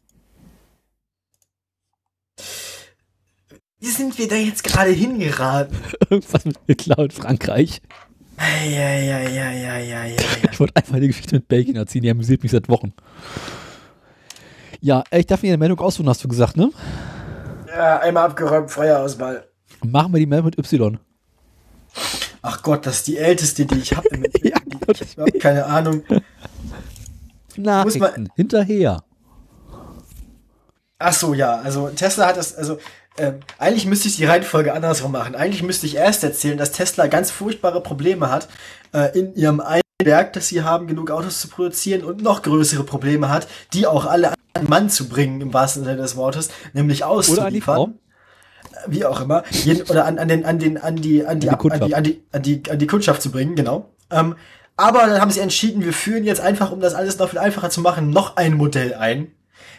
[3.81, 5.77] Wie sind wir da jetzt gerade hingeraten?
[6.11, 7.83] Irgendwas mit Hitler und Frankreich.
[8.37, 10.16] Eieieiei.
[10.51, 12.93] Ich wollte einfach die Geschichte mit Belgien erzählen, die amüsiert mich seit Wochen.
[14.85, 16.68] Ja, ich darf mir eine Meldung aussuchen, hast du gesagt, ne?
[17.68, 19.47] Ja, einmal abgeräumt, Feuerausball.
[19.85, 20.99] Machen wir die Meldung mit Y.
[22.43, 24.09] Ach Gott, das ist die älteste, die ich habe.
[24.43, 24.57] Ja,
[24.89, 26.03] ich habe keine Ahnung.
[27.57, 28.28] Nachrichten.
[28.35, 29.05] Hinterher.
[30.99, 31.61] Ach so, ja.
[31.61, 32.78] Also Tesla hat das, also
[33.18, 35.37] ähm, eigentlich müsste ich die Reihenfolge andersrum machen.
[35.37, 38.49] Eigentlich müsste ich erst erzählen, dass Tesla ganz furchtbare Probleme hat
[38.93, 39.61] äh, in ihrem
[40.07, 44.07] Werk, dass sie haben, genug Autos zu produzieren und noch größere Probleme hat, die auch
[44.07, 47.95] alle an Mann zu bringen, im wahrsten Sinne des Wortes, nämlich auszuliefern.
[48.87, 51.61] wie auch immer, jeden, oder an, an den, an den, an die, An die an
[51.61, 53.91] die, an die, an die, an die, an die Kundschaft zu bringen, genau.
[54.11, 54.35] Ähm,
[54.77, 57.71] aber dann haben sie entschieden, wir führen jetzt einfach, um das alles noch viel einfacher
[57.71, 59.33] zu machen, noch ein Modell ein.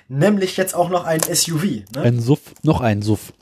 [0.08, 1.64] Nämlich jetzt auch noch ein SUV.
[1.64, 2.02] Ne?
[2.02, 3.34] Ein Suff, noch ein Suff.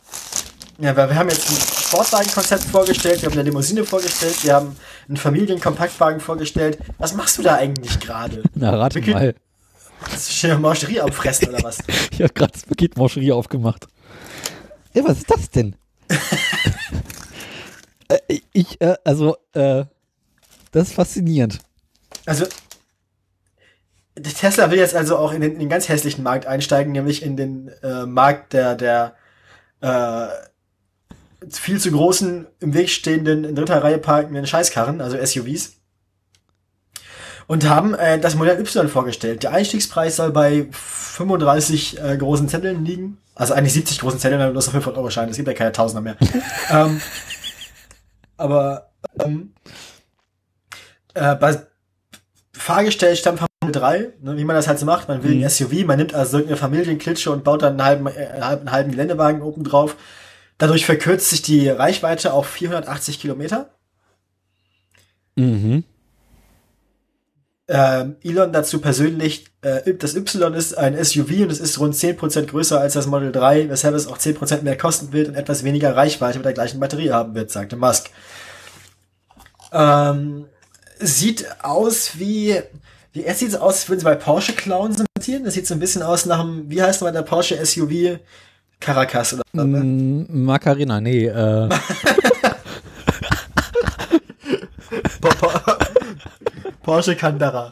[0.82, 4.76] Ja, weil wir haben jetzt ein Sportwagen-Konzept vorgestellt, wir haben eine Limousine vorgestellt, wir haben
[5.08, 6.80] einen Familienkompaktwagen vorgestellt.
[6.98, 8.42] Was machst du da eigentlich gerade?
[8.56, 9.36] Na, rate Wickel- mal.
[10.10, 11.78] Hast du eine Marcherie auffressen oder was?
[12.12, 13.88] Ich habe gerade das Paket Moscherie aufgemacht.
[14.94, 15.76] Ey, was ist das denn?
[18.08, 19.86] äh, ich, äh, also, äh,
[20.72, 21.60] das ist faszinierend.
[22.26, 22.46] Also,
[24.16, 27.38] Tesla will jetzt also auch in den, in den ganz hässlichen Markt einsteigen, nämlich in
[27.38, 29.16] den äh, Markt der, der
[29.82, 30.28] äh,
[31.50, 35.74] viel zu großen, im Weg stehenden, in dritter Reihe parkenden Scheißkarren, also SUVs.
[37.48, 39.44] Und haben äh, das Modell Y vorgestellt.
[39.44, 43.18] Der Einstiegspreis soll bei 35 äh, großen Zetteln liegen.
[43.36, 45.30] Also eigentlich 70 großen Zetteln, aber bloß auf 500 Euro Schein.
[45.30, 46.16] Es gibt ja keine Tausender mehr.
[46.70, 47.02] ähm,
[48.38, 49.54] aber ähm,
[51.14, 51.62] äh, bei
[52.54, 55.08] Fahrgestell stammt von Model 3, ne, wie man das halt so macht.
[55.08, 55.44] Man will Mhm.
[55.44, 58.62] ein SUV, man nimmt also irgendeine Familienklitsche und baut dann einen halben, äh, einen halben,
[58.62, 59.96] einen halben Geländewagen oben drauf.
[60.62, 63.72] Dadurch verkürzt sich die Reichweite auf 480 Kilometer.
[65.36, 65.84] Mhm.
[67.68, 72.46] Ähm, Elon dazu persönlich, äh, das Y ist ein SUV und es ist rund 10%
[72.46, 75.96] größer als das Model 3, weshalb es auch 10% mehr kosten wird und etwas weniger
[75.96, 78.12] Reichweite mit der gleichen Batterie haben wird, sagte Musk.
[79.72, 80.46] Ähm,
[81.00, 82.62] sieht aus wie,
[83.14, 85.44] wie es sieht aus, als würden sie bei Porsche Clown simultieren.
[85.44, 88.20] Das sieht so ein bisschen aus nach dem, wie heißt mal der Porsche SUV?
[88.82, 89.80] Caracas oder so, ne?
[89.80, 91.70] Mm, Macarena, nee, äh,
[95.22, 95.78] Po- Po-
[96.84, 97.70] Porsche Candara.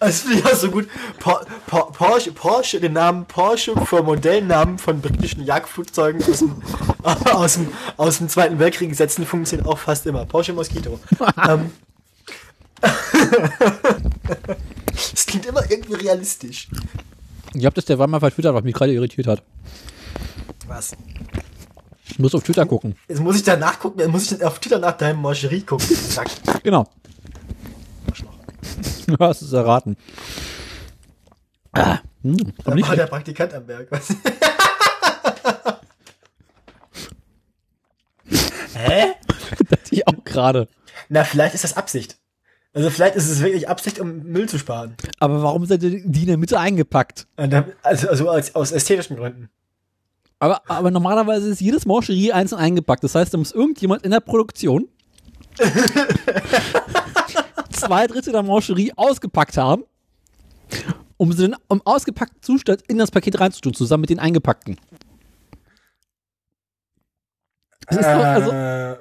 [0.00, 0.86] Das finde ich auch so gut.
[1.18, 6.62] Po Po Porsche, Porsche, den Namen Porsche für Modellnamen von britischen Jagdflugzeugen aus dem,
[7.32, 10.26] aus dem, aus dem Zweiten Weltkrieg setzen, funktioniert auch fast immer.
[10.26, 11.00] Porsche Mosquito.
[11.48, 11.70] ähm.
[15.12, 16.68] Das klingt immer irgendwie realistisch.
[17.54, 19.42] Ich habe das der Weimar vertwittert, was mich gerade irritiert hat.
[20.66, 20.96] Was?
[22.06, 22.96] Ich muss auf Twitter gucken.
[23.08, 25.86] Jetzt muss ich da nachgucken, jetzt muss ich auf Twitter nach deinem Morcherie gucken.
[25.86, 26.28] Zack.
[26.62, 26.86] Genau.
[29.06, 29.96] Du hast es erraten.
[31.72, 33.88] Ah, hm, Da war der Praktikant am Berg.
[33.90, 34.08] Was?
[38.74, 39.12] Hä?
[39.68, 40.68] dachte ich auch gerade.
[41.08, 42.16] Na, vielleicht ist das Absicht.
[42.74, 44.96] Also vielleicht ist es wirklich Absicht, um Müll zu sparen.
[45.20, 47.28] Aber warum ihr die in der Mitte eingepackt?
[47.36, 49.48] Also, also als, aus ästhetischen Gründen.
[50.40, 53.04] Aber, aber normalerweise ist jedes Morcherie einzeln eingepackt.
[53.04, 54.88] Das heißt, da muss irgendjemand in der Produktion
[57.70, 59.84] zwei Drittel der Morcherie ausgepackt haben,
[61.16, 64.76] um sie dann im ausgepackten Zustand in das Paket reinzutun, zusammen mit den eingepackten.
[67.86, 68.96] Das, ist doch, also, Äh, äh,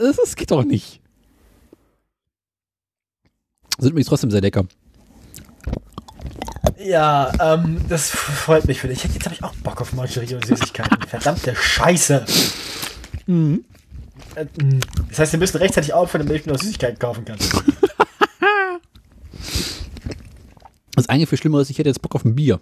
[0.00, 1.00] das, das geht doch nicht.
[3.78, 4.64] Sind übrigens trotzdem sehr lecker.
[6.78, 9.02] ja, ähm, das freut mich für dich.
[9.04, 11.02] Jetzt habe ich auch Bock auf Mancherie und Süßigkeiten.
[11.08, 12.24] Verdammte Scheiße.
[13.26, 13.64] Mhm.
[14.36, 14.46] Äh.
[15.08, 17.38] Das heißt, wir müssen rechtzeitig aufhören, damit ich mir noch Süßigkeiten kaufen kann.
[20.96, 22.60] Das eigentlich viel schlimmer ist, ich hätte jetzt Bock auf ein Bier.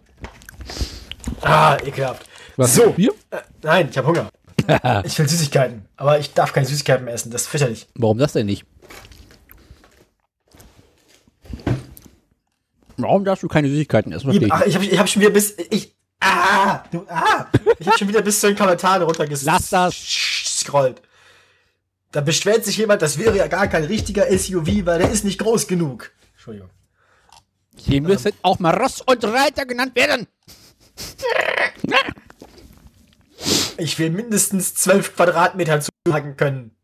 [1.42, 2.26] Ah, ekelhaft.
[2.56, 2.90] Was, So.
[2.92, 3.12] Bier?
[3.30, 4.30] Äh, nein, ich habe Hunger.
[5.04, 5.86] Ich will Süßigkeiten.
[5.96, 7.30] Aber ich darf keine Süßigkeiten mehr essen.
[7.30, 7.86] Das ist fürchterlich.
[7.94, 8.64] Warum das denn nicht?
[12.96, 14.30] Warum darfst du keine Süßigkeiten essen?
[14.30, 15.56] Ich Ach, ich habe hab schon wieder bis.
[15.70, 15.94] Ich.
[16.20, 16.84] Ah!
[16.90, 17.46] Du, ah!
[17.78, 19.94] Ich habe schon wieder bis zu den Kommentaren Lass das.
[19.94, 21.02] runtergescrollt.
[22.12, 25.38] Da beschwert sich jemand, das wäre ja gar kein richtiger SUV, weil der ist nicht
[25.38, 26.12] groß genug.
[26.34, 26.68] Entschuldigung.
[27.76, 30.26] Hier müssen auch mal Ross und Reiter genannt werden.
[33.78, 36.76] Ich will mindestens 12 Quadratmeter zusagen können.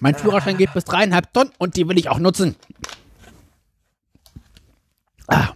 [0.00, 2.56] Mein Führerschein geht bis dreieinhalb Tonnen und die will ich auch nutzen.
[5.28, 5.50] Ah.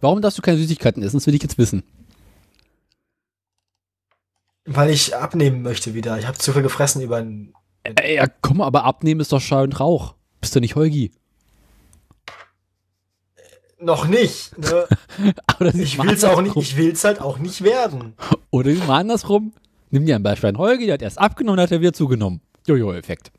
[0.00, 1.18] Warum darfst du keine Süßigkeiten essen?
[1.18, 1.82] Das will ich jetzt wissen.
[4.64, 6.18] Weil ich abnehmen möchte wieder.
[6.18, 7.52] Ich habe zu viel gefressen über ein.
[7.84, 10.14] Äh, ja, komm, aber abnehmen ist doch Schall und Rauch.
[10.40, 11.12] Bist du nicht Heugi?
[13.80, 14.56] Noch nicht.
[14.58, 14.86] Ne?
[15.74, 16.56] Ich will's auch nicht.
[16.56, 18.14] Ich will's halt auch nicht werden.
[18.50, 19.52] Oder mal andersrum.
[19.90, 20.48] Nimm dir ein Beispiel.
[20.48, 22.40] Ein Heugi, der hat erst abgenommen, dann hat er wieder zugenommen.
[22.66, 23.30] Jojo-Effekt.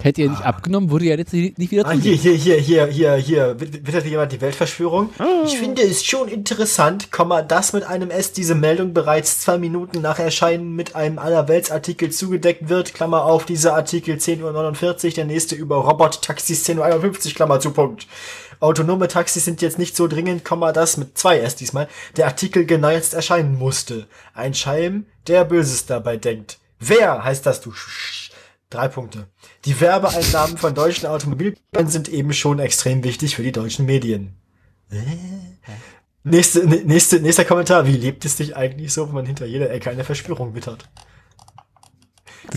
[0.00, 3.14] Hätte er nicht abgenommen, würde er jetzt nicht wieder Ah, hier, hier, hier, hier, hier,
[3.16, 3.56] hier.
[3.58, 5.10] Wittert jemand die Weltverschwörung?
[5.44, 10.00] Ich finde es schon interessant, Komma, dass mit einem S diese Meldung bereits zwei Minuten
[10.00, 12.94] nach Erscheinen mit einem Allerweltsartikel zugedeckt wird.
[12.94, 18.06] Klammer auf, dieser Artikel 10.49 Uhr, der nächste über Robot-Taxis 10.51 Uhr, Klammer zu Punkt.
[18.60, 22.66] Autonome Taxis sind jetzt nicht so dringend, Komma, dass mit zwei S diesmal der Artikel
[22.66, 24.06] genau jetzt erscheinen musste.
[24.32, 26.58] Ein Schalm, der Böses dabei denkt.
[26.78, 28.17] Wer heißt das, du Sch
[28.70, 29.28] Drei Punkte.
[29.64, 34.36] Die Werbeeinnahmen von deutschen Automobilbauern sind eben schon extrem wichtig für die deutschen Medien.
[34.90, 34.96] Äh?
[36.22, 37.86] Nächste, nä- nächste, nächster Kommentar.
[37.86, 40.86] Wie lebt es dich eigentlich so, wenn man hinter jeder Ecke eine Verschwörung wittert?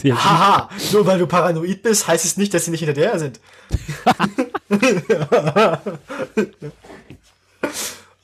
[0.05, 3.39] Haha, nur weil du paranoid bist, heißt es nicht, dass sie nicht hinter der sind.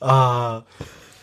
[0.00, 0.62] ah.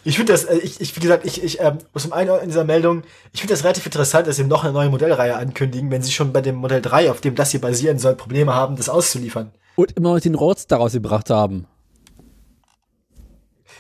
[0.08, 2.64] Ich finde das, äh, ich, ich, wie gesagt, ich, ich, ähm, zum einen in dieser
[2.64, 3.02] Meldung,
[3.34, 6.32] ich finde das relativ interessant, dass sie noch eine neue Modellreihe ankündigen, wenn sie schon
[6.32, 9.52] bei dem Modell 3, auf dem das hier basieren soll, Probleme haben, das auszuliefern.
[9.76, 11.66] Und immer noch den Roadster rausgebracht haben.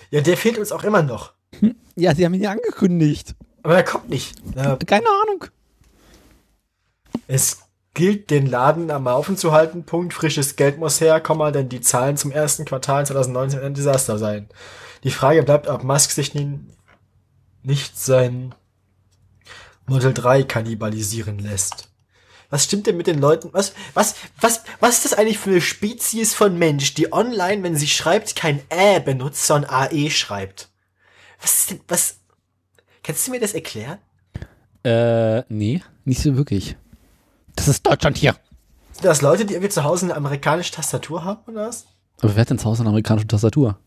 [0.09, 1.33] Ja, der fehlt uns auch immer noch.
[1.95, 3.35] Ja, sie haben ihn ja angekündigt.
[3.61, 4.35] Aber er kommt nicht.
[4.55, 5.45] Ja, Keine Ahnung.
[7.27, 7.59] Es
[7.93, 9.83] gilt, den Laden am Laufen zu halten.
[9.83, 10.13] Punkt.
[10.13, 14.49] Frisches Geld muss her, Komma, denn die Zahlen zum ersten Quartal 2019 ein Desaster seien.
[15.05, 16.73] Die Frage bleibt, ob Musk sich nun
[17.61, 18.55] nicht sein
[19.85, 21.89] Model 3 kannibalisieren lässt.
[22.49, 23.49] Was stimmt denn mit den Leuten?
[23.51, 27.75] Was, was, was, was ist das eigentlich für eine Spezies von Mensch, die online, wenn
[27.75, 30.69] sie schreibt, kein Ä benutzt, sondern AE schreibt?
[31.39, 32.17] Was ist denn, was,
[33.03, 33.99] kannst du mir das erklären?
[34.83, 36.77] Äh, nee, nicht so wirklich.
[37.55, 38.35] Das ist Deutschland hier.
[38.93, 41.85] Sind das Leute, die irgendwie zu Hause eine amerikanische Tastatur haben oder was?
[42.21, 43.77] Aber wer hat denn zu Hause eine amerikanische Tastatur?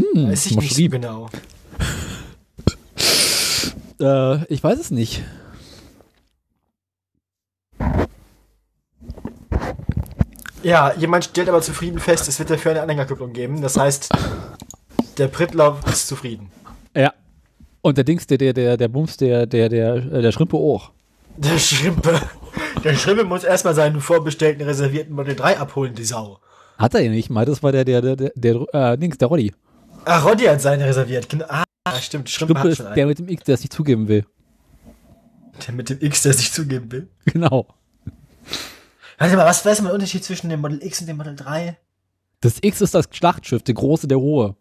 [0.00, 1.28] Hm, Weiß ich nicht so genau.
[4.00, 5.22] Äh, ich weiß es nicht.
[10.62, 13.60] Ja, jemand stellt aber zufrieden fest, es wird dafür eine Anhängerkupplung geben.
[13.60, 14.08] Das heißt,
[15.18, 16.50] der Prittlauf ist zufrieden.
[16.94, 17.12] Ja.
[17.82, 20.90] Und der Dings, der, der, der, der Bums, der, der, der, äh, der Schrimpe auch.
[21.36, 22.20] Der Schrimpe.
[22.84, 26.40] Der Schrimpe muss erstmal seinen vorbestellten reservierten Model 3 abholen, die Sau.
[26.78, 29.28] Hat er ja nicht mal, das war der, der, der, der, der äh, Dings, der
[29.28, 29.52] Roddy.
[30.04, 31.28] Ah, Roddy hat seine reserviert.
[31.28, 31.46] Genau.
[31.48, 31.64] Ah,
[32.00, 32.28] stimmt.
[32.30, 34.26] Schrimpe Schrimpe ist der mit dem X, der es nicht zugeben will.
[35.66, 37.08] Der mit dem X, der sich zugeben will.
[37.24, 37.66] Genau.
[39.18, 41.76] Warte mal, was, ist der Unterschied zwischen dem Model X und dem Model 3?
[42.40, 44.56] Das X ist das Schlachtschiff, der große, der hohe.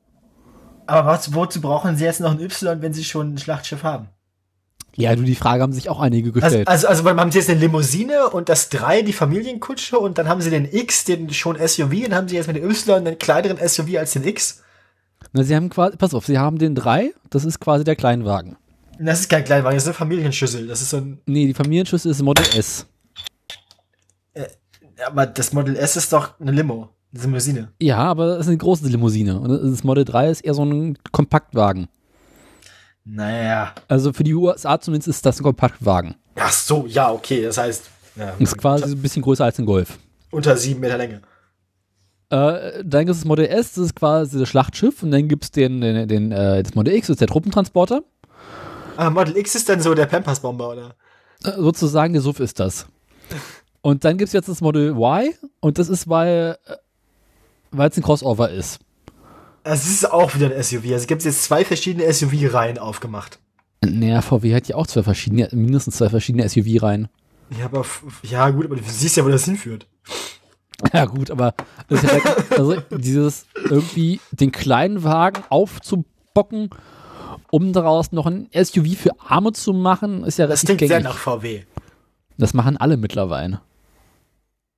[0.85, 4.09] Aber was, wozu brauchen sie jetzt noch ein Y, wenn sie schon ein Schlachtschiff haben?
[4.95, 6.67] Ja, du, die Frage haben sich auch einige Also, gestellt.
[6.67, 10.41] also, also haben sie jetzt eine Limousine und das 3 die Familienkutsche und dann haben
[10.41, 13.57] sie den X, den schon SUV, und haben sie jetzt mit dem Y einen kleineren
[13.65, 14.61] SUV als den X.
[15.33, 18.57] Na, sie haben quasi, pass auf, sie haben den 3, das ist quasi der Kleinwagen.
[18.99, 20.67] Das ist kein Kleinwagen, das ist eine Familienschüssel.
[20.67, 21.19] Das ist so ein.
[21.25, 22.85] Nee, die Familienschüssel ist Model S.
[25.05, 26.89] Aber das Model S ist doch eine Limo.
[27.13, 27.71] Eine Limousine.
[27.79, 29.39] Ja, aber das ist eine große Limousine.
[29.39, 31.87] Und das Model 3 ist eher so ein Kompaktwagen.
[33.05, 33.73] Naja.
[33.87, 36.15] Also für die USA zumindest ist das ein Kompaktwagen.
[36.35, 37.43] Ach so, ja, okay.
[37.43, 39.97] Das heißt, ja, Ist quasi ein bisschen größer als ein Golf.
[40.31, 41.21] unter sieben Meter Länge.
[42.29, 45.01] Äh, dann gibt es das Model S, das ist quasi das Schlachtschiff.
[45.03, 48.03] Und dann gibt es den, den, den, äh, das Model X, das ist der Truppentransporter.
[48.97, 50.95] Ah, Model X ist dann so der Pampers-Bomber, oder?
[51.43, 52.87] Äh, sozusagen der Suff ist das.
[53.81, 55.33] Und dann gibt es jetzt das Model Y.
[55.61, 58.79] Und das ist, weil äh, es ein Crossover ist.
[59.63, 60.83] Es ist auch wieder ein SUV.
[60.83, 63.39] Also, es gibt jetzt zwei verschiedene SUV-Reihen aufgemacht.
[63.81, 67.07] Naja, VW hat ja auch zwei verschiedene, mindestens zwei verschiedene SUV-Reihen.
[67.57, 67.85] Ja, aber,
[68.23, 69.87] ja, gut, aber du siehst ja, wo das hinführt.
[70.93, 71.53] Ja, gut, aber
[71.89, 72.19] das ist ja,
[72.57, 76.69] also dieses irgendwie den kleinen Wagen aufzubocken,
[77.51, 81.03] um daraus noch ein SUV für Arme zu machen, ist ja Das klingt sehr gängig.
[81.03, 81.63] nach VW.
[82.37, 83.61] Das machen alle mittlerweile.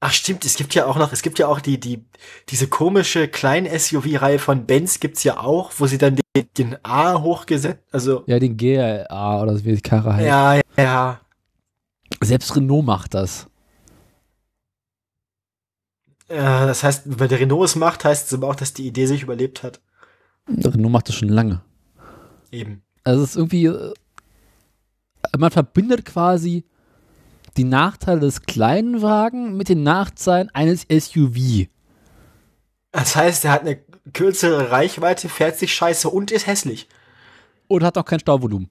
[0.03, 2.03] Ach stimmt, es gibt ja auch noch, es gibt ja auch die, die,
[2.49, 7.21] diese komische kleinen SUV-Reihe von Benz gibt's ja auch, wo sie dann den, den A
[7.21, 10.25] hochgesetzt, also, Ja, den GLA oder so wie die Karre heißt.
[10.27, 11.19] ja, ja,
[12.19, 13.45] Selbst Renault macht das.
[16.33, 19.05] Ja, das heißt, wenn der Renault es macht, heißt es aber auch, dass die Idee
[19.05, 19.81] sich überlebt hat.
[20.47, 21.61] Renault macht das schon lange.
[22.51, 22.83] Eben.
[23.03, 23.93] Also es ist irgendwie, äh,
[25.37, 26.65] man verbindet quasi
[27.57, 31.67] die Nachteile des kleinen Wagen mit den Nachteilen eines SUV.
[32.91, 33.79] Das heißt, er hat eine
[34.13, 36.87] kürzere Reichweite, fährt sich scheiße und ist hässlich.
[37.67, 38.69] Und hat auch kein Stauvolumen.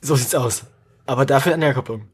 [0.00, 0.64] So sieht's aus.
[1.06, 2.08] Aber dafür eine Anhängerkupplung.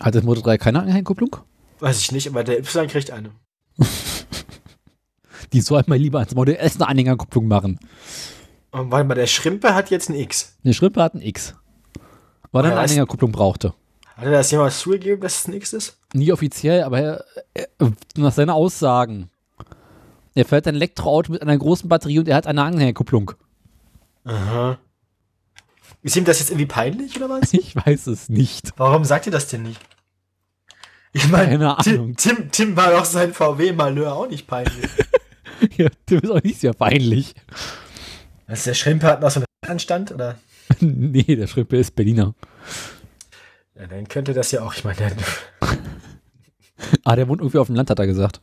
[0.00, 1.36] Hat das Motor 3 keine Anhängerkupplung?
[1.80, 3.30] Weiß ich nicht, aber der Y kriegt eine.
[5.52, 7.78] Die soll mal lieber ans Model S eine Anhängerkupplung machen.
[8.70, 10.56] Und warte mal, der Schrimpe hat jetzt ein X.
[10.64, 11.54] Der Schrimpe hat ein X.
[12.52, 13.74] Weil er eine Anhängerkupplung brauchte.
[14.16, 15.98] Hat er das jemals zugegeben, dass es nichts ist?
[16.14, 17.24] Nie offiziell, aber er,
[17.54, 17.68] er,
[18.16, 19.30] nach seinen Aussagen.
[20.34, 23.32] Er fährt ein Elektroauto mit einer großen Batterie und er hat eine Anhängerkupplung.
[24.24, 24.78] Aha.
[26.02, 27.52] Ist ihm das jetzt irgendwie peinlich oder was?
[27.52, 28.72] Ich weiß es nicht.
[28.76, 29.80] Warum sagt ihr das denn nicht?
[31.16, 31.76] Ich meine.
[31.82, 34.90] Tim, Tim, Tim war doch sein VW-Malheur auch nicht peinlich.
[35.78, 37.34] Ja, dem ist auch nicht sehr peinlich.
[38.46, 40.36] Was, der Schrimpe hat noch so einen Anstand, oder?
[40.80, 42.34] nee, der Schrippe ist Berliner.
[43.74, 45.12] Ja, dann könnte das ja auch, ich meine, der,
[47.04, 48.42] Ah, der wohnt irgendwie auf dem Land, hat er gesagt.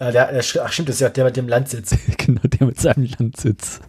[0.00, 1.96] äh, der, der, ach stimmt, das ist ja der mit dem Landsitz.
[2.18, 3.80] genau, der mit seinem Landsitz.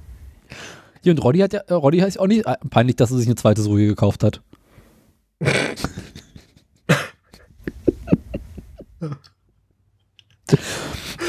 [1.03, 3.27] Hier, und Roddy hat ja, äh, Roddy heißt auch nicht äh, peinlich, dass er sich
[3.27, 4.41] eine zweite Ruhe gekauft hat.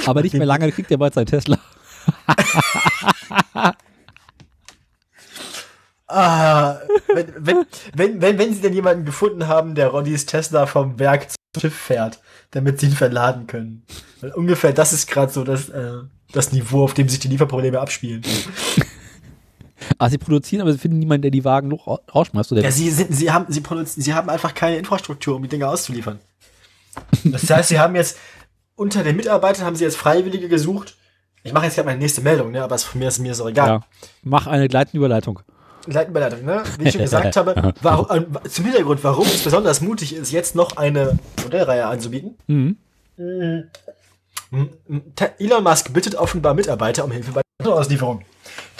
[0.06, 1.58] Aber nicht mehr lange kriegt er bald sein Tesla.
[6.14, 6.78] Ah,
[7.14, 11.30] wenn, wenn, wenn, wenn, wenn sie denn jemanden gefunden haben, der Roddys Tesla vom Werk
[11.30, 12.20] zum Schiff fährt,
[12.50, 13.82] damit sie ihn verladen können.
[14.20, 16.00] Weil ungefähr das ist gerade so das, äh,
[16.32, 18.22] das Niveau, auf dem sich die Lieferprobleme abspielen.
[19.98, 22.52] Ah, sie produzieren, aber sie finden niemanden, der die Wagen rausschmeißt.
[22.52, 25.48] Oder Ja, sie, sind, sie, haben, sie, produzieren, sie haben einfach keine Infrastruktur, um die
[25.48, 26.20] Dinge auszuliefern.
[27.24, 28.18] Das heißt, sie haben jetzt
[28.74, 30.96] unter den Mitarbeitern haben sie jetzt Freiwillige gesucht.
[31.44, 32.62] Ich mache jetzt gerade meine nächste Meldung, ne?
[32.62, 33.68] aber es, von mir ist mir ist auch egal.
[33.68, 33.80] ja.
[34.22, 36.44] Mach eine gleitende Überleitung.
[36.44, 36.62] Ne?
[36.78, 38.06] Wie ich schon gesagt habe, warum,
[38.44, 42.36] äh, zum Hintergrund, warum es besonders mutig ist, jetzt noch eine Modellreihe anzubieten.
[42.46, 42.76] Mhm.
[43.18, 43.68] M-
[45.16, 48.22] Te- Elon Musk bittet offenbar Mitarbeiter um Hilfe bei der Auslieferung.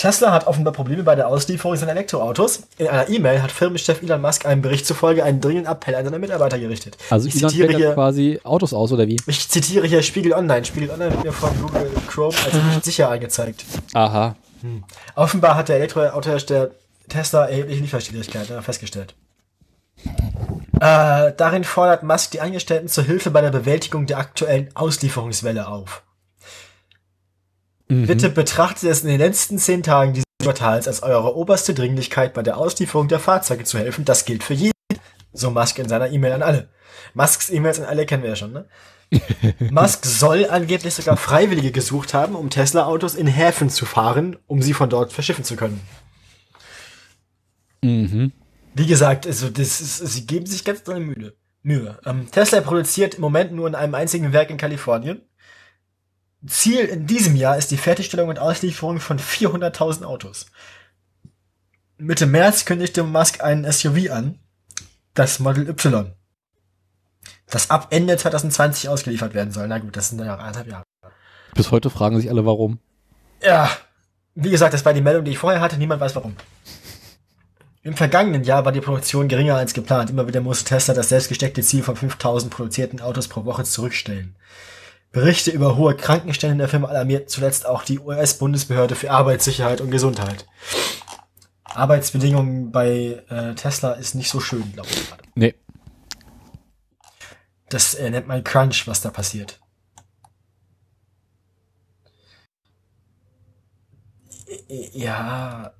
[0.02, 2.64] Tesla hat offenbar Probleme bei der Auslieferung seiner Elektroautos.
[2.76, 6.18] In einer E-Mail hat Firmenchef Elon Musk einem Bericht zufolge einen dringenden Appell an seine
[6.18, 6.96] Mitarbeiter gerichtet.
[7.08, 9.20] Also ich Elon zitiere, hier, quasi Autos aus, oder wie?
[9.28, 10.64] ich zitiere hier Spiegel Online.
[10.64, 13.64] Spiegel Online wird mir von Google Chrome als nicht sicher angezeigt.
[13.92, 14.34] Aha.
[15.14, 16.72] Offenbar hat der Elektroautohersteller
[17.08, 19.14] Tesla erhebliche Lieferschwierigkeiten festgestellt.
[20.80, 26.02] Äh, darin fordert Musk die Angestellten zur Hilfe bei der Bewältigung der aktuellen Auslieferungswelle auf.
[27.92, 28.06] Mhm.
[28.06, 32.42] Bitte betrachtet es in den letzten zehn Tagen dieses Quartals als eure oberste Dringlichkeit, bei
[32.42, 34.06] der Auslieferung der Fahrzeuge zu helfen.
[34.06, 34.72] Das gilt für jeden.
[35.34, 36.68] So Musk in seiner E-Mail an alle.
[37.12, 38.66] Musks E-Mails an alle kennen wir ja schon, ne?
[39.70, 44.72] Musk soll angeblich sogar Freiwillige gesucht haben, um Tesla-Autos in Häfen zu fahren, um sie
[44.72, 45.80] von dort verschiffen zu können.
[47.82, 48.32] Mhm.
[48.74, 51.34] Wie gesagt, also das ist, sie geben sich ganz doll Mühe.
[51.62, 51.98] Mühe.
[52.06, 55.20] Ähm, Tesla produziert im Moment nur in einem einzigen Werk in Kalifornien.
[56.46, 60.46] Ziel in diesem Jahr ist die Fertigstellung und Auslieferung von 400.000 Autos.
[61.98, 64.38] Mitte März kündigte Musk einen SUV an,
[65.14, 66.12] das Model Y,
[67.46, 69.68] das ab Ende 2020 ausgeliefert werden soll.
[69.68, 70.84] Na gut, das sind dann ja anderthalb Jahre.
[71.54, 72.80] Bis heute fragen sich alle, warum.
[73.42, 73.70] Ja,
[74.34, 75.76] wie gesagt, das war die Meldung, die ich vorher hatte.
[75.76, 76.34] Niemand weiß warum.
[77.84, 80.10] Im vergangenen Jahr war die Produktion geringer als geplant.
[80.10, 84.36] Immer wieder musste Tesla das selbstgesteckte Ziel von 5000 produzierten Autos pro Woche zurückstellen.
[85.12, 89.90] Berichte über hohe Krankenstände in der Firma alarmierten zuletzt auch die US-Bundesbehörde für Arbeitssicherheit und
[89.90, 90.46] Gesundheit.
[91.64, 95.22] Arbeitsbedingungen bei äh, Tesla ist nicht so schön, glaube ich gerade.
[95.34, 95.54] Nee.
[97.68, 99.60] Das äh, nennt man Crunch, was da passiert.
[104.68, 105.72] Ja.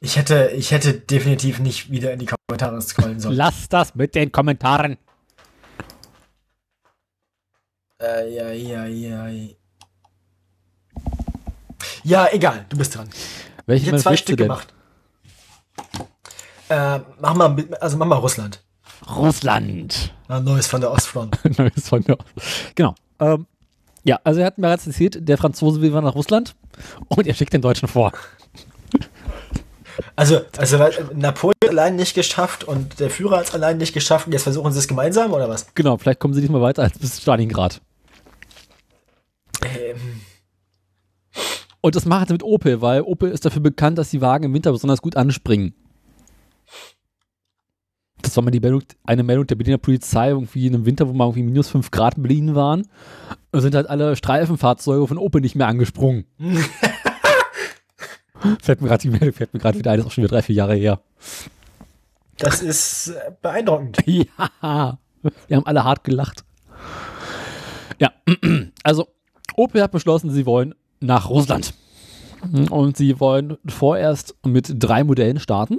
[0.00, 3.36] Ich hätte, ich hätte definitiv nicht wieder in die Kommentare scrollen sollen.
[3.36, 4.96] Lass das mit den Kommentaren.
[8.00, 9.28] Äh, ja, ja, ja.
[12.02, 13.08] Ja, egal, du bist dran.
[13.12, 13.18] Ich
[13.66, 14.72] Welche hätte Mensch zwei Stück gemacht.
[16.68, 18.62] Äh, mach mal, also mach mal Russland.
[19.08, 20.12] Russland.
[20.28, 21.38] Ein neues von der Ostfront.
[21.58, 22.18] Neues von der-
[22.74, 22.94] genau.
[23.18, 23.46] Ähm,
[24.04, 26.54] ja, also er hat mir bereits erzählt, der Franzose will nach Russland
[27.08, 28.12] und er schickt den Deutschen vor.
[30.16, 34.26] Also, also weil Napoleon allein nicht geschafft und der Führer hat es allein nicht geschafft
[34.26, 35.66] und jetzt versuchen sie es gemeinsam oder was?
[35.74, 37.82] Genau, vielleicht kommen sie diesmal weiter als bis Stalingrad.
[39.64, 40.20] Ähm,
[41.80, 44.54] Und das machen sie mit Opel, weil Opel ist dafür bekannt, dass die Wagen im
[44.54, 45.74] Winter besonders gut anspringen.
[48.22, 51.12] Das war mal die Meldung, eine Meldung der Berliner Polizei, irgendwie in einem Winter, wo
[51.14, 52.86] mal irgendwie minus 5 Grad in Berlin waren.
[53.50, 56.26] Da sind halt alle Streifenfahrzeuge von Opel nicht mehr angesprungen.
[58.62, 60.34] fällt mir gerade die Meldung, fällt mir gerade wieder ein, das ist auch schon wieder
[60.36, 61.00] drei, vier Jahre her.
[62.38, 63.98] das ist äh, beeindruckend.
[64.06, 64.98] Ja,
[65.48, 66.44] wir haben alle hart gelacht.
[67.98, 68.10] Ja,
[68.82, 69.08] also
[69.56, 71.74] Opel hat beschlossen, sie wollen nach Russland.
[72.70, 75.78] Und sie wollen vorerst mit drei Modellen starten.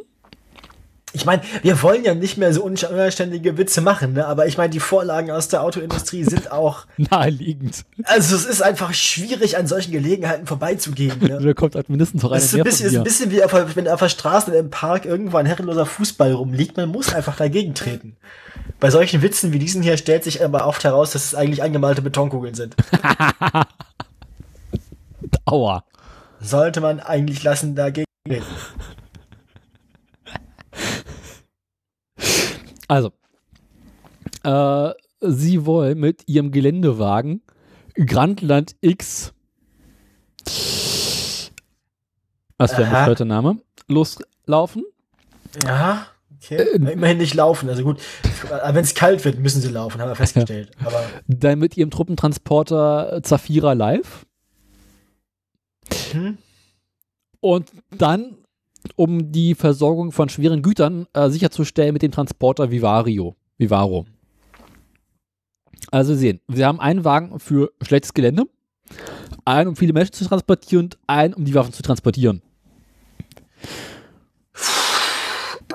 [1.14, 4.26] Ich meine, wir wollen ja nicht mehr so unanständige Witze machen, ne?
[4.26, 6.86] aber ich meine, die Vorlagen aus der Autoindustrie sind auch.
[6.98, 7.84] Naheliegend.
[8.04, 11.20] Also es ist einfach schwierig, an solchen Gelegenheiten vorbeizugehen.
[11.20, 11.40] Ne?
[11.42, 13.88] Da kommt halt mindestens noch einer ist ein bisschen, ist ein bisschen wie auf, wenn
[13.90, 16.78] auf der Straße im Park irgendwo ein herrenloser Fußball rumliegt.
[16.78, 18.16] Man muss einfach dagegen treten.
[18.82, 22.02] Bei solchen Witzen wie diesen hier stellt sich aber oft heraus, dass es eigentlich angemalte
[22.02, 22.76] Betonkugeln sind.
[25.46, 25.86] Aua.
[26.40, 28.48] Sollte man eigentlich lassen, dagegen treten.
[32.88, 33.12] Also,
[34.44, 37.44] äh, sie wollen mit ihrem Geländewagen
[37.94, 39.32] Grandland X,
[42.58, 44.84] was für ein bescheuerter Name, loslaufen.
[45.64, 46.08] Ja,
[46.44, 46.68] okay.
[46.74, 47.70] Immerhin nicht laufen.
[47.70, 48.00] Also gut,
[48.72, 50.72] wenn es kalt wird, müssen sie laufen, haben wir festgestellt.
[50.84, 54.26] Aber Dann mit ihrem Truppentransporter Zafira Live.
[56.12, 56.38] hm?
[57.40, 58.38] Und dann,
[58.96, 63.36] um die Versorgung von schweren Gütern äh, sicherzustellen, mit dem Transporter Vivario.
[63.58, 64.06] Vivaro.
[65.92, 68.46] Also sehen, wir haben einen Wagen für schlechtes Gelände,
[69.46, 72.42] einen, um viele Menschen zu transportieren und einen, um die Waffen zu transportieren.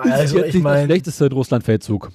[0.01, 2.11] Also ich meine, schlechteste Russland-Feldzug.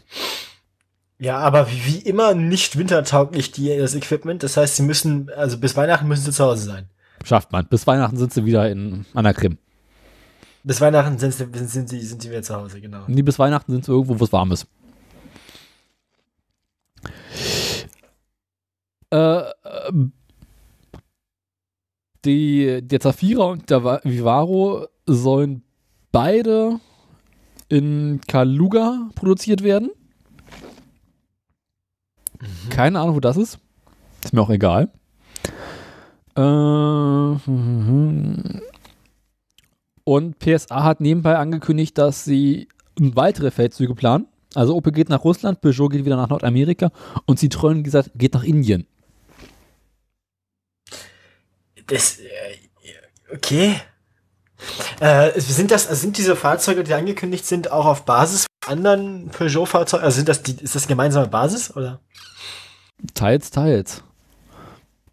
[1.19, 4.43] ja, aber wie, immer nicht wintertauglich die, das Equipment.
[4.43, 6.89] Das heißt, sie müssen, also bis Weihnachten müssen sie zu Hause sein.
[7.23, 7.67] Schafft man.
[7.67, 9.57] Bis Weihnachten sind sie wieder in, an der Krim.
[10.63, 13.03] Bis Weihnachten sind, sie- sind, sie, sind sie wieder zu Hause, genau.
[13.07, 14.67] Nee, bis Weihnachten sind sie irgendwo, wo es warm ist.
[19.11, 19.41] Äh,
[19.89, 20.13] ähm,
[22.23, 25.63] die, der Zafira und der Va- Vivaro sollen
[26.11, 26.79] beide
[27.71, 29.91] in Kaluga produziert werden.
[32.69, 33.59] Keine Ahnung, wo das ist.
[34.23, 34.89] Ist mir auch egal.
[36.35, 36.41] Äh,
[40.03, 42.67] und PSA hat nebenbei angekündigt, dass sie
[42.99, 44.27] weitere Feldzüge planen.
[44.53, 46.91] Also Opel geht nach Russland, Peugeot geht wieder nach Nordamerika
[47.25, 48.85] und Citroën wie gesagt, geht nach Indien.
[51.87, 53.75] Das, äh, okay.
[54.99, 60.03] Äh, sind das, sind diese Fahrzeuge, die angekündigt sind, auch auf Basis von anderen Peugeot-Fahrzeugen?
[60.03, 61.99] Also sind das die, ist das gemeinsame Basis, oder?
[63.13, 64.03] Teils, teils.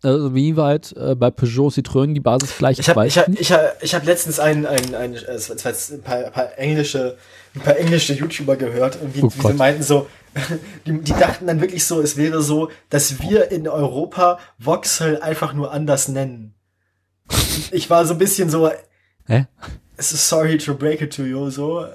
[0.03, 3.51] Also wie weit äh, bei Peugeot, Citroën die Basis gleich Ich habe ich hab, ich
[3.51, 7.19] hab, ich hab letztens ein, ein, ein, ein, paar, ein, paar englische,
[7.57, 9.57] ein paar englische YouTuber gehört und die, Oh die Gott.
[9.57, 10.07] meinten so,
[10.87, 15.53] die, die dachten dann wirklich so, es wäre so, dass wir in Europa Vauxhall einfach
[15.53, 16.55] nur anders nennen.
[17.73, 18.71] Ich war so ein bisschen so,
[19.29, 19.47] Hä?
[19.99, 21.87] es ist sorry to break it to you, so.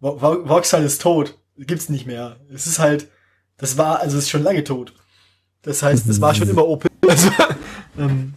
[0.00, 1.38] Vauxhall ist tot.
[1.56, 2.36] Gibt's nicht mehr.
[2.52, 3.08] Es ist halt,
[3.56, 4.92] das war, also es ist schon lange tot.
[5.62, 6.90] Das heißt, es war schon immer Opel.
[7.06, 7.30] Also,
[7.98, 8.32] ähm,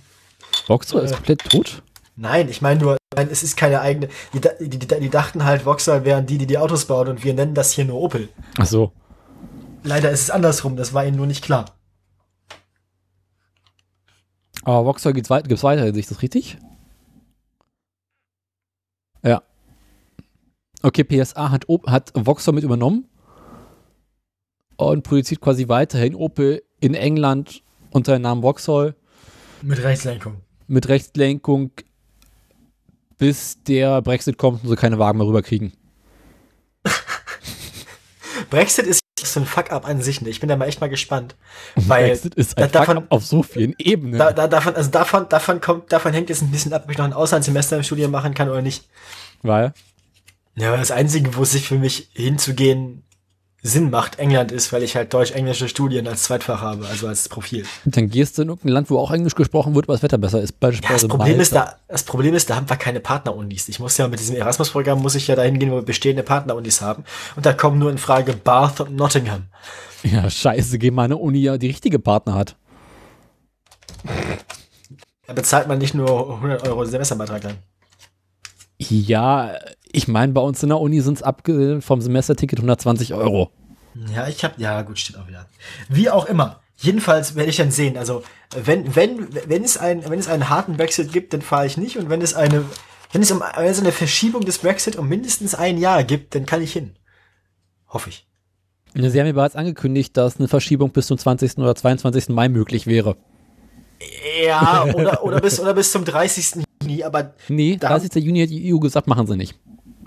[0.66, 1.82] Vauxhall ist äh, komplett tot?
[2.18, 4.10] Nein, ich meine nur, meine, es ist keine eigene.
[4.34, 7.34] Die, die, die, die dachten halt, Vauxhall wären die, die die Autos bauen und wir
[7.34, 8.28] nennen das hier nur Opel.
[8.58, 8.92] Ach so.
[9.84, 11.78] Leider ist es andersrum, das war ihnen nur nicht klar.
[14.64, 16.58] Aber Vauxhall geht's weit, gibt's weiter, sehe ich das richtig?
[19.24, 19.42] Ja.
[20.84, 23.06] Okay, PSA hat, hat Vauxhall mit übernommen
[24.78, 28.96] und produziert quasi weiterhin Opel in England unter dem Namen Vauxhall
[29.62, 30.42] Mit Rechtslenkung.
[30.68, 31.72] mit Rechtslenkung,
[33.18, 35.74] bis der Brexit kommt und sie keine Wagen mehr rüberkriegen.
[38.50, 40.22] Brexit ist so ein Fuck-up an sich.
[40.22, 40.30] Ne?
[40.30, 41.36] Ich bin da mal echt mal gespannt.
[41.76, 44.20] Weil Brexit ist ein davon- Fuck-up auf so vielen Ebenen.
[44.20, 46.98] da, da, davon, also davon, davon kommt, davon hängt jetzt ein bisschen ab, ob ich
[46.98, 48.88] noch ein Auslandssemester im Studium machen kann oder nicht.
[49.42, 49.74] weil,
[50.58, 53.04] Ja, aber das Einzige, wo es sich für mich hinzugehen
[53.62, 57.66] Sinn macht, England ist, weil ich halt deutsch-englische Studien als Zweitfach habe, also als Profil.
[57.86, 60.42] dann gehst du in irgendein Land, wo auch Englisch gesprochen wird, aber das Wetter besser
[60.42, 60.52] ist.
[60.52, 63.68] Ja, Beispielsweise das Problem ist, da, das Problem ist, da haben wir keine Partnerunis.
[63.68, 66.82] Ich muss ja mit diesem Erasmus-Programm muss ich ja dahin gehen, wo wir bestehende Partnerunis
[66.82, 67.04] haben.
[67.36, 69.44] Und da kommen nur in Frage Bath und Nottingham.
[70.04, 72.56] Ja, scheiße, geh mal eine Uni, ja, die richtige Partner hat.
[75.26, 77.58] Da bezahlt man nicht nur 100 Euro Semesterbeitrag dann.
[78.78, 79.58] Ja,
[79.92, 83.52] ich meine, bei uns in der Uni sind es abgesehen vom Semesterticket 120 Euro.
[84.14, 85.48] Ja, ich hab, ja, gut, stimmt auch wieder.
[85.90, 86.60] Wie auch immer.
[86.78, 87.98] Jedenfalls werde ich dann sehen.
[87.98, 88.22] Also,
[88.56, 91.98] wenn, wenn, wenn es ein, wenn es einen harten Brexit gibt, dann fahre ich nicht.
[91.98, 92.66] Und wenn es eine,
[93.12, 96.46] wenn es um, wenn es eine Verschiebung des Brexit um mindestens ein Jahr gibt, dann
[96.46, 96.96] kann ich hin.
[97.88, 98.28] Hoffe ich.
[98.94, 101.58] Sie haben ja bereits angekündigt, dass eine Verschiebung bis zum 20.
[101.58, 102.30] oder 22.
[102.30, 103.16] Mai möglich wäre.
[104.46, 106.64] Ja, oder, oder bis, oder bis zum 30.
[106.84, 108.24] Juni, aber Nee, Da- 30.
[108.24, 109.56] Juni hat die EU gesagt, machen sie nicht.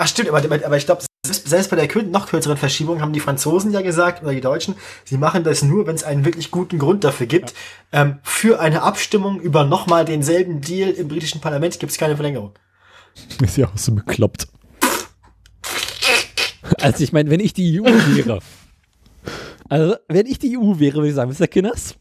[0.03, 3.71] Ach stimmt, aber, aber, ich glaube, selbst, bei der noch kürzeren Verschiebung haben die Franzosen
[3.71, 4.75] ja gesagt, oder die Deutschen,
[5.05, 7.53] sie machen das nur, wenn es einen wirklich guten Grund dafür gibt.
[7.93, 12.55] Ähm, für eine Abstimmung über nochmal denselben Deal im britischen Parlament gibt es keine Verlängerung.
[13.43, 14.49] Ist ja auch so bekloppt.
[16.81, 18.41] Also ich meine, wenn ich die EU wäre.
[19.69, 21.47] Also, wenn ich die EU wäre, würde ich sagen, Mr.
[21.47, 21.95] Kinders,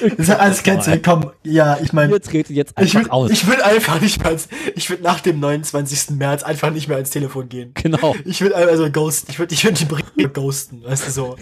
[0.00, 1.30] Das ist ja alles ganz willkommen.
[1.42, 3.30] Ja, ich meine, ihr tretet jetzt ich einfach will, aus.
[3.30, 6.10] ich will einfach nicht mehr, ans, ich will nach dem 29.
[6.10, 7.72] März einfach nicht mehr ans Telefon gehen.
[7.74, 8.14] genau.
[8.24, 9.30] Ich will einfach so ghosten.
[9.30, 11.36] Ich würde ich würd die Briefe ghosten, weißt du so.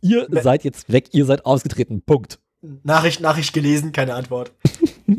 [0.00, 2.02] Ihr seid jetzt weg, ihr seid ausgetreten.
[2.02, 2.38] Punkt.
[2.82, 4.52] Nachricht, Nachricht gelesen, keine Antwort.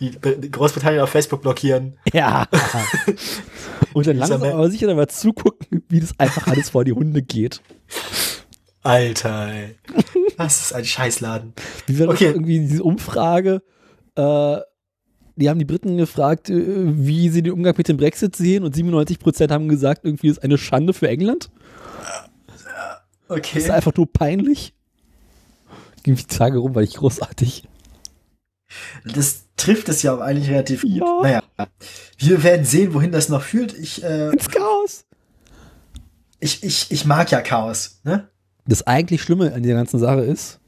[0.00, 0.12] die,
[0.50, 1.98] Großbritannien auf Facebook blockieren.
[2.12, 2.46] Ja.
[3.92, 7.60] Und dann langsam aber sicher dabei zugucken, wie das einfach alles vor die Hunde geht.
[8.88, 9.76] Alter, ey.
[10.36, 11.52] Das ist ein Scheißladen.
[11.86, 12.26] Wie war Okay.
[12.26, 13.62] irgendwie diese Umfrage?
[14.14, 14.58] Äh,
[15.36, 16.54] die haben die Briten gefragt, äh,
[16.96, 20.58] wie sie den Umgang mit dem Brexit sehen und 97% haben gesagt, irgendwie ist eine
[20.58, 21.50] Schande für England.
[22.46, 22.66] Das ist
[23.28, 23.70] Okay.
[23.70, 24.74] einfach nur peinlich.
[26.02, 27.64] Ging die Tage rum, weil ich großartig.
[29.04, 30.92] Das trifft es ja auch eigentlich relativ gut.
[30.92, 31.20] Ja.
[31.22, 31.42] Naja.
[32.18, 33.74] Wir werden sehen, wohin das noch führt.
[33.74, 35.04] Ich, äh, Ins Chaos.
[36.40, 38.28] ich, ich, ich mag ja Chaos, ne?
[38.68, 40.60] Das eigentlich Schlimme an dieser ganzen Sache ist,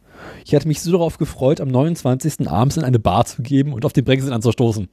[0.47, 2.49] ich hatte mich so darauf gefreut, am 29.
[2.49, 4.89] abends in eine Bar zu geben und auf den Brexit anzustoßen.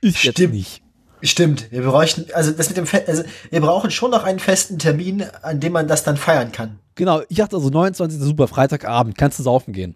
[0.00, 0.54] Ich jetzt Stimmt.
[0.54, 0.82] nicht.
[1.22, 1.70] Stimmt.
[1.70, 5.24] Wir bräuchten, also das mit dem, Fe also wir brauchen schon noch einen festen Termin,
[5.42, 6.80] an dem man das dann feiern kann.
[6.96, 8.20] Genau, ich dachte also 29.
[8.20, 9.94] super, Freitagabend, kannst du saufen gehen.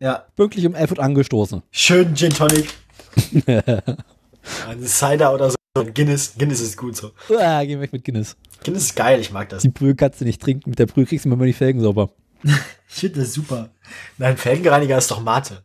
[0.00, 0.24] Ja.
[0.34, 1.62] Pünktlich um 11 Uhr angestoßen.
[1.70, 2.68] Schön Gin Tonic.
[3.46, 5.56] Ein Cider oder so.
[5.94, 6.34] Guinness.
[6.36, 7.12] Guinness ist gut so.
[7.38, 8.36] Ah, geh weg mit Guinness.
[8.64, 9.62] Guinness ist geil, ich mag das.
[9.62, 12.10] Die Brühe kannst du nicht trinken, mit der Brühe kriegst du immer die Felgen sauber.
[12.94, 13.70] Ich finde das super.
[14.18, 15.62] Nein, Felgenreiniger ist doch Mate.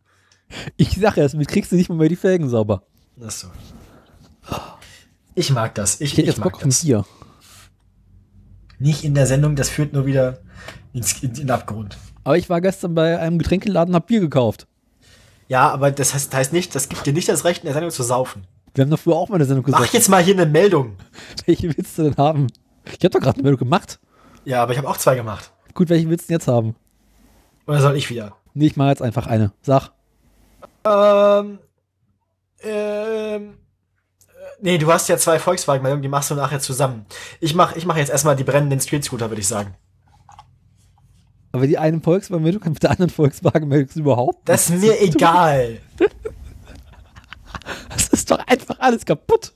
[0.77, 2.83] Ich sag ja, damit kriegst du nicht mal mehr die Felgen sauber.
[3.21, 3.47] Ach so.
[5.35, 5.95] Ich mag das.
[5.99, 6.83] Ich, Ich hätte ich jetzt Bock das.
[6.83, 7.05] Bier.
[8.79, 10.39] Nicht in der Sendung, das führt nur wieder
[10.93, 11.97] ins, in, in den Abgrund.
[12.23, 14.67] Aber ich war gestern bei einem Getränkeladen und hab Bier gekauft.
[15.49, 17.91] Ja, aber das heißt, heißt nicht, das gibt dir nicht das Recht, in der Sendung
[17.91, 18.47] zu saufen.
[18.73, 19.93] Wir haben doch früher auch mal eine Sendung Mach gesagt.
[19.93, 20.95] jetzt mal hier eine Meldung.
[21.45, 22.47] Welche willst du denn haben?
[22.97, 23.99] Ich hab doch gerade eine Meldung gemacht.
[24.45, 25.51] Ja, aber ich habe auch zwei gemacht.
[25.73, 26.75] Gut, welche willst du denn jetzt haben?
[27.67, 28.35] Oder soll ich wieder?
[28.53, 29.51] Nee, ich mache jetzt einfach eine.
[29.61, 29.91] Sag.
[30.85, 31.59] Ähm,
[32.61, 33.39] ähm, äh,
[34.61, 37.05] nee, du hast ja zwei Volkswagen-Meldungen, die machst du nachher zusammen.
[37.39, 39.75] Ich mach, ich mach jetzt erstmal die brennenden Street-Scooter, würde ich sagen.
[41.51, 45.79] Aber die eine Volkswagen-Meldung mit der anderen Volkswagen-Meldung überhaupt Das ist mir egal.
[47.89, 49.51] Das ist doch einfach alles kaputt.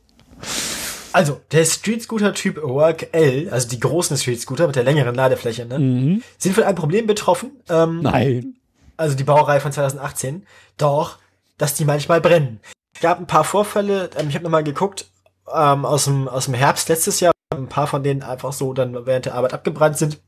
[1.13, 6.23] Also, der Street-Scooter-Typ Work L, also die großen Street-Scooter mit der längeren Ladefläche, ne, Mhm.
[6.37, 7.51] sind von einem Problem betroffen.
[7.69, 8.55] Ähm, Nein.
[8.97, 10.45] also die Baureihe von 2018,
[10.77, 11.17] doch,
[11.57, 12.59] dass die manchmal brennen.
[12.93, 15.09] Es gab ein paar Vorfälle, ähm, ich habe nochmal geguckt,
[15.53, 19.05] ähm, aus, dem, aus dem Herbst letztes Jahr, ein paar von denen einfach so dann
[19.05, 20.19] während der Arbeit abgebrannt sind.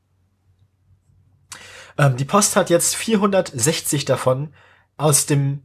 [1.98, 4.54] Ähm, die Post hat jetzt 460 davon
[4.98, 5.62] aus dem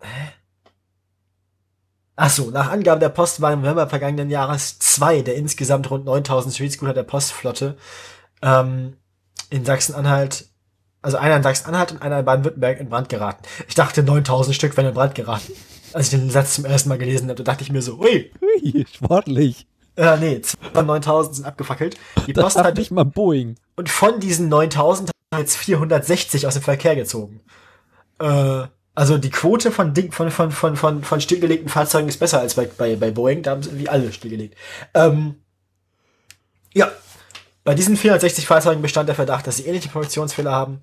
[0.00, 0.28] Hä?
[2.16, 6.06] Ach so, nach Angaben der Post waren im November vergangenen Jahres zwei der insgesamt rund
[6.06, 7.76] 9000 Streetscooter der Postflotte
[8.42, 8.96] ähm,
[9.50, 10.46] in Sachsen-Anhalt,
[11.02, 13.42] also einer in Sachsen-Anhalt und einer in Baden-Württemberg in Brand geraten.
[13.68, 15.52] Ich dachte 9000 Stück wären in Brand geraten.
[15.92, 18.32] Als ich den Satz zum ersten Mal gelesen habe, da dachte ich mir so, ui,
[18.40, 19.66] Hui, sportlich.
[19.96, 21.96] äh, nee, zwei von 9000 sind abgefackelt.
[22.26, 23.56] Die Das Post hat hat, nicht mal Boeing.
[23.76, 27.40] und von diesen 9000 hat jetzt 460 aus dem Verkehr gezogen.
[28.18, 28.64] Äh,
[28.96, 32.54] also die Quote von, Ding, von, von, von, von, von stillgelegten Fahrzeugen ist besser als
[32.54, 34.56] bei, bei, bei Boeing, da haben sie irgendwie alle stillgelegt.
[34.94, 35.36] Ähm,
[36.72, 36.90] ja,
[37.62, 40.82] bei diesen 460 Fahrzeugen bestand der Verdacht, dass sie ähnliche Produktionsfehler haben.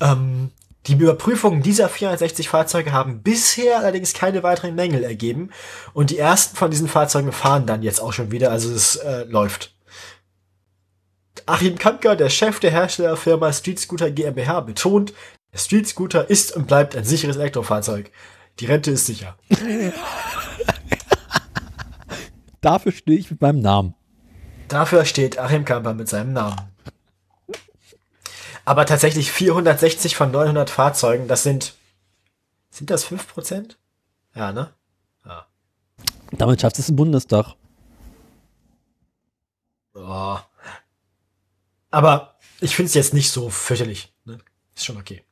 [0.00, 0.50] Ähm,
[0.86, 5.50] die Überprüfungen dieser 460 Fahrzeuge haben bisher allerdings keine weiteren Mängel ergeben
[5.94, 9.24] und die ersten von diesen Fahrzeugen fahren dann jetzt auch schon wieder, also es äh,
[9.24, 9.74] läuft.
[11.46, 15.14] Achim Kampker, der Chef der Herstellerfirma Street Scooter GmbH, betont,
[15.56, 18.10] der Street Scooter ist und bleibt ein sicheres Elektrofahrzeug.
[18.60, 19.38] Die Rente ist sicher.
[22.60, 23.94] Dafür stehe ich mit meinem Namen.
[24.68, 26.60] Dafür steht Achim Kamper mit seinem Namen.
[28.66, 31.72] Aber tatsächlich 460 von 900 Fahrzeugen, das sind,
[32.70, 33.76] sind das 5%?
[34.34, 34.74] Ja, ne?
[36.32, 37.54] Damit schafft es im Bundestag.
[39.94, 40.36] Oh.
[41.90, 44.12] Aber ich finde es jetzt nicht so fürchterlich.
[44.24, 44.38] Ne?
[44.74, 45.25] Ist schon okay.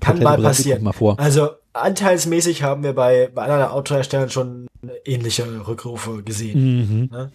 [0.00, 0.82] Kann mal passieren.
[0.82, 0.94] Mal.
[1.16, 4.66] Also anteilsmäßig haben wir bei, bei anderen Autoherstellern schon
[5.04, 7.08] ähnliche Rückrufe gesehen.
[7.10, 7.30] Mhm.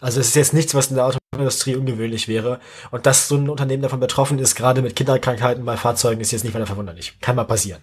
[0.00, 2.58] Also es ist jetzt nichts, was in der Autoindustrie ungewöhnlich wäre.
[2.90, 6.42] Und dass so ein Unternehmen davon betroffen ist, gerade mit Kinderkrankheiten bei Fahrzeugen, ist jetzt
[6.42, 7.16] nicht weiter verwunderlich.
[7.20, 7.82] Kann mal passieren.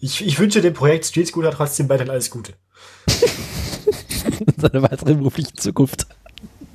[0.00, 2.54] Ich, ich wünsche dem Projekt Street Scooter trotzdem weiterhin alles Gute.
[4.56, 6.06] Seine weitere berufliche Zukunft.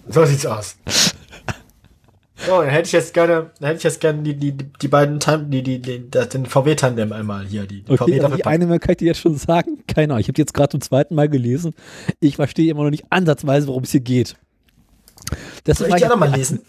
[0.09, 0.75] So sieht's aus.
[2.49, 5.19] Oh, dann hätte ich jetzt gerne, dann hätte ich jetzt gerne die, die, die beiden
[5.19, 8.65] Tan die, die, die, den VW-Tandem einmal hier, die, die Okay, VW also die eine
[8.67, 10.21] Mal kann ich dir jetzt schon sagen, keine Ahnung.
[10.21, 11.73] Ich habe die jetzt gerade zum zweiten Mal gelesen.
[12.19, 14.35] Ich verstehe immer noch nicht ansatzweise, worum es hier geht.
[15.63, 16.61] Das Soll ich die auch noch mal lesen?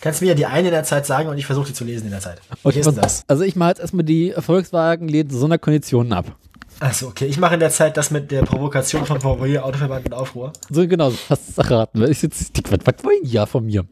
[0.00, 1.84] Kannst du mir ja die eine in der Zeit sagen und ich versuche die zu
[1.84, 2.40] lesen in der Zeit.
[2.62, 3.24] Wie Okay, ist das?
[3.26, 6.36] Also ich mache jetzt erstmal die Volkswagen läden Sonderkonditionen ab.
[6.78, 7.24] Achso, okay.
[7.26, 10.52] Ich mache in der Zeit das mit der Provokation von VW, Autoverband und Aufruhr.
[10.68, 12.02] So genau, hast du erraten.
[12.02, 13.86] Was, ist jetzt, was, was wollen die ja von mir?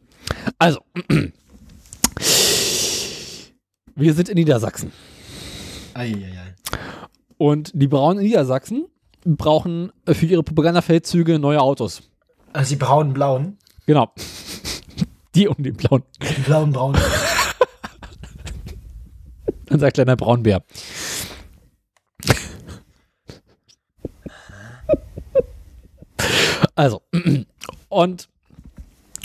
[0.59, 0.81] Also,
[3.95, 4.93] wir sind in Niedersachsen.
[5.95, 6.55] Eieiei.
[7.39, 8.87] Und die Braunen in Niedersachsen
[9.25, 12.03] brauchen für ihre Propagandafeldzüge neue Autos.
[12.53, 13.59] Also die braunen, blauen.
[13.87, 14.13] Genau.
[15.35, 16.05] Die um den blauen.
[16.23, 17.01] Die blauen, braunen.
[19.71, 20.63] Unser kleiner Braunbär.
[26.77, 27.03] Also,
[27.89, 28.29] und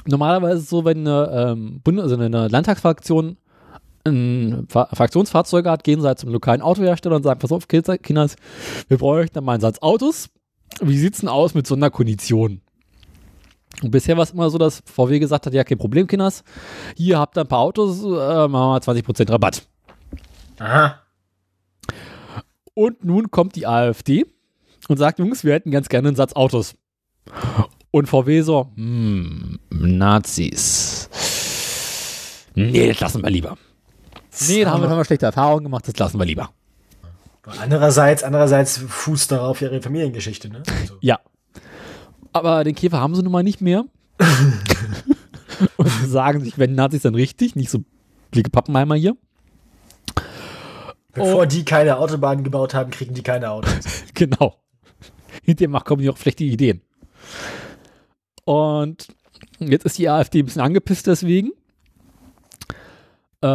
[0.08, 3.38] normalerweise ist es so, wenn eine, ähm, Bund also eine Landtagsfraktion
[4.06, 7.98] ein Fa Fraktionsfahrzeuge hat, gehen sie halt zum lokalen Autohersteller und sagen, pass auf, Kinder,
[7.98, 8.36] Kinders,
[8.88, 10.30] wir bräuchten dann mal einen Satz Autos.
[10.82, 12.62] Wie sieht's denn aus mit Sonderkonditionen?
[13.82, 16.44] Und bisher war es immer so, dass VW gesagt hat, ja, kein Problem, Kinders.
[16.96, 19.68] Hier habt ihr ein paar Autos, äh, machen wir 20% Rabatt.
[20.60, 21.00] Aha.
[22.74, 24.26] Und nun kommt die AfD
[24.88, 26.76] und sagt, Jungs, wir hätten ganz gerne einen Satz Autos.
[27.92, 31.10] Und VW so, hm, Nazis.
[32.56, 33.58] Nee, das lassen wir lieber.
[34.48, 36.50] Nee, da haben wir, haben wir schlechte Erfahrungen gemacht, das lassen wir lieber.
[37.62, 40.62] Andererseits, andererseits fußt darauf ihre Familiengeschichte, ne?
[40.82, 41.20] Also, Ja.
[42.32, 43.86] Aber den Käfer haben sie nun mal nicht mehr.
[45.78, 47.84] und sie sagen sich, wenn Nazis dann richtig, nicht so
[48.30, 49.18] blicke Pappenheimer hier.
[51.14, 53.74] bevor die keine Autobahnen gebaut haben, kriegen die keine Autos.
[54.14, 54.58] Genau.
[55.44, 56.82] Hinterher macht kommen die auch schlechte Ideen.
[58.46, 59.08] Und
[59.60, 61.52] jetzt ist die AfD ein bisschen angepisst deswegen.
[63.42, 63.48] Äh,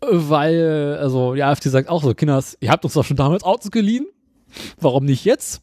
[0.00, 3.70] weil, also die AfD sagt auch so, Kinders, ihr habt uns doch schon damals Autos
[3.70, 4.06] geliehen.
[4.80, 5.62] Warum nicht jetzt?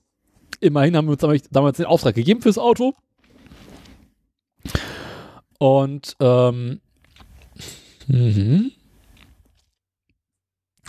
[0.62, 2.94] Immerhin haben wir uns damals- den Auftrag gegeben fürs Auto.
[5.58, 6.80] Und, ähm,
[8.08, 8.72] mhm.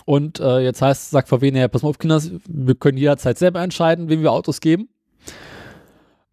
[0.04, 3.62] Und äh, jetzt heißt, sagt VW, naja, pass mal auf, Kinders, wir können jederzeit selber
[3.62, 4.88] entscheiden, wem wir Autos geben.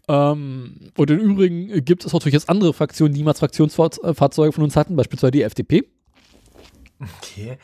[0.07, 4.75] Ähm, und im Übrigen gibt es natürlich jetzt andere Fraktionen, die niemals Fraktionsfahrzeuge von uns
[4.75, 5.83] hatten, beispielsweise die FDP.
[6.99, 7.57] Okay.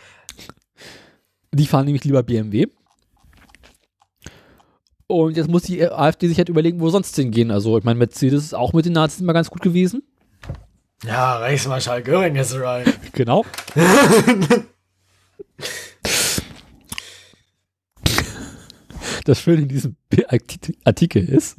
[1.51, 2.67] Die fahren nämlich lieber BMW.
[5.07, 7.51] Und jetzt muss die AfD sich halt überlegen, wo sonst hingehen.
[7.51, 10.01] Also, ich meine, Mercedes ist auch mit den Nazis immer ganz gut gewesen.
[11.05, 12.87] Ja, Reichsmarschall Göring ist right.
[13.13, 13.45] Genau.
[19.25, 19.95] Das Schöne in diesem
[20.83, 21.57] Artikel ist,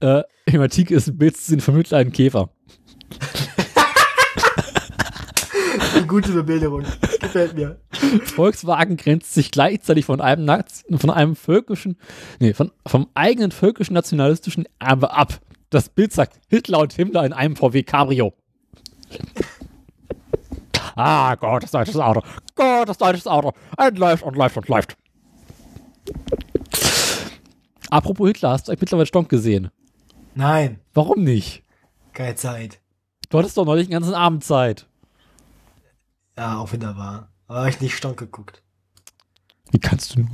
[0.00, 2.50] äh, im Artikel ist ein Bild zu sehen von mittleren Käfer.
[5.94, 6.84] Eine gute Bebilderung.
[7.20, 7.78] Gefällt mir.
[8.24, 10.64] Volkswagen grenzt sich gleichzeitig von einem,
[10.96, 11.98] von einem völkischen,
[12.40, 15.40] nee, von, vom eigenen völkischen nationalistischen Erbe ab.
[15.70, 18.34] Das Bild sagt Hitler und Himmler in einem VW Cabrio.
[20.94, 22.22] Ah, Gott, das deutsches Auto.
[22.54, 23.52] Gott, das deutsches Auto.
[23.76, 24.96] Und läuft und läuft und läuft.
[27.92, 29.70] Apropos Hitler, hast du eigentlich mittlerweile Stonk gesehen?
[30.34, 31.62] Nein, Warum nicht?
[32.14, 32.78] keine Zeit.
[33.28, 34.86] Du hattest doch neulich den ganzen Abend Zeit.
[36.36, 37.28] Ja, auch wunderbar.
[37.48, 38.62] Aber hab ich nicht stonk geguckt.
[39.70, 40.30] Wie kannst du nur?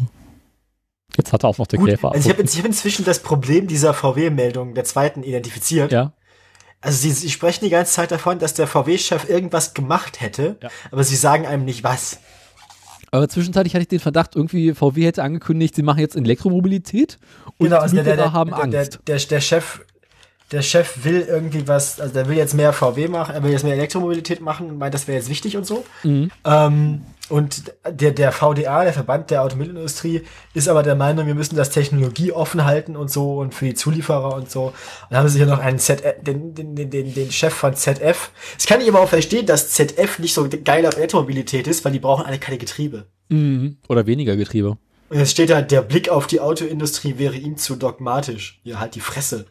[1.17, 2.13] Jetzt hat er auch noch der Gut, Käfer.
[2.13, 5.91] also ich habe hab inzwischen das Problem dieser VW-Meldung der zweiten identifiziert.
[5.93, 6.13] ja.
[6.81, 10.71] Also sie, sie sprechen die ganze Zeit davon, dass der VW-Chef irgendwas gemacht hätte, Ja.
[10.93, 12.21] aber sie sagen einem nicht was.
[13.11, 17.19] Aber zwischenzeitlich hatte ich den Verdacht, irgendwie VW hätte angekündigt, sie machen jetzt Elektromobilität
[17.59, 19.01] und Genau, also der, der, haben Angst.
[19.07, 19.81] Der, der, der Chef,
[20.53, 23.65] der Chef will irgendwie was, also der will jetzt mehr VW machen, er will jetzt
[23.65, 25.85] mehr Elektromobilität machen meint, das wäre jetzt wichtig und so.
[26.03, 26.31] Mhm.
[26.45, 30.23] Ähm, und der, der VDA, der Verband der Automobilindustrie,
[30.55, 33.75] ist aber der Meinung, wir müssen das Technologie offen halten und so und für die
[33.75, 34.67] Zulieferer und so.
[34.67, 34.75] Und
[35.11, 38.31] dann haben sie hier noch einen ZF, den, den, den, den, den Chef von ZF.
[38.57, 41.93] Das kann ich aber auch verstehen, dass ZF nicht so geil auf Elektromobilität ist, weil
[41.93, 43.07] die brauchen alle keine Getriebe.
[43.29, 43.77] Mhm.
[43.89, 44.79] Oder weniger Getriebe.
[45.11, 48.61] Und jetzt steht da, der Blick auf die Autoindustrie wäre ihm zu dogmatisch.
[48.65, 49.47] Ja, halt die Fresse.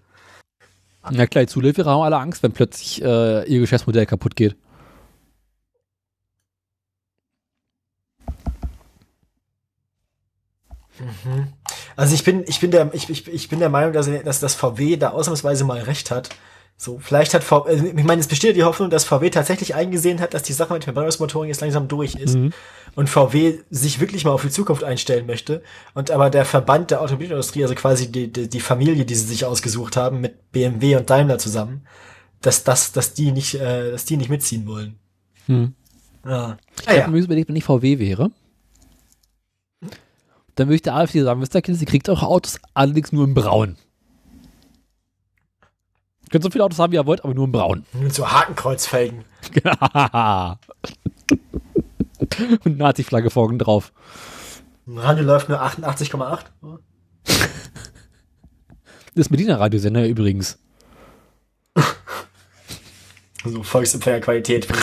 [1.10, 4.56] Na klar, die Zulieferer haben alle Angst, wenn plötzlich äh, ihr Geschäftsmodell kaputt geht.
[11.95, 14.56] Also ich bin, ich bin der, ich, ich, ich bin der Meinung, dass, dass das
[14.56, 16.30] VW da ausnahmsweise mal recht hat.
[16.80, 20.19] So, vielleicht hat VW, also ich meine, es besteht die Hoffnung, dass VW tatsächlich eingesehen
[20.19, 22.53] hat, dass die Sache mit Verbrennungsmotoren jetzt langsam durch ist Mhm.
[22.95, 25.64] und VW sich wirklich mal auf die Zukunft einstellen möchte.
[25.95, 29.44] Und aber der Verband der Automobilindustrie, also quasi die, die, die Familie, die sie sich
[29.45, 31.88] ausgesucht haben, mit BMW und Daimler zusammen,
[32.41, 34.99] dass, dass, dass die nicht, äh, dass die nicht mitziehen wollen.
[35.48, 35.74] Hm.
[36.28, 36.57] Ja.
[36.82, 37.07] Ich Ah, habe ja.
[37.07, 38.30] mir überlegt, wenn ich VW wäre,
[40.58, 43.26] dann würde ich der AfD sagen, wisst ihr, Kinder, ihr kriegt eure Autos allerdings nur
[43.26, 43.78] in braun.
[46.24, 47.86] Ihr könnt so viele Autos haben, wie ihr wollt, aber nur in braun.
[47.94, 49.24] Mit so Hakenkreuzfelgen.
[52.64, 53.94] Und Nazi-Flagge vorne drauf.
[54.88, 56.46] Radio läuft nur 88,8.
[57.24, 57.40] Das
[59.14, 60.58] ist Medina-Radiosender übrigens.
[63.46, 64.68] So Volksempfängerqualität.
[64.70, 64.80] Aber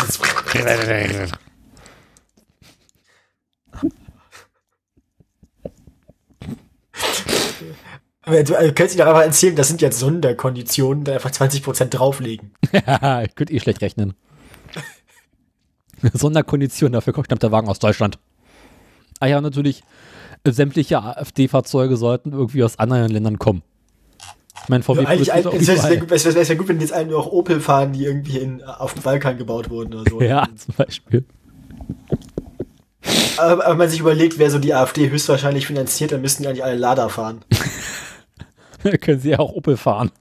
[8.27, 12.53] Du also, könntest dir doch einfach erzählen, das sind jetzt Sonderkonditionen, da einfach 20% drauflegen.
[13.35, 14.15] Könnt ihr schlecht rechnen.
[16.13, 18.19] Sonderkondition, dafür kommt der Wagen aus Deutschland.
[19.21, 19.83] Ah ja, natürlich,
[20.45, 23.63] äh, sämtliche AfD-Fahrzeuge sollten irgendwie aus anderen Ländern kommen.
[24.63, 26.93] Ich meine, VW eigentlich, ist auch eigentlich es wäre wär, wär, wär, gut, wenn jetzt
[26.93, 30.21] alle nur auch Opel fahren, die irgendwie in, auf dem Balkan gebaut wurden oder so.
[30.23, 31.25] Ja, zum Beispiel.
[33.37, 36.49] Aber, aber wenn man sich überlegt, wer so die AfD höchstwahrscheinlich finanziert, dann müssten die
[36.49, 37.45] eigentlich alle Lada fahren.
[38.85, 40.13] Da können sie ja auch Opel fahren.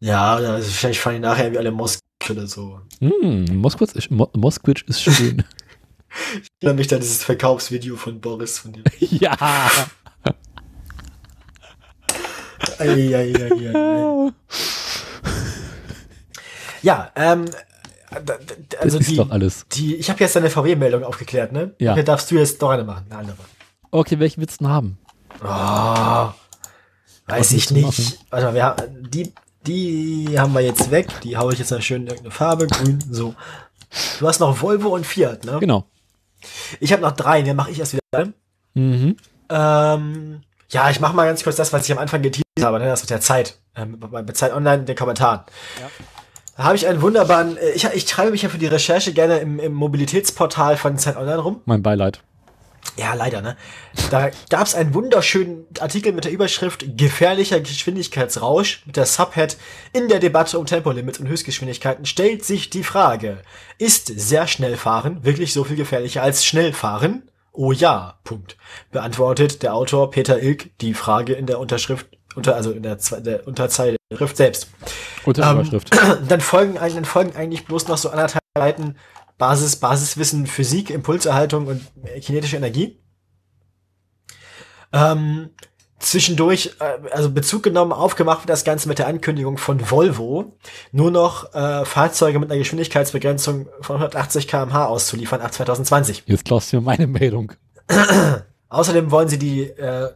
[0.00, 2.80] Ja, also wahrscheinlich fahren die nachher irgendwie alle Moskau oder so.
[3.00, 5.44] Hm, Moskwitz ist, Mo Moskwitsch ist schön.
[6.42, 8.82] Ich erinnere mich an dieses Verkaufsvideo von Boris von dem.
[8.98, 9.36] ja.
[12.78, 14.32] Ei, ei, ei.
[16.82, 17.44] Ja, ähm,
[18.10, 18.24] also
[18.70, 19.66] das ist die, doch alles.
[19.70, 21.74] die, ich habe jetzt eine VW-Meldung aufgeklärt, ne?
[21.78, 21.92] Ja.
[21.92, 23.36] Hier darfst du jetzt doch eine machen, eine andere.
[23.90, 24.98] Okay, welchen willst du denn haben?
[25.44, 26.32] Oh,
[27.28, 28.18] weiß ich nicht.
[28.30, 29.32] Warte mal, wir haben, die,
[29.66, 31.08] die haben wir jetzt weg.
[31.22, 33.34] Die haue ich jetzt mal schön in irgendeine Farbe, grün, so.
[34.18, 35.58] Du hast noch Volvo und Fiat, ne?
[35.60, 35.86] Genau.
[36.80, 38.32] Ich habe noch drei, den mache ich erst wieder.
[38.74, 39.16] Mhm.
[39.50, 40.40] Ähm,
[40.70, 42.86] ja, ich mache mal ganz kurz das, was ich am Anfang geteasert habe, ne?
[42.86, 43.58] das mit der Zeit.
[43.74, 45.40] Ähm, bei Zeit Online, in den Kommentaren.
[46.56, 49.38] Da habe ich einen wunderbaren, äh, ich, ich treibe mich ja für die Recherche gerne
[49.38, 51.62] im, im Mobilitätsportal von Zeit Online rum.
[51.64, 52.20] Mein Beileid.
[52.98, 53.56] Ja, leider, ne?
[54.10, 59.56] Da gab es einen wunderschönen Artikel mit der Überschrift Gefährlicher Geschwindigkeitsrausch mit der Subhead
[59.92, 63.38] In der Debatte um Tempolimits und Höchstgeschwindigkeiten stellt sich die Frage,
[63.78, 67.30] ist sehr schnell fahren wirklich so viel gefährlicher als schnell fahren?
[67.52, 68.56] Oh ja, Punkt.
[68.90, 73.46] Beantwortet der Autor Peter Ilk die Frage in der Unterschrift, unter, also in der, der
[73.46, 74.68] Unterzeile der Schrift selbst.
[75.24, 75.90] Unter Ähm, Überschrift.
[76.28, 78.96] Dann folgen, eigentlich- dann folgen eigentlich bloß noch so anderthalb Seiten
[79.38, 81.80] Basis, Basiswissen, Physik, Impulserhaltung und
[82.20, 83.00] kinetische Energie.
[84.92, 85.50] Ähm,
[85.98, 90.56] zwischendurch, äh, also Bezug genommen, aufgemacht wird das Ganze mit der Ankündigung von Volvo,
[90.92, 96.24] nur noch äh, Fahrzeuge mit einer Geschwindigkeitsbegrenzung von 180 km/h auszuliefern ab 2020.
[96.26, 97.52] Jetzt klaust du meine Meldung.
[98.68, 100.10] Außerdem wollen sie die, äh,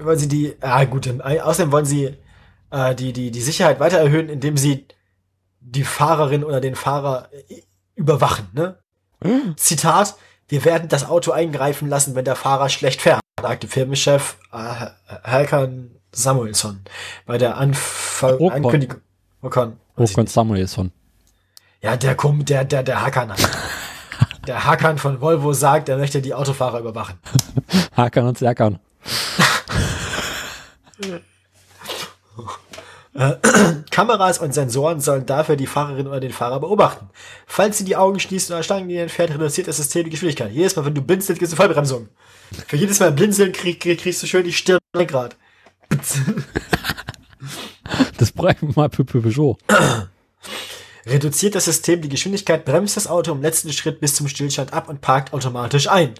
[0.00, 2.16] wollen sie die, ah gut, äh, außerdem wollen sie
[2.70, 4.86] äh, die, die, die Sicherheit weiter erhöhen, indem sie
[5.60, 7.62] die Fahrerin oder den Fahrer äh,
[7.98, 8.48] überwachen.
[8.52, 8.78] Ne?
[9.56, 10.14] Zitat,
[10.48, 14.86] wir werden das Auto eingreifen lassen, wenn der Fahrer schlecht fährt, sagte Firmenchef äh,
[15.24, 16.80] Halkan Samuelsson
[17.26, 18.52] bei der Anfang Ocon.
[18.52, 19.00] Ankündigung.
[19.42, 19.54] Ich
[20.10, 20.92] Håkon Samuelsson.
[21.82, 23.32] ja, der kommt, der, der, der Hakan.
[24.46, 27.18] der Hakan von Volvo sagt, er möchte die Autofahrer überwachen.
[27.96, 28.78] Hakan und Serkan.
[33.98, 37.10] Kameras und Sensoren sollen dafür die Fahrerin oder den Fahrer beobachten.
[37.48, 40.52] Falls sie die Augen schließt oder Stangenlinien fährt, reduziert das System die Geschwindigkeit.
[40.52, 42.08] Jedes Mal, wenn du blinzelst, gibst du Vollbremsung.
[42.68, 45.36] Für jedes Mal blinzeln krieg, krieg, kriegst du schön die Stirn Lenkrad.
[48.18, 49.58] Das bräuchten wir mal für für Peugeot.
[51.06, 54.88] Reduziert das System die Geschwindigkeit, bremst das Auto im letzten Schritt bis zum Stillstand ab
[54.88, 56.14] und parkt automatisch ein.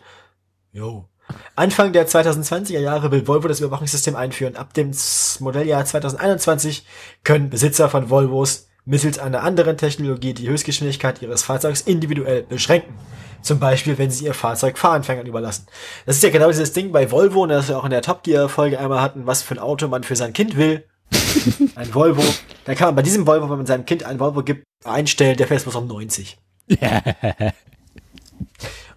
[0.73, 1.09] Jo.
[1.57, 4.57] Anfang der 2020er Jahre will Volvo das Überwachungssystem einführen.
[4.57, 4.93] Ab dem
[5.41, 6.87] Modelljahr 2021
[7.25, 12.95] können Besitzer von Volvos mittels einer anderen Technologie die Höchstgeschwindigkeit ihres Fahrzeugs individuell beschränken.
[13.43, 15.67] Zum Beispiel, wenn sie ihr Fahrzeug Fahranfängern überlassen.
[16.07, 18.23] Das ist ja genau dieses Ding bei Volvo, und das wir auch in der Top
[18.23, 20.85] Gear Folge einmal hatten, was für ein Auto man für sein Kind will.
[21.75, 22.23] Ein Volvo.
[22.65, 25.47] Da kann man bei diesem Volvo, wenn man seinem Kind ein Volvo gibt, einstellen, der
[25.47, 26.37] fährt bloß um 90.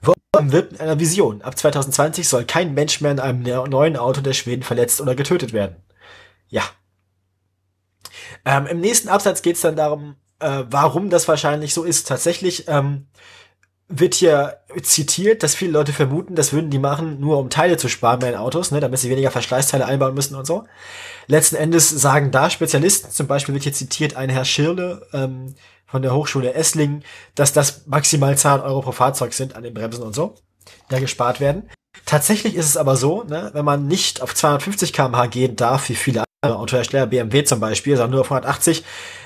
[0.01, 1.41] Volvo wird mit einer Vision.
[1.41, 5.15] Ab 2020 soll kein Mensch mehr in einem ne- neuen Auto der Schweden verletzt oder
[5.15, 5.75] getötet werden.
[6.49, 6.63] Ja.
[8.45, 12.07] Ähm, Im nächsten Absatz geht es dann darum, äh, warum das wahrscheinlich so ist.
[12.07, 13.07] Tatsächlich ähm,
[13.87, 17.89] wird hier zitiert, dass viele Leute vermuten, das würden die machen, nur um Teile zu
[17.89, 20.63] sparen bei den Autos, ne, damit sie weniger Verschleißteile einbauen müssen und so.
[21.27, 25.55] Letzten Endes sagen da Spezialisten, zum Beispiel wird hier zitiert ein Herr Schirle ähm,
[25.91, 27.03] von der Hochschule Esslingen,
[27.35, 30.35] dass das maximal 10 Euro pro Fahrzeug sind an den Bremsen und so,
[30.65, 31.69] die da gespart werden.
[32.05, 35.95] Tatsächlich ist es aber so, ne, wenn man nicht auf 250 km/h gehen darf, wie
[35.95, 38.85] viele andere Autohersteller, BMW zum Beispiel, sondern nur auf 180,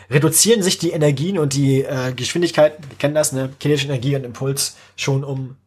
[0.09, 4.23] reduzieren sich die Energien und die äh, Geschwindigkeiten, wir kennen das, ne, kinetische Energie und
[4.23, 5.57] Impuls, schon um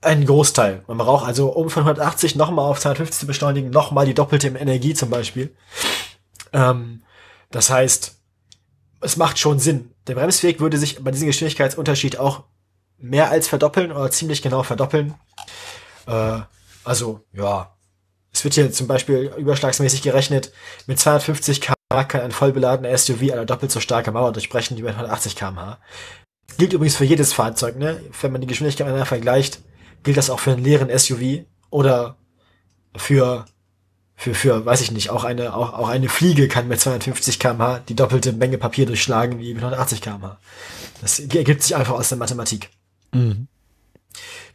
[0.00, 0.82] einen Großteil.
[0.88, 4.94] Man braucht also, um von 180 nochmal auf 250 zu beschleunigen, nochmal die doppelte Energie
[4.94, 5.54] zum Beispiel.
[6.52, 7.02] Ähm,
[7.50, 8.17] das heißt,
[9.00, 9.90] es macht schon Sinn.
[10.06, 12.44] Der Bremsweg würde sich bei diesem Geschwindigkeitsunterschied auch
[12.98, 15.14] mehr als verdoppeln oder ziemlich genau verdoppeln.
[16.06, 16.40] Äh,
[16.84, 17.74] also, ja.
[18.32, 20.52] Es wird hier zum Beispiel überschlagsmäßig gerechnet,
[20.86, 24.92] mit 250 km/h kann ein vollbeladener SUV eine doppelt so starke Mauer durchbrechen wie mit
[24.92, 25.78] 180 km/h.
[26.58, 28.00] Gilt übrigens für jedes Fahrzeug, ne?
[28.20, 29.60] Wenn man die Geschwindigkeit miteinander vergleicht,
[30.02, 32.16] gilt das auch für einen leeren SUV oder
[32.96, 33.46] für
[34.20, 37.78] für, für, weiß ich nicht, auch eine, auch, auch eine Fliege kann mit 250 kmh
[37.88, 40.38] die doppelte Menge Papier durchschlagen wie mit 180 kmh.
[41.00, 42.68] Das ergibt sich einfach aus der Mathematik.
[43.12, 43.46] Mhm.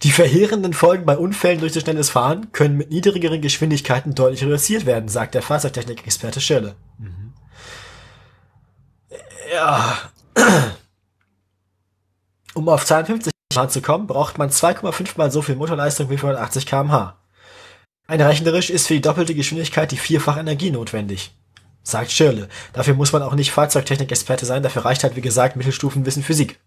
[0.02, 4.86] Die verheerenden Folgen bei Unfällen durch zu schnelles Fahren können mit niedrigeren Geschwindigkeiten deutlich reduziert
[4.86, 6.76] werden, sagt der Fahrzeugtechnik-Experte Schirle.
[6.98, 7.34] Mhm.
[9.54, 9.98] Ja.
[12.54, 16.66] Um auf 52 km zu kommen, braucht man 2,5 mal so viel Motorleistung wie 180
[16.66, 17.16] kmh.
[18.08, 21.34] Ein rechnerisch ist für die doppelte Geschwindigkeit die vierfache Energie notwendig.
[21.84, 22.50] Sagt Schirle.
[22.74, 26.60] Dafür muss man auch nicht Fahrzeugtechnik-Experte sein, dafür reicht halt wie gesagt Mittelstufenwissen Physik.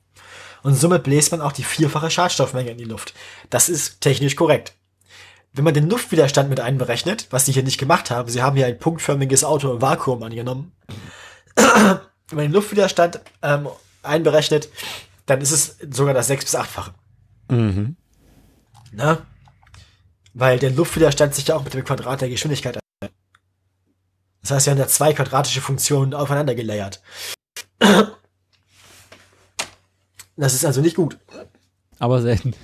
[0.63, 3.15] Und somit bläst man auch die vierfache Schadstoffmenge in die Luft.
[3.51, 4.75] Das ist technisch korrekt.
[5.53, 8.67] Wenn man den Luftwiderstand mit einberechnet, was sie hier nicht gemacht haben, sie haben hier
[8.67, 10.73] ein punktförmiges Auto im Vakuum angenommen.
[11.57, 13.69] Wenn man den Luftwiderstand ähm,
[14.03, 14.69] einberechnet,
[15.27, 16.93] dann ist es sogar das sechs- bis achtfache.
[17.49, 17.97] Mhm.
[18.93, 19.25] Na?
[20.39, 23.17] Weil der Luftwiderstand sich ja auch mit dem Quadrat der Geschwindigkeit erhält.
[24.43, 27.01] Das heißt, wir haben da zwei quadratische Funktionen aufeinander gelayert.
[30.37, 31.17] Das ist also nicht gut.
[31.99, 32.55] Aber selten.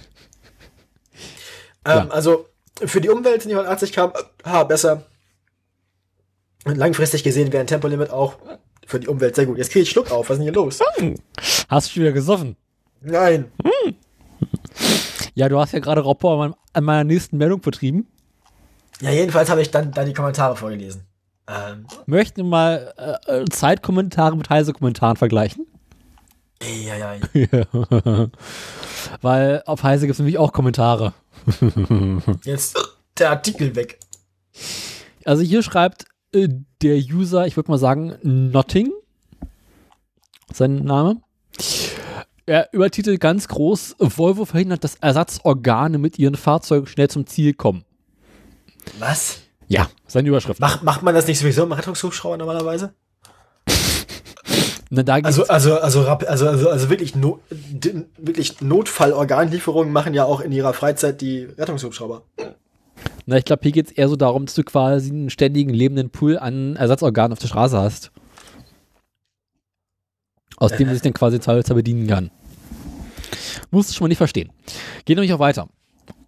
[1.86, 2.08] Ähm, ja.
[2.10, 2.46] Also
[2.84, 5.06] für die Umwelt sind die 180 km/h besser.
[6.66, 8.36] Und langfristig gesehen wäre ein Tempolimit auch
[8.86, 9.56] für die Umwelt sehr gut.
[9.56, 10.28] Jetzt kriege ich Schluck auf.
[10.28, 10.80] Was ist denn hier los?
[10.96, 11.14] Hm.
[11.70, 12.54] Hast du schon wieder gesoffen?
[13.00, 13.50] Nein.
[13.64, 13.96] Hm.
[15.34, 18.06] Ja, du hast ja gerade Rapport an meiner nächsten Meldung vertrieben.
[19.00, 21.02] Ja, jedenfalls habe ich dann, dann die Kommentare vorgelesen.
[21.48, 21.86] Ähm.
[22.06, 22.94] Möchten mal
[23.26, 25.66] äh, äh Zeitkommentare mit Heise-Kommentaren vergleichen?
[26.62, 28.26] Ja, ja, ja.
[29.20, 31.12] Weil auf Heise gibt es nämlich auch Kommentare.
[32.44, 32.78] Jetzt
[33.18, 33.98] der Artikel weg.
[35.24, 36.48] Also hier schreibt äh,
[36.82, 38.92] der User, ich würde mal sagen, Notting.
[40.52, 41.20] Sein Name.
[42.46, 47.84] Er übertitelt ganz groß, Volvo verhindert, dass Ersatzorgane mit ihren Fahrzeugen schnell zum Ziel kommen.
[48.98, 49.38] Was?
[49.68, 50.60] Ja, seine Überschrift.
[50.60, 52.94] Mach, macht man das nicht sowieso im Rettungshubschrauber normalerweise?
[54.94, 57.40] Na, also, also, also, also, also, also wirklich, no,
[58.18, 62.24] wirklich Notfallorganlieferungen machen ja auch in ihrer Freizeit die Rettungshubschrauber.
[63.24, 66.10] Na, ich glaube, hier geht es eher so darum, dass du quasi einen ständigen lebenden
[66.10, 68.10] Pool an Ersatzorganen auf der Straße hast.
[70.62, 72.30] Aus dem man sich dann quasi teilweise bedienen kann.
[73.72, 74.52] Muss schon mal nicht verstehen.
[75.04, 75.68] Geht nämlich auch weiter.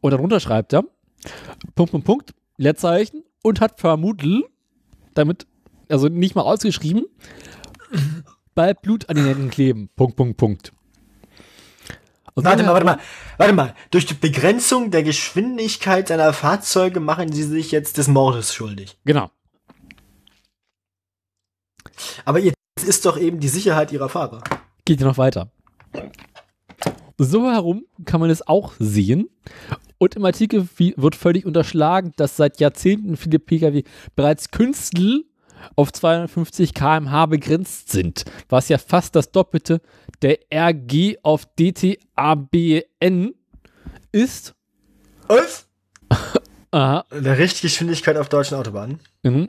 [0.00, 0.82] Und darunter schreibt er,
[1.76, 4.42] Punkt, Punkt, Punkt, Leerzeichen und hat vermutlich,
[5.14, 5.46] damit,
[5.88, 7.04] also nicht mal ausgeschrieben,
[8.56, 9.88] bald Blut an den Händen kleben.
[9.94, 10.72] Punkt, Punkt, Punkt.
[12.34, 12.98] Und warte mal, warte mal,
[13.38, 13.74] warte mal.
[13.92, 18.98] Durch die Begrenzung der Geschwindigkeit seiner Fahrzeuge machen sie sich jetzt des Mordes schuldig.
[19.04, 19.30] Genau.
[22.24, 22.52] Aber ihr
[22.82, 24.42] ist doch eben die Sicherheit ihrer Fahrer.
[24.84, 25.50] Geht ja noch weiter.
[27.16, 29.28] So herum kann man es auch sehen.
[29.98, 33.84] Und im Artikel wird völlig unterschlagen, dass seit Jahrzehnten viele Pkw
[34.16, 35.24] bereits künstlich
[35.76, 39.80] auf 250 km/h begrenzt sind, was ja fast das Doppelte
[40.20, 43.34] der RG auf DTABN
[44.12, 44.54] ist.
[45.28, 45.68] Was?
[46.70, 47.04] Aha.
[47.12, 48.98] Der Richtgeschwindigkeit auf deutschen Autobahnen.
[49.22, 49.48] Mhm.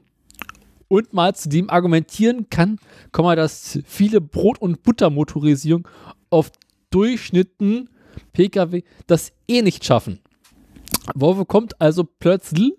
[0.88, 2.80] Und mal zu dem argumentieren kann,
[3.16, 5.88] kann man, dass viele Brot- und Buttermotorisierung
[6.30, 6.52] auf
[6.90, 7.88] Durchschnitten
[8.34, 10.20] Pkw das eh nicht schaffen.
[11.14, 12.74] Volvo kommt also plötzlich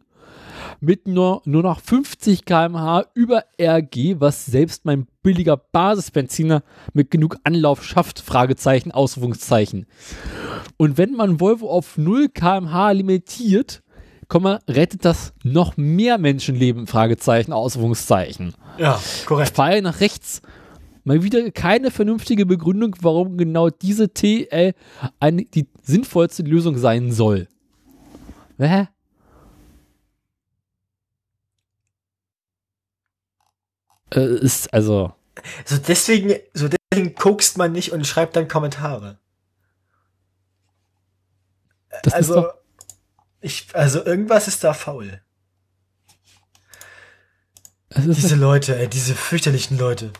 [0.81, 7.39] mit nur, nur noch 50 km/h über RG, was selbst mein billiger Basisbenziner mit genug
[7.45, 9.87] Anlauf schafft, Fragezeichen, Ausrufungszeichen.
[10.77, 13.83] Und wenn man Volvo auf 0 km/h limitiert,
[14.29, 16.87] Komma, rettet das noch mehr Menschenleben?
[16.87, 18.55] Fragezeichen, Ausrufungszeichen.
[18.77, 19.55] Ja, korrekt.
[19.55, 20.43] Pfeil nach rechts.
[21.05, 24.75] Mal wieder keine vernünftige Begründung, warum genau diese TL
[25.21, 27.47] eine, die sinnvollste Lösung sein soll.
[28.59, 28.89] Hä?
[34.13, 35.13] Äh, ist also.
[35.65, 39.19] So deswegen, so deswegen kokst man nicht und schreibt dann Kommentare.
[42.03, 42.49] Das also,
[43.47, 45.21] Ich, also irgendwas ist da faul.
[47.97, 50.13] Diese Leute, ey, diese fürchterlichen Leute.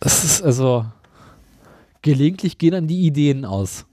[0.00, 0.84] es ist also.
[2.02, 3.84] Gelegentlich gehen dann die Ideen aus.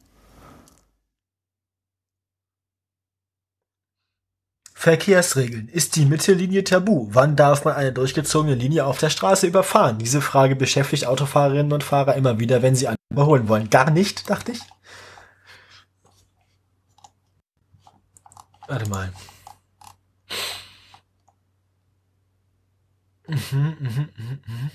[4.74, 5.68] Verkehrsregeln.
[5.68, 7.10] Ist die Mittellinie tabu?
[7.12, 10.00] Wann darf man eine durchgezogene Linie auf der Straße überfahren?
[10.00, 13.70] Diese Frage beschäftigt Autofahrerinnen und Fahrer immer wieder, wenn sie andere überholen wollen.
[13.70, 14.62] Gar nicht, dachte ich.
[18.70, 19.12] Warte mal.
[23.28, 24.72] Mhm, mhm, mhm, mhm.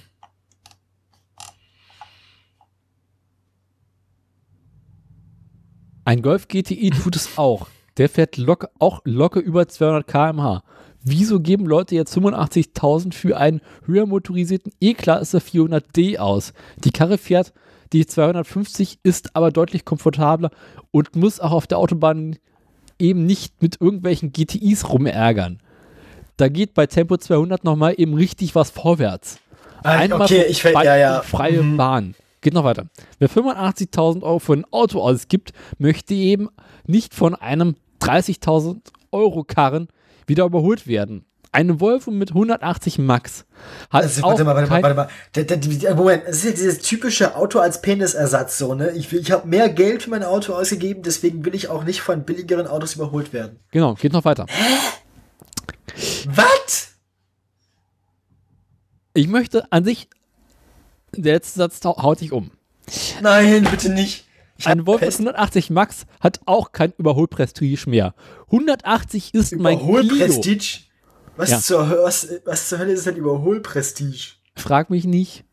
[6.05, 7.69] Ein Golf GTI tut es auch.
[7.97, 10.65] Der fährt lock, auch locker über 200 km/h.
[11.05, 16.53] Wieso geben Leute jetzt 85.000 für einen höher motorisierten E-Klasse 400D aus?
[16.79, 17.53] Die Karre fährt
[17.93, 20.51] die 250, ist aber deutlich komfortabler
[20.91, 22.37] und muss auch auf der Autobahn
[22.99, 25.61] eben nicht mit irgendwelchen GTIs rumärgern.
[26.37, 29.39] Da geht bei Tempo 200 nochmal eben richtig was vorwärts.
[29.83, 31.23] Ah, Einmal okay, ich Band ja, ja.
[31.23, 31.77] freie Mhm.
[31.77, 32.15] Bahn.
[32.41, 32.87] Geht noch weiter.
[33.19, 36.49] Wer 85.000 Euro für ein Auto ausgibt, möchte eben
[36.87, 38.79] nicht von einem 30.000
[39.13, 39.89] Euro Karren
[40.27, 41.25] wieder überholt werden.
[41.55, 43.45] Eine Volvo mit 180 Max
[43.89, 45.09] hat Also, auch warte mal, warte mal, warte mal.
[45.37, 48.91] Der, der, der, Moment, das ist ja dieses typische Auto als Penisersatz, so, ne?
[48.91, 52.25] Ich, ich habe mehr Geld für mein Auto ausgegeben, deswegen will ich auch nicht von
[52.25, 53.61] billigeren Autos überholt werden.
[53.71, 54.47] Genau, geht noch weiter.
[56.27, 56.95] Was?
[59.13, 60.09] Ich möchte an sich,
[61.17, 62.51] der letzte Satz hau- haut sich um.
[63.23, 64.27] Nein, bitte nicht.
[64.57, 68.15] Ich Ein mit fest- 180 Max hat auch kein Überholprestige mehr.
[68.51, 70.01] 180 ist mein Clio.
[70.01, 70.84] Überholprestige?
[71.37, 71.61] Was, Ja.
[71.61, 74.35] zur, was, was zur Hölle ist denn Überholprestige?
[74.57, 75.45] Frag mich nicht.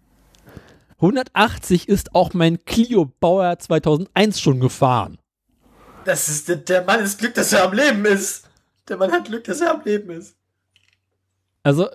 [0.98, 5.18] 180 ist auch mein Clio Bauer 2001 schon gefahren.
[6.06, 8.48] Das ist, der, der Mann ist Glück, dass er am Leben ist.
[8.88, 10.36] Der Mann hat Glück, dass er am Leben ist.
[11.64, 11.90] Also,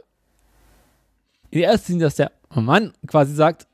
[1.50, 3.66] in erster Linie, dass der Mann quasi sagt,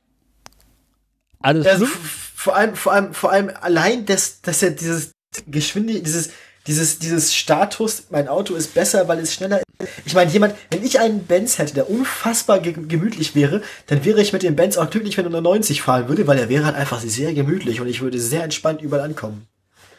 [1.39, 5.11] alles Also, vor allem, vor allem, vor allem allein, dass, dass er dieses
[5.47, 6.29] Geschwinde, dieses,
[6.67, 9.89] dieses, dieses Status, mein Auto ist besser, weil es schneller ist.
[10.05, 14.21] Ich meine, jemand, wenn ich einen Benz hätte, der unfassbar ge gemütlich wäre, dann wäre
[14.21, 16.65] ich mit dem Benz auch glücklich, wenn er nur 90 fahren würde, weil er wäre
[16.65, 19.47] halt einfach sehr gemütlich und ich würde sehr entspannt überall ankommen.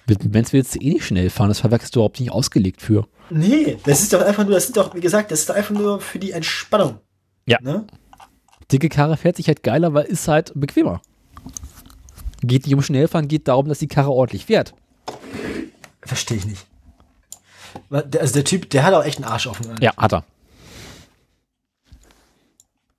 [0.07, 2.82] Mit dem Benz willst du eh nicht schnell fahren, das Fahrwerk ist überhaupt nicht ausgelegt
[2.82, 3.07] für.
[3.31, 5.74] Nee, das ist doch einfach nur, das sind doch, wie gesagt, das ist doch einfach
[5.74, 6.99] nur für die Entspannung.
[7.47, 7.59] Ja.
[7.62, 7.86] Ne?
[8.70, 11.03] Dicke Karre fährt sich halt geiler, weil ist halt bequemer.
[12.43, 14.74] Geht nicht um Schnellfahren, geht darum, dass die Karre ordentlich fährt.
[16.05, 16.66] Verstehe ich nicht.
[17.90, 19.76] Also der Typ, der hat auch echt einen Arsch offen.
[19.81, 20.24] Ja, hat er.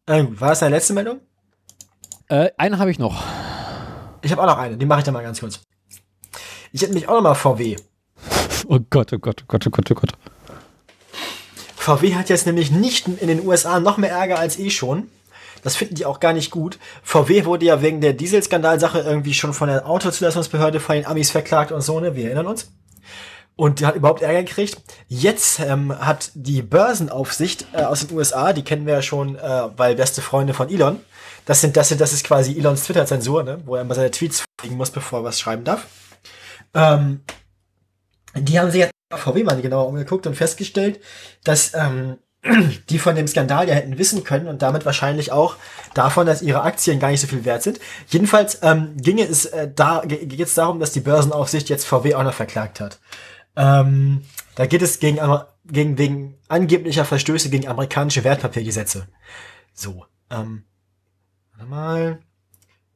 [0.07, 1.19] Gut, war das deine letzte Meldung?
[2.27, 3.23] Äh, eine habe ich noch.
[4.22, 5.61] Ich habe auch noch eine, die mache ich dann mal ganz kurz.
[6.72, 7.76] Ich hätte mich auch noch mal VW.
[8.68, 10.11] Oh Gott, oh Gott, oh Gott, oh Gott, oh Gott.
[11.76, 15.10] VW hat jetzt nämlich nicht in den USA noch mehr Ärger als eh schon.
[15.64, 16.80] Das finden die auch gar nicht gut.
[17.03, 21.72] VW wurde ja wegen der Dieselskandalsache irgendwie schon von der Autozulassungsbehörde von den Amis verklagt
[21.72, 22.15] und so, ne?
[22.15, 22.72] Wir erinnern uns.
[23.56, 24.82] Und die hat überhaupt Ärger gekriegt.
[25.07, 29.69] Jetzt ähm, hat die Börsenaufsicht äh, aus den USA, die kennen wir ja schon, äh,
[29.77, 30.99] weil beste Freunde von Elon.
[31.45, 33.61] Das sind, das sind, das ist quasi Elons Twitter-Zensur, ne?
[33.65, 35.86] Wo er immer seine Tweets fliegen muss, bevor er was schreiben darf.
[36.73, 37.22] Ähm,
[38.36, 40.99] die haben sich jetzt VW mal genauer umgeguckt und festgestellt,
[41.44, 42.18] dass ähm,
[42.90, 45.56] die von dem Skandal ja hätten wissen können und damit wahrscheinlich auch
[45.94, 47.80] davon, dass ihre Aktien gar nicht so viel wert sind.
[48.07, 52.34] Jedenfalls ähm, ginge es äh, da es darum, dass die Börsenaufsicht jetzt VW auch noch
[52.34, 52.99] verklagt hat.
[53.56, 54.23] Ähm,
[54.56, 55.19] da geht es gegen,
[55.65, 59.07] gegen wegen angeblicher Verstöße gegen amerikanische Wertpapiergesetze.
[59.73, 60.64] So, ähm,
[61.56, 62.19] warte mal.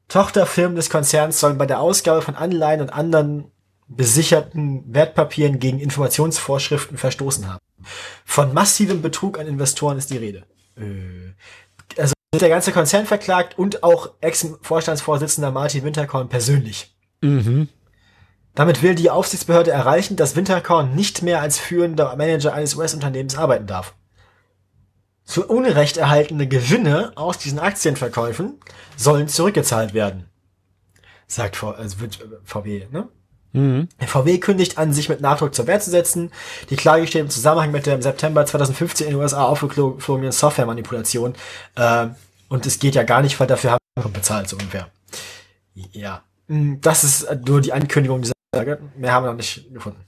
[0.07, 3.51] Tochterfirmen des Konzerns sollen bei der Ausgabe von Anleihen und anderen
[3.87, 7.59] besicherten Wertpapieren gegen Informationsvorschriften verstoßen haben.
[8.25, 10.45] Von massivem Betrug an Investoren ist die Rede.
[10.77, 11.33] Äh,
[11.97, 16.93] Also der ganze Konzern verklagt und auch Ex-Vorstandsvorsitzender Martin Winterkorn persönlich.
[17.21, 17.67] Mhm.
[18.59, 23.67] Damit will die Aufsichtsbehörde erreichen, dass Winterkorn nicht mehr als führender Manager eines US-Unternehmens arbeiten
[23.67, 23.93] darf.
[25.23, 28.59] Zu Unrecht erhaltene Gewinne aus diesen Aktienverkäufen
[28.97, 30.25] sollen zurückgezahlt werden.
[31.25, 31.95] Sagt V- also
[32.43, 33.07] VW, ne?
[33.53, 33.87] Mhm.
[34.05, 36.29] VW kündigt an, sich mit Nachdruck zur Wehr zu setzen.
[36.69, 41.33] Die Klage steht im Zusammenhang mit der im September 2015 in den USA aufgeflogenen Softwaremanipulation.
[41.77, 42.07] Äh,
[42.49, 44.89] und es geht ja gar nicht, weil dafür haben wir bezahlt, so ungefähr.
[45.93, 46.23] Ja.
[46.47, 48.33] Mm, Das ist nur die Ankündigung dieser.
[48.53, 50.03] Mehr haben wir noch nicht gefunden.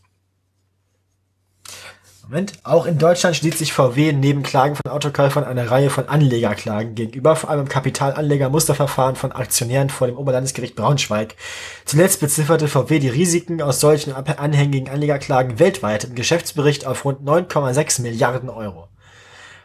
[2.24, 2.54] Moment.
[2.64, 7.36] Auch in Deutschland steht sich VW neben Klagen von Autokäufern einer Reihe von Anlegerklagen gegenüber,
[7.36, 11.36] vor allem im Kapitalanleger-Musterverfahren von Aktionären vor dem Oberlandesgericht Braunschweig.
[11.84, 18.02] Zuletzt bezifferte VW die Risiken aus solchen anhängigen Anlegerklagen weltweit im Geschäftsbericht auf rund 9,6
[18.02, 18.88] Milliarden Euro.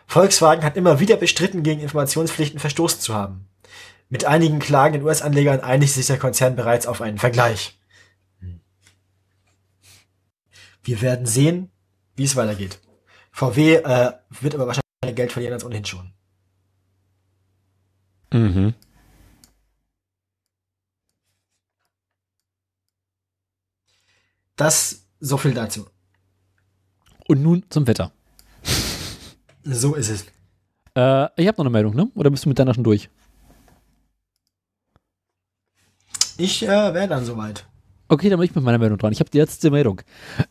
[0.09, 3.49] Volkswagen hat immer wieder bestritten, gegen Informationspflichten verstoßen zu haben.
[4.09, 7.79] Mit einigen Klagen in US-Anlegern einigt sich der Konzern bereits auf einen Vergleich.
[10.87, 11.73] Wir werden sehen,
[12.15, 12.81] wie es weitergeht.
[13.33, 16.13] VW äh, wird aber wahrscheinlich Geld verlieren als ohnehin schon.
[18.33, 18.73] Mhm.
[24.55, 25.89] Das so viel dazu.
[27.27, 28.13] Und nun zum Wetter.
[29.65, 30.23] So ist es.
[30.95, 32.13] Äh, ich habe noch eine Meldung, ne?
[32.15, 33.11] Oder bist du mit deiner schon durch?
[36.39, 37.67] Ich äh, wäre dann soweit.
[38.09, 39.13] Okay, dann bin ich mit meiner Meldung dran.
[39.13, 40.03] Ich habe die letzte Meldung.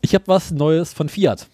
[0.02, 1.48] Ich habe was Neues von Fiat.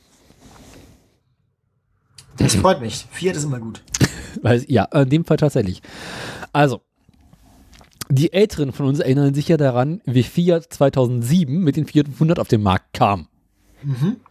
[2.38, 3.06] Das freut mich.
[3.12, 3.84] Fiat ist immer gut.
[4.68, 5.82] Ja, in dem Fall tatsächlich.
[6.54, 6.82] Also,
[8.10, 12.40] die Älteren von uns erinnern sich ja daran, wie Fiat 2007 mit den Fiat 500
[12.40, 13.28] auf den Markt kam.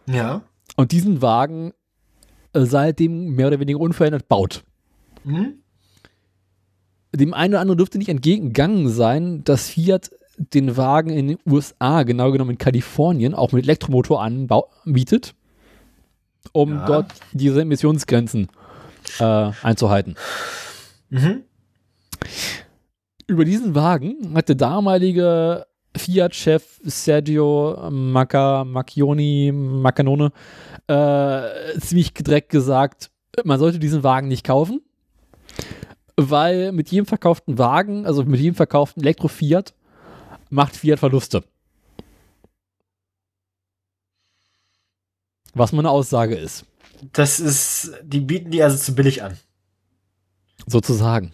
[0.07, 0.41] Ja.
[0.75, 1.71] Und diesen Wagen
[2.53, 4.63] äh, seitdem mehr oder weniger unverändert baut.
[5.23, 5.55] Mhm.
[7.13, 10.11] Dem einen oder anderen dürfte nicht entgegengegangen sein, dass Fiat
[10.53, 15.33] den Wagen in den USA, genau genommen in Kalifornien, auch mit Elektromotor anbietet,
[16.51, 16.85] um Ja.
[16.85, 18.47] dort diese Emissionsgrenzen
[19.19, 20.15] äh, einzuhalten.
[21.09, 21.43] Mhm.
[23.27, 25.65] Über diesen Wagen hat der damalige
[25.95, 30.31] Fiat-Chef Sergio Macca, Macchioni, Maccanone
[30.87, 33.11] äh, ziemlich gedreckt gesagt,
[33.43, 34.81] man sollte diesen Wagen nicht kaufen,
[36.17, 39.73] weil mit jedem verkauften Wagen, also mit jedem verkauften Elektro-Fiat,
[40.51, 41.43] macht Fiat Verluste.
[45.53, 46.65] Was meine Aussage ist,
[47.13, 49.37] Das ist, die bieten die also zu billig an.
[50.67, 51.33] sozusagen.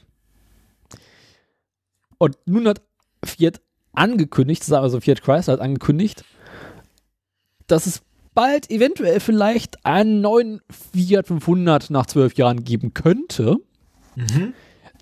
[2.18, 2.82] Und nun hat
[3.24, 3.62] Fiat
[3.94, 6.24] angekündigt, also Fiat Chrysler hat angekündigt,
[7.68, 8.02] dass es
[8.34, 13.58] bald eventuell vielleicht einen neuen Fiat 500 nach zwölf Jahren geben könnte,
[14.16, 14.54] Mhm.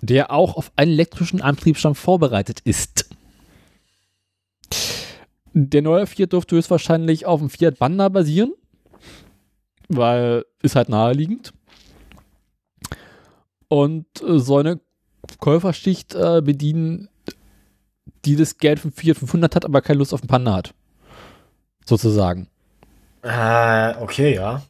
[0.02, 3.08] der auch auf einen elektrischen Antriebsstand vorbereitet ist.
[5.58, 8.52] Der neue Fiat dürfte höchstwahrscheinlich auf dem Fiat Panda basieren,
[9.88, 11.54] weil ist halt naheliegend.
[13.68, 14.80] Und äh, soll eine
[15.40, 17.08] Käuferschicht äh, bedienen,
[18.26, 20.74] die das Geld für Fiat 500 hat, aber keine Lust auf den Panda hat.
[21.86, 22.48] Sozusagen.
[23.22, 24.62] Äh, okay, ja.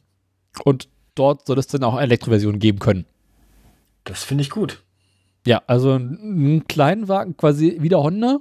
[0.63, 3.05] Und dort soll es dann auch eine Elektroversion geben können.
[4.05, 4.83] Das finde ich gut.
[5.45, 8.39] Ja, also einen kleinen Wagen, quasi wie der Honda,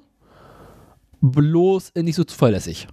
[1.21, 2.89] bloß nicht so zuverlässig.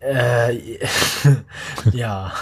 [0.00, 0.78] Äh,
[1.92, 2.32] ja.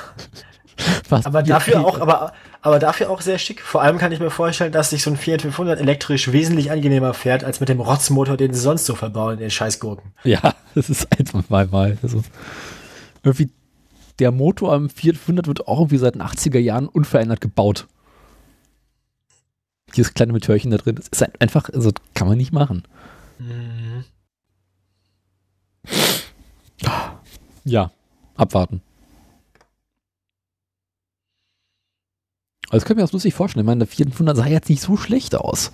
[1.09, 3.61] Was Aber dafür auch, aber, aber dafür auch sehr schick.
[3.61, 7.15] Vor allem kann ich mir vorstellen, dass sich so ein Fiat 500 elektrisch wesentlich angenehmer
[7.15, 10.13] fährt, als mit dem Rotzmotor, den sie sonst so verbauen in den Scheißgurken.
[10.25, 11.99] Ja, das ist einfach mal mal.
[12.03, 12.23] Also,
[13.23, 13.51] irgendwie
[14.19, 17.87] der Motor am Fiat 500 wird auch irgendwie seit den 80er Jahren unverändert gebaut.
[19.97, 22.83] Dieses kleine Metörchen da drin, das ist ein- einfach, also kann man nicht machen.
[27.65, 27.91] Ja,
[28.37, 28.83] abwarten.
[32.71, 33.65] Das könnte ich mir das lustig vorstellen.
[33.65, 35.73] Ich meine, der Fiat 500 sah jetzt nicht so schlecht aus.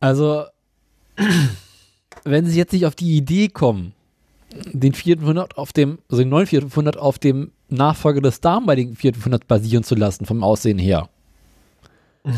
[0.00, 0.44] Also,
[2.24, 3.92] wenn sie jetzt nicht auf die Idee kommen,
[4.72, 9.84] den 400 auf dem, also den neuen 400 auf dem Nachfolger des damaligen 400 basieren
[9.84, 11.08] zu lassen, vom Aussehen her,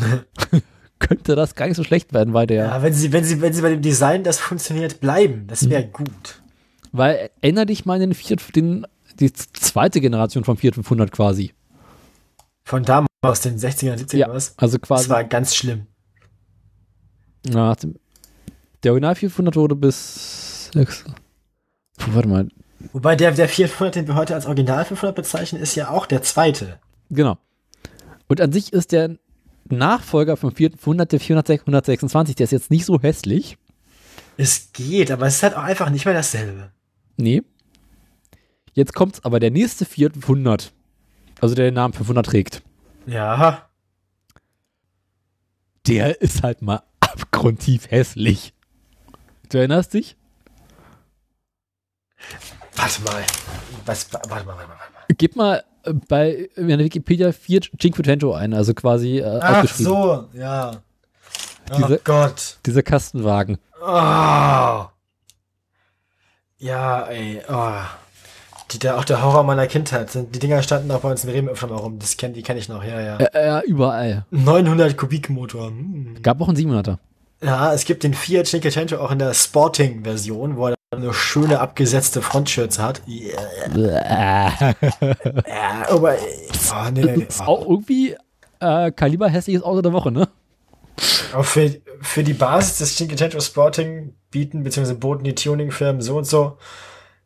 [0.99, 3.53] könnte das gar nicht so schlecht werden, weil der, Ja, wenn sie, wenn sie, wenn
[3.53, 6.41] sie bei dem Design, das funktioniert, bleiben, das wäre gut.
[6.91, 8.85] weil erinnere dich mal an den, 4, den
[9.19, 11.53] die zweite Generation vom 4500 quasi.
[12.63, 14.53] Von damals, aus den 60er, 70er Ja, was.
[14.57, 15.87] also Das quasi, war ganz schlimm.
[17.47, 17.75] na,
[18.83, 21.11] der Original 400 wurde bis, sechs- Puh,
[22.07, 22.47] warte mal,
[22.93, 26.21] Wobei der, der 400, den wir heute als Original 500 bezeichnen, ist ja auch der
[26.23, 26.79] zweite.
[27.09, 27.37] Genau.
[28.27, 29.17] Und an sich ist der
[29.69, 33.57] Nachfolger vom 400, der 426, der ist jetzt nicht so hässlich.
[34.37, 36.71] Es geht, aber es ist halt auch einfach nicht mehr dasselbe.
[37.17, 37.43] Nee.
[38.73, 40.73] Jetzt kommt's aber der nächste 400,
[41.39, 42.63] also der den Namen 500 trägt.
[43.05, 43.67] Ja.
[45.87, 48.53] Der ist halt mal abgrundtief hässlich.
[49.49, 50.15] Du erinnerst dich?
[52.75, 53.23] Warte mal.
[53.85, 55.15] Was, warte mal, warte mal, warte mal.
[55.17, 60.81] Gib mal äh, bei in Wikipedia 4 Cinquecento ein, also quasi äh, Ach so, ja.
[61.77, 62.57] Diese- oh Gott.
[62.65, 63.57] Dieser Kastenwagen.
[63.81, 64.85] Oh.
[66.57, 67.41] Ja, ey.
[67.49, 67.71] Oh.
[68.71, 70.09] Die, der, auch der Horror meiner Kindheit.
[70.13, 71.99] Die Dinger standen auch bei uns in Bremen öfter mal rum.
[71.99, 73.17] Das kenn, die kenne ich noch, ja, ja.
[73.17, 74.25] Äh, äh, überall.
[74.31, 75.67] 900 Kubikmotor.
[75.67, 76.17] Hm.
[76.21, 76.97] Gab auch einen 700er.
[77.43, 82.21] Ja, es gibt den Fiat Cinquecento auch in der Sporting-Version, wo er eine schöne abgesetzte
[82.21, 83.01] Frontschürze hat.
[83.07, 84.75] Yeah.
[85.47, 87.23] Ja, aber, oh, nee, nee, nee.
[87.23, 88.17] Ist auch irgendwie
[88.59, 90.27] äh, Kaliber hässliches Auto der Woche, ne?
[91.33, 96.25] Auch für, für die Basis des Cinquecento Sporting bieten, beziehungsweise boten die Tuningfirmen so und
[96.25, 96.57] so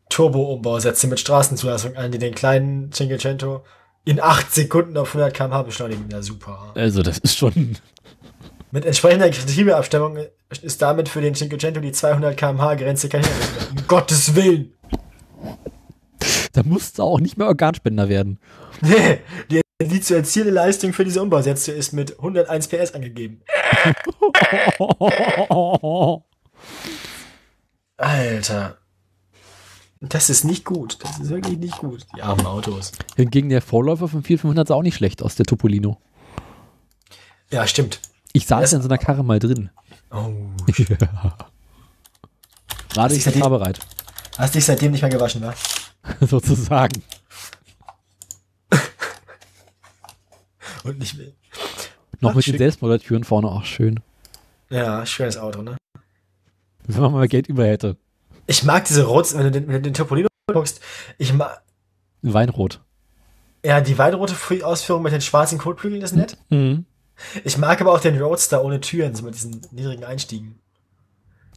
[0.09, 3.63] Turbo-Umbausätze mit Straßenzulassung an, die den kleinen Cinquecento
[4.03, 6.07] in 8 Sekunden auf 100 km/h beschleunigen.
[6.11, 6.71] Ja, super.
[6.75, 7.77] Also, das ist schon.
[8.69, 10.19] Mit entsprechender Getriebeabstimmung
[10.61, 13.67] ist damit für den Cinquecento die 200 km/h Grenze kein Hindernis.
[13.71, 14.73] Um Gottes Willen.
[16.53, 18.39] Da musste auch nicht mehr Organspender werden.
[18.81, 19.19] Nee,
[19.51, 23.41] die, die zu erzielende Leistung für diese Umbausätze ist mit 101 PS angegeben.
[27.97, 28.77] Alter.
[30.01, 30.97] Das ist nicht gut.
[31.03, 32.05] Das ist wirklich nicht gut.
[32.15, 32.91] Die armen Autos.
[33.15, 35.97] Hingegen der Vorläufer vom 4500 sah auch nicht schlecht aus, der Topolino.
[37.51, 37.99] Ja, stimmt.
[38.33, 39.69] Ich saß Das- in so einer Karre mal drin.
[40.11, 40.31] Oh.
[42.89, 43.79] Gerade ist ich ja die- fahrbereit,
[44.37, 45.53] Hast dich seitdem nicht mehr gewaschen, wa?
[46.25, 47.01] sozusagen.
[50.83, 51.27] Und nicht mehr.
[52.19, 52.57] Noch Ach, mit den.
[52.57, 53.99] Selbstmördertüren vorne, auch schön.
[54.69, 55.77] Ja, schönes Auto, ne?
[56.85, 57.97] Wenn man mal Geld über hätte.
[58.47, 60.79] Ich mag diese Rot, wenn du den, wenn du den Topolino guckst,
[61.17, 61.61] ich mag,
[62.21, 62.81] Weinrot.
[63.65, 66.37] ja, die weinrote Ausführung mit den schwarzen Kotflügeln ist nett.
[66.49, 66.85] Mhm.
[67.43, 70.59] Ich mag aber auch den Roadster ohne Türen, so mit diesen niedrigen Einstiegen.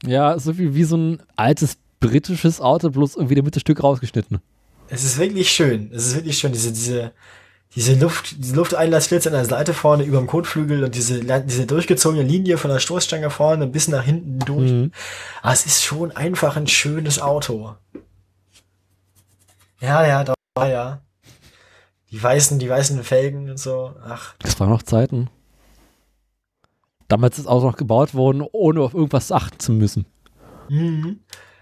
[0.05, 4.39] Ja, so wie, wie so ein altes britisches Auto, bloß irgendwie der Mitte Stück rausgeschnitten.
[4.89, 5.91] Es ist wirklich schön.
[5.93, 7.13] Es ist wirklich schön, diese, diese,
[7.75, 12.23] diese Luft, diese Lufteinlassflitze an der Seite vorne über dem Kotflügel und diese, diese durchgezogene
[12.23, 14.71] Linie von der Stoßstange vorne bis nach hinten durch.
[14.71, 14.93] Mhm.
[15.43, 17.75] Aber es ist schon einfach ein schönes Auto.
[19.81, 21.03] Ja, ja, doch, ja.
[22.11, 23.95] Die weißen, die weißen Felgen und so.
[24.07, 25.29] Ach, Das waren noch Zeiten.
[27.09, 30.07] Damals ist auch noch gebaut worden, ohne auf irgendwas achten zu müssen.
[30.69, 31.21] Mhm.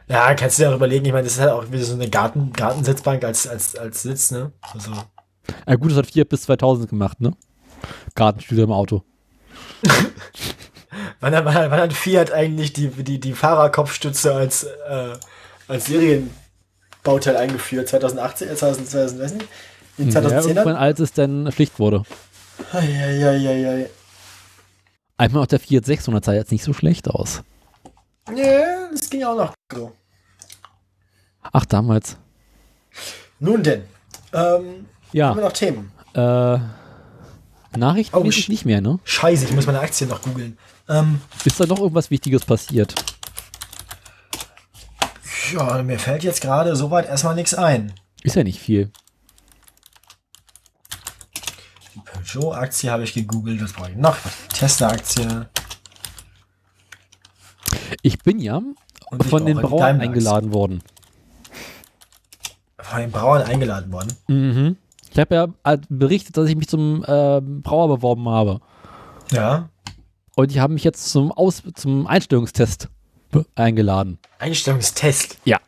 [0.09, 2.09] Ja, kannst du dir auch überlegen, ich meine, das ist halt auch wieder so eine
[2.09, 4.53] Garten, Gartensitzbank als, als, als Sitz, ne?
[4.73, 4.91] Also,
[5.67, 7.33] Ja gut, das hat Fiat bis 2000 gemacht, ne?
[8.15, 9.03] Gartenstühle im Auto.
[11.21, 15.15] wann, hat- wann, hat- wann hat Fiat eigentlich die, die, die Fahrerkopfstütze als, äh,
[15.69, 17.89] als Serienbauteil eingeführt?
[17.89, 19.49] 2018, äh, 2000, 2000, weiß nicht?
[19.99, 22.03] In Ja, 2010 irgendwann, als es dann Pflicht wurde.
[22.73, 23.89] Eieieiei.
[25.19, 27.43] Einmal auch der Fiat 600 sah jetzt nicht so schlecht aus.
[28.35, 29.93] Ja, das ging auch noch so.
[31.53, 32.17] Ach, damals.
[33.39, 33.83] Nun denn,
[34.33, 35.93] ähm, haben wir Ja, noch Themen?
[36.15, 36.59] äh,
[37.77, 38.99] Nachrichten Oh, nicht mehr, ne?
[39.05, 40.59] Scheiße, ich muss meine Aktien noch googeln.
[40.89, 42.95] Ähm, Ist da noch irgendwas Wichtiges passiert?
[45.53, 47.93] ja, mir fällt jetzt gerade soweit erstmal nichts ein.
[48.23, 48.91] Ist ja nicht viel.
[51.95, 54.17] Die Peugeot-Aktie habe ich gegoogelt, was brauche ich noch?
[54.49, 55.49] Tesla-Aktie.
[58.03, 58.61] Ich bin ja
[59.11, 60.83] Und von den Brauern eingeladen worden.
[62.79, 64.13] Von den Brauern eingeladen worden.
[64.29, 64.77] Mhm.
[65.11, 68.61] Ich habe ja äh, berichtet, dass ich mich zum äh, Brauer beworben habe.
[69.31, 69.71] Ja.
[70.35, 72.89] Und die haben mich jetzt zum, Aus zum Einstellungstest
[73.55, 74.19] eingeladen.
[74.39, 75.39] Einstellungstest.
[75.45, 75.59] Ja.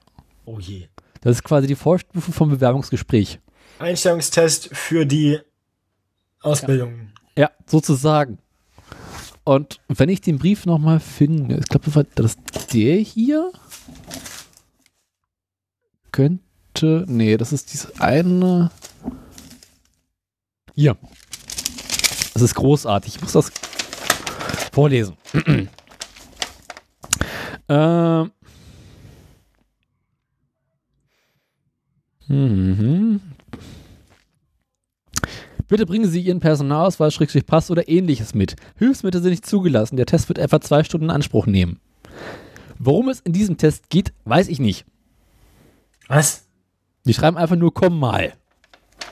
[0.44, 0.89] Oh je.
[1.22, 3.40] Das ist quasi die Vorstufe vom Bewerbungsgespräch.
[3.78, 5.40] Einstellungstest für die
[6.40, 7.10] Ausbildung.
[7.36, 8.39] Ja, sozusagen.
[9.44, 12.36] Und wenn ich den Brief nochmal finde, ich glaube, das
[12.73, 13.51] der hier.
[16.12, 17.05] Könnte.
[17.06, 18.70] Nee, das ist dieses eine.
[20.74, 20.97] Hier.
[22.35, 23.16] Das ist großartig.
[23.16, 23.51] Ich muss das
[24.73, 25.16] vorlesen.
[27.69, 28.31] ähm.
[32.27, 33.20] Mhm.
[35.68, 38.56] Bitte bringen Sie Ihren Personalausweis, Schrägstrich Pass oder ähnliches mit.
[38.76, 39.96] Hilfsmittel sind nicht zugelassen.
[39.96, 41.78] Der Test wird etwa zwei Stunden in Anspruch nehmen.
[42.78, 44.86] Worum es in diesem Test geht, weiß ich nicht.
[46.08, 46.46] Was?
[47.04, 48.32] Die schreiben einfach nur komm mal.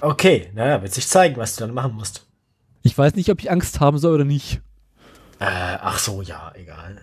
[0.00, 2.26] Okay, naja, wird sich zeigen, was du dann machen musst.
[2.82, 4.60] Ich weiß nicht, ob ich Angst haben soll oder nicht.
[5.38, 6.98] Äh, ach so, ja, egal.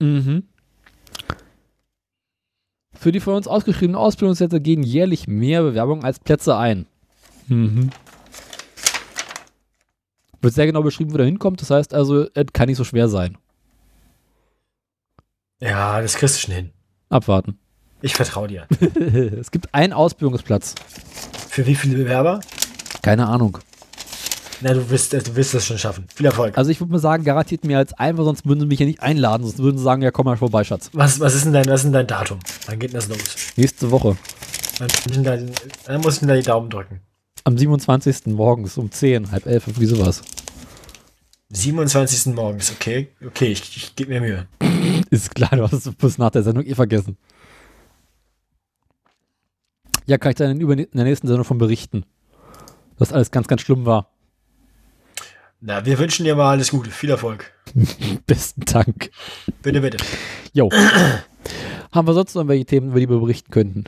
[0.00, 0.44] Mhm.
[3.00, 6.84] Für die von uns ausgeschriebenen Ausbildungssätze gehen jährlich mehr Bewerbungen als Plätze ein.
[7.48, 7.88] Mhm.
[10.42, 11.62] Wird sehr genau beschrieben, wo der hinkommt.
[11.62, 13.38] Das heißt also, es kann nicht so schwer sein.
[15.60, 16.72] Ja, das kriegst du schon hin.
[17.08, 17.58] Abwarten.
[18.02, 18.66] Ich vertraue dir.
[19.40, 20.74] es gibt einen Ausbildungsplatz.
[21.48, 22.40] Für wie viele Bewerber?
[23.00, 23.60] Keine Ahnung.
[24.62, 26.04] Na, du wirst, du wirst das schon schaffen.
[26.14, 26.56] Viel Erfolg.
[26.58, 29.00] Also ich würde mal sagen, garantiert mehr als einmal, sonst würden sie mich ja nicht
[29.00, 29.44] einladen.
[29.44, 30.90] Sonst würden sie sagen, ja komm mal vorbei, Schatz.
[30.92, 32.38] Was, was ist denn dein, was ist denn dein Datum?
[32.66, 33.18] Wann geht denn das los?
[33.56, 34.16] Nächste Woche.
[34.78, 35.52] Dann,
[35.86, 37.00] dann muss ich da die Daumen drücken.
[37.44, 38.26] Am 27.
[38.26, 40.22] morgens um 10, halb elf, wie sowas.
[41.50, 42.34] 27.
[42.34, 43.08] morgens, okay.
[43.26, 44.46] Okay, ich, ich gebe mir Mühe.
[45.10, 47.16] Ist klar, du hast es bis nach der Sendung eh vergessen.
[50.06, 52.04] Ja, kann ich dann in der nächsten Sendung von berichten.
[52.98, 54.09] Dass alles ganz, ganz schlimm war.
[55.62, 56.90] Na, wir wünschen dir mal alles Gute.
[56.90, 57.52] Viel Erfolg.
[58.26, 59.10] Besten Dank.
[59.62, 59.98] Bitte, bitte.
[60.54, 60.70] Jo.
[61.92, 63.84] Haben wir sonst noch welche Themen, über die wir berichten könnten?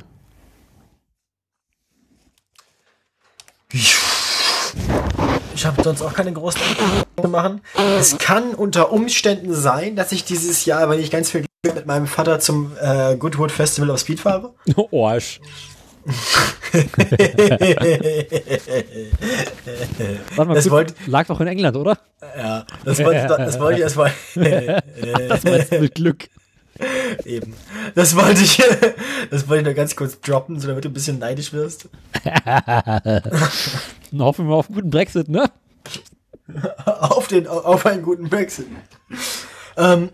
[3.72, 6.60] Ich habe sonst auch keine großen
[7.30, 7.62] machen.
[7.98, 11.86] Es kann unter Umständen sein, dass ich dieses Jahr, wenn ich ganz viel Glück mit
[11.86, 14.52] meinem Vater zum äh, Goodwood Festival of Speed fahre.
[14.76, 15.40] Oh, Arsch.
[20.36, 21.98] Warte mal, Das gut, wollt- lag doch in England, oder?
[22.36, 24.12] Ja, das wollte ich, das wollte ich erstmal.
[25.28, 26.28] Das meinst du mit Glück.
[27.24, 27.54] Eben.
[27.94, 28.60] Das wollte ich,
[29.30, 31.88] das wollte ich nur ganz kurz droppen, so damit du ein bisschen neidisch wirst.
[32.24, 33.22] Dann
[34.18, 35.50] hoffen wir auf einen guten Brexit, ne?
[36.86, 38.66] Auf den, auf einen guten Brexit.
[39.76, 40.10] Ähm,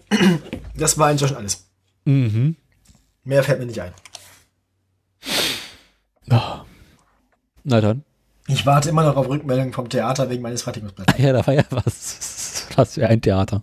[0.76, 1.64] das war eigentlich schon alles.
[2.04, 2.56] Mhm.
[3.24, 3.92] Mehr fällt mir nicht ein.
[7.64, 8.04] Na dann.
[8.46, 11.22] Ich warte immer noch auf Rückmeldungen vom Theater wegen meines Praktikumsplatzes.
[11.22, 12.66] Ja, da war ja was.
[12.76, 13.62] Was für ein Theater.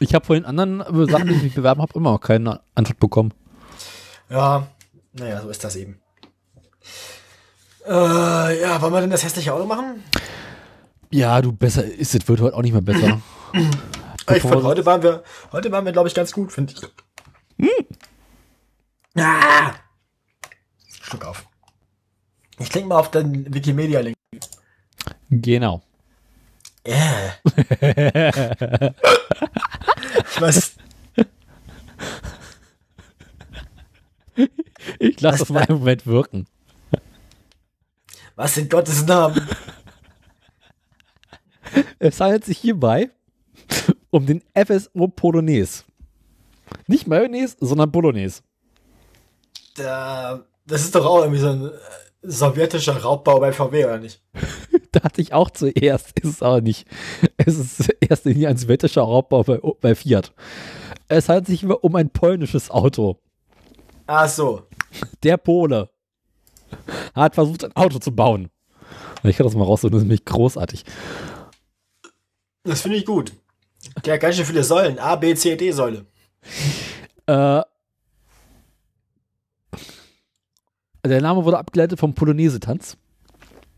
[0.00, 3.00] Ich habe von den anderen Sachen, die ich mich bewerben habe, immer noch keine Antwort
[3.00, 3.32] bekommen.
[4.28, 4.66] Ja,
[5.14, 5.98] naja, so ist das eben.
[7.86, 10.02] Äh, ja, wollen wir denn das hässliche Auto machen?
[11.10, 13.20] Ja, du, besser ist es, wird heute auch nicht mehr besser.
[14.28, 16.82] Ich fand, heute waren wir, heute waren wir, glaube ich, ganz gut, finde ich.
[19.16, 19.72] Ah!
[21.06, 21.46] Schluck auf.
[22.58, 24.16] Ich klinge mal auf den Wikimedia-Link.
[25.30, 25.82] Genau.
[26.86, 27.34] Yeah.
[30.30, 30.76] ich weiß,
[34.98, 36.46] Ich lasse das mal einen Moment wirken.
[38.34, 39.48] was in Gottes Namen?
[41.98, 43.10] Es handelt sich hierbei
[44.10, 45.84] um den FSO Polonaise.
[46.86, 48.42] Nicht Mayonnaise, sondern Bolognese.
[49.76, 51.70] Da, das ist doch auch irgendwie so ein äh,
[52.22, 54.22] sowjetischer Raubbau bei VW, oder nicht?
[54.92, 56.86] Dachte ich auch zuerst, ist es aber nicht.
[57.36, 60.32] Es ist erst in ein sowjetischer Raubbau bei, bei Fiat.
[61.08, 63.18] Es handelt sich um ein polnisches Auto.
[64.06, 64.62] Ach so.
[65.22, 65.90] Der Pole
[67.14, 68.50] hat versucht, ein Auto zu bauen.
[69.22, 70.84] Ich kann das mal raussuchen, das ist nämlich großartig.
[72.64, 73.32] Das finde ich gut.
[74.04, 74.98] Der hat ganz schön viele Säulen.
[74.98, 76.06] A, B, C, D Säule.
[77.26, 77.62] Äh,
[81.08, 82.96] der Name wurde abgeleitet vom Polonaise-Tanz.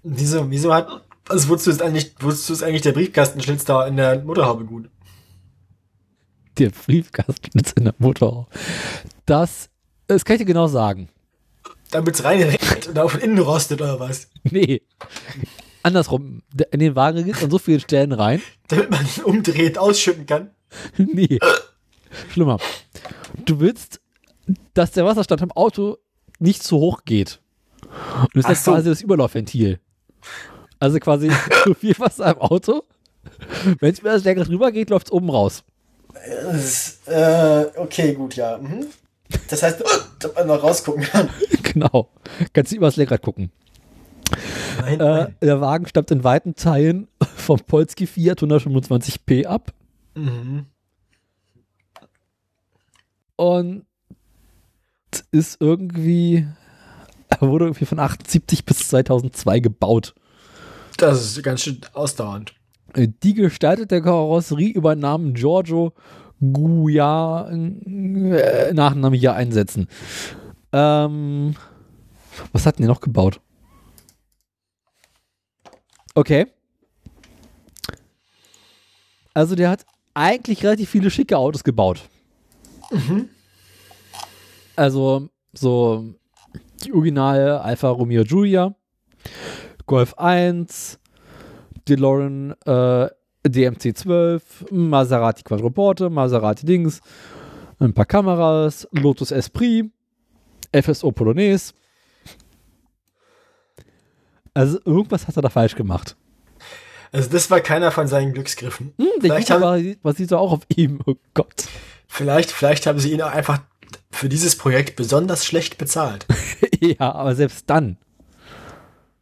[0.03, 0.89] Wieso, wieso hat,
[1.29, 4.89] also wozu ist eigentlich, wozu ist eigentlich der Briefkastenschlitz da in der Motorhaube gut?
[6.59, 8.49] Der Briefkasten ist in der Motorhaube.
[9.27, 9.69] Das,
[10.07, 11.09] das kann ich dir genau sagen.
[11.91, 14.29] Damit's reinrennt und auf innen rostet oder was?
[14.45, 14.83] Nee.
[15.83, 16.43] Andersrum.
[16.53, 18.43] Der- In den Wagen geht an so vielen Stellen rein.
[18.69, 20.51] Damit man ihn umdreht, ausschütten kann.
[20.99, 21.39] Nee.
[22.31, 22.59] Schlimmer.
[23.47, 24.01] Du willst,
[24.75, 25.97] dass der Wasserstand im Auto
[26.39, 27.41] nicht zu hoch geht.
[27.83, 28.73] Und das Ach ist so.
[28.73, 29.81] quasi das Überlaufventil.
[30.79, 31.31] Also quasi
[31.65, 32.85] zu viel Wasser im Auto.
[33.81, 35.65] Wenn es mir das Lenkrad rüber geht, läuft es oben raus.
[37.07, 38.59] Äh, okay, gut, ja.
[38.59, 38.87] Mhm.
[39.49, 39.83] Das heißt,
[40.21, 41.29] dass man noch rausgucken kann.
[41.63, 42.09] Genau.
[42.55, 43.53] Kannst du übers Lenkrad gucken.
[44.81, 45.37] Nein, Äh, nein.
[45.43, 49.73] der Wagen stammt in weiten Teilen vom Polski Fiat 125p ab.
[50.15, 50.65] Mhm.
[53.37, 53.85] Und
[55.31, 56.47] ist irgendwie,
[57.29, 60.15] er wurde irgendwie von 78 bis 2002 gebaut.
[60.97, 62.55] Das ist ganz schön ausdauernd.
[62.97, 65.93] Die Gestaltung der Karosserie übernahm Giorgio
[66.41, 69.89] Guia äh, Nachname hier einsetzen.
[70.73, 71.55] Ähm,
[72.53, 73.41] was hatten die noch gebaut?
[76.15, 76.47] Okay.
[79.35, 82.09] Also der hat eigentlich relativ viele schicke Autos gebaut.
[84.79, 86.15] Also so
[86.85, 88.77] die originale Alfa Romeo Giulia,
[89.87, 91.01] Golf 1,
[91.89, 93.09] DeLorean äh,
[93.45, 94.41] DMC12,
[94.73, 97.01] Maserati Quadruporte, Maserati Dings,
[97.81, 99.91] ein paar Kameras, Lotus Esprit,
[100.73, 101.73] FSO Polonaise.
[104.55, 106.15] Also irgendwas hat er da falsch gemacht.
[107.11, 108.93] Also das war keiner von seinen Glücksgriffen.
[108.97, 111.01] Hm, der Vielleicht haben- war, was sieht er auch auf ihm?
[111.05, 111.67] Oh Gott.
[112.07, 113.61] Vielleicht, vielleicht haben sie ihn auch einfach
[114.11, 116.27] für dieses Projekt besonders schlecht bezahlt.
[116.81, 117.97] ja, aber selbst dann.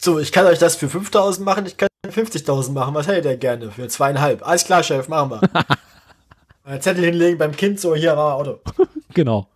[0.01, 2.95] So, ich kann euch das für 5000 machen, ich kann 50.000 machen.
[2.95, 4.47] Was hätte der gerne für zweieinhalb?
[4.47, 5.41] Alles klar, Chef, machen wir.
[6.65, 8.61] Ein Zettel hinlegen beim Kind, so hier war Auto.
[9.15, 9.49] Genau.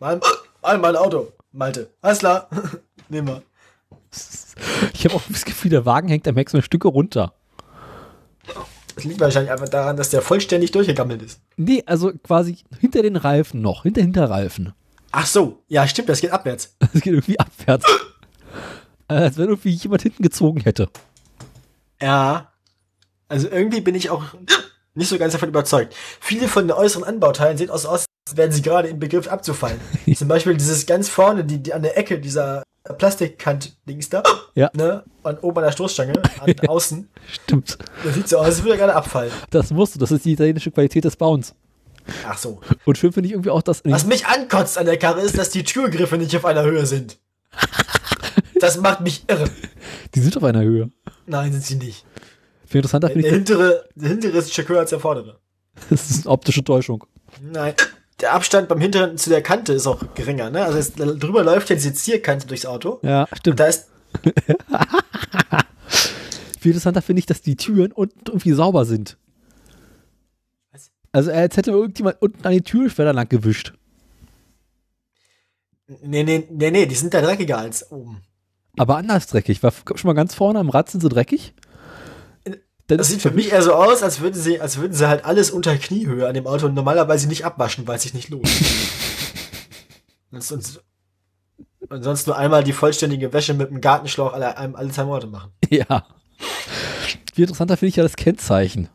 [0.00, 0.18] Mal,
[0.60, 1.88] mal mein Auto, Malte.
[2.02, 2.48] Alles klar.
[3.08, 3.42] Nehmen wir.
[4.92, 7.32] Ich habe auch das Gefühl, der Wagen hängt am Heck so ein Stücke runter.
[8.94, 11.40] Das liegt wahrscheinlich einfach daran, dass der vollständig durchgegammelt ist.
[11.56, 14.72] Nee, also quasi hinter den Reifen noch, hinter Hinterreifen.
[15.10, 16.76] Ach so, ja, stimmt, das geht abwärts.
[16.92, 17.84] Das geht irgendwie abwärts.
[19.06, 20.88] Äh, Als wenn irgendwie jemand hinten gezogen hätte.
[22.00, 22.52] Ja.
[23.28, 24.24] Also irgendwie bin ich auch
[24.94, 25.94] nicht so ganz davon überzeugt.
[26.20, 29.78] Viele von den äußeren Anbauteilen sehen aus, aus als wären sie gerade im Begriff abzufallen.
[30.16, 32.62] Zum Beispiel dieses ganz vorne, die, die an der Ecke dieser
[32.92, 34.22] Plastikkant-Dings da.
[34.54, 34.70] Ja.
[34.74, 35.04] Ne?
[35.22, 37.08] Und oben an der Stoßstange, an außen.
[37.32, 37.78] Stimmt.
[38.04, 39.32] Das sieht so aus, als würde er gerade abfallen.
[39.50, 41.54] Das musst du, das ist die italienische Qualität des Bauens.
[42.26, 42.60] Ach so.
[42.84, 43.82] Und schön finde ich irgendwie auch, dass.
[43.84, 47.18] Was mich ankotzt an der Karre ist, dass die Türgriffe nicht auf einer Höhe sind.
[48.60, 49.50] Das macht mich irre.
[50.14, 50.90] Die sind auf einer Höhe.
[51.26, 52.06] Nein, sind sie nicht.
[52.64, 55.38] Viel interessanter Der finde ich, hintere, der hintere ist stärker als der vordere.
[55.90, 57.04] das ist eine optische Täuschung.
[57.42, 57.74] Nein.
[58.24, 60.64] Der Abstand beim hinteren zu der Kante ist auch geringer, ne?
[60.64, 62.98] Also es, drüber läuft ja diese Zierkante durchs Auto.
[63.02, 63.60] Ja, Und stimmt.
[63.60, 63.90] da ist,
[66.58, 69.18] Viel interessanter finde ich, dass die Türen unten irgendwie sauber sind.
[70.72, 70.90] Was?
[71.12, 73.74] Also als hätte irgendjemand unten an die Türschwelle lang gewischt.
[75.86, 78.22] nee, nee, nee, nee, die sind da dreckiger als oben.
[78.78, 79.62] Aber anders dreckig.
[79.62, 81.53] War schon mal ganz vorne am Rad sind sie dreckig.
[82.86, 85.24] Dann Das sieht für mich eher so aus, als würden sie, als würden sie halt
[85.24, 88.46] alles unter Kniehöhe an dem Auto normalerweise nicht abwaschen, weil es sich nicht lohnt.
[90.30, 90.82] und, sonst,
[91.88, 95.50] und sonst nur einmal die vollständige Wäsche mit dem Gartenschlauch alle, alle, zwei Monate machen.
[95.70, 96.06] Ja.
[97.34, 98.88] Viel interessanter finde ich ja das Kennzeichen.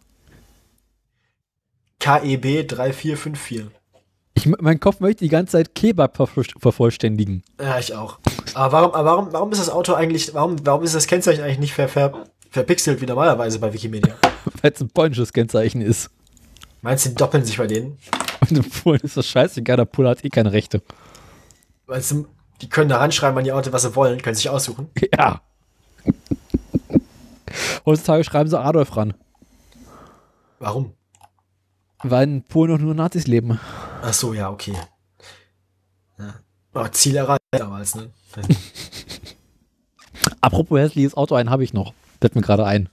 [2.00, 3.66] KEB 3454.
[4.36, 7.44] Ich, mein Kopf möchte die ganze Zeit Kebab vervoll- vervollständigen.
[7.60, 8.20] Ja, ich auch.
[8.54, 11.60] Aber warum, aber warum, warum ist das Auto eigentlich, warum, warum ist das Kennzeichen eigentlich
[11.60, 14.16] nicht ver, ver, verpixelt wie normalerweise bei Wikimedia?
[14.62, 16.10] Weil es ein polnisches Kennzeichen ist.
[16.82, 17.98] Meinst du, die doppeln sich bei denen?
[18.42, 20.82] Und in Polen ist das scheißegal, der Pole hat eh keine Rechte.
[21.88, 22.28] Meinst du,
[22.62, 24.90] die können da ranschreiben an die Auto, was sie wollen, können sich aussuchen?
[25.14, 25.42] Ja.
[27.86, 29.16] Heutzutage schreiben sie Adolf ran.
[30.60, 30.94] Warum?
[32.04, 33.60] Weil in Polen noch nur Nazis leben.
[34.02, 34.74] Ach so, ja, okay.
[36.18, 36.36] Ja.
[36.74, 38.12] Oh, Ziel erreicht damals, ne?
[40.42, 41.94] Apropos hässliches Auto, einen habe ich noch.
[42.20, 42.90] Fällt mir gerade ein.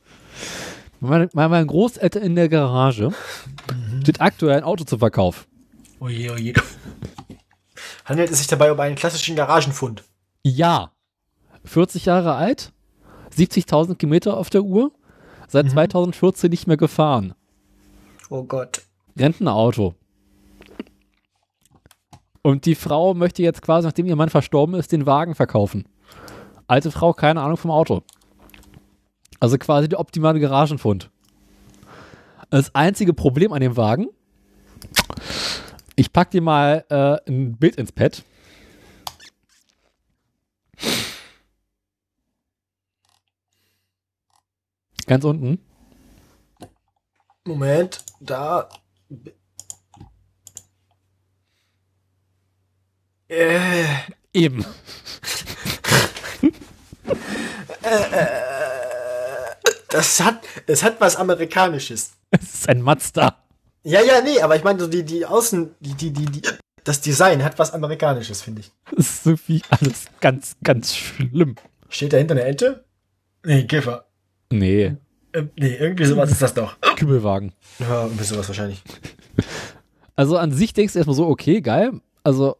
[1.00, 3.10] Meine, meine Großeltern in der Garage
[4.02, 5.46] steht aktuell ein Auto zu Verkauf.
[6.00, 6.54] Oje, oje.
[8.04, 10.04] Handelt es sich dabei um einen klassischen Garagenfund?
[10.42, 10.92] Ja.
[11.64, 12.72] 40 Jahre alt,
[13.36, 14.92] 70.000 Kilometer auf der Uhr,
[15.48, 17.34] seit 2014 nicht mehr gefahren.
[18.30, 18.82] Oh Gott.
[19.18, 19.94] Rentenauto.
[22.42, 25.88] Und die Frau möchte jetzt quasi, nachdem ihr Mann verstorben ist, den Wagen verkaufen.
[26.68, 28.02] Alte Frau, keine Ahnung vom Auto.
[29.40, 31.10] Also quasi der optimale Garagenfund.
[32.50, 34.08] Das einzige Problem an dem Wagen,
[35.96, 38.22] ich pack dir mal äh, ein Bild ins Pad.
[45.06, 45.58] Ganz unten.
[47.44, 48.68] Moment, da.
[53.28, 53.84] Äh,
[54.32, 54.64] Eben.
[59.96, 62.12] das hat, es hat was Amerikanisches.
[62.30, 63.36] Es ist ein Mazda.
[63.82, 66.42] Ja, ja, nee, aber ich meine, so die, die Außen, die, die, die, die,
[66.84, 68.72] das Design hat was Amerikanisches, finde ich.
[68.94, 71.54] Das ist so wie alles ganz, ganz schlimm.
[71.88, 72.84] Steht dahinter eine Ente?
[73.44, 74.06] Nee, Kiffer.
[74.52, 74.96] Nee,
[75.32, 76.76] Ähm, nee, irgendwie sowas ist das doch.
[76.96, 77.52] Kümmelwagen.
[77.78, 78.82] Ja, irgendwie sowas wahrscheinlich.
[80.18, 82.00] Also an sich denkst du erstmal so, okay, geil.
[82.24, 82.56] Also,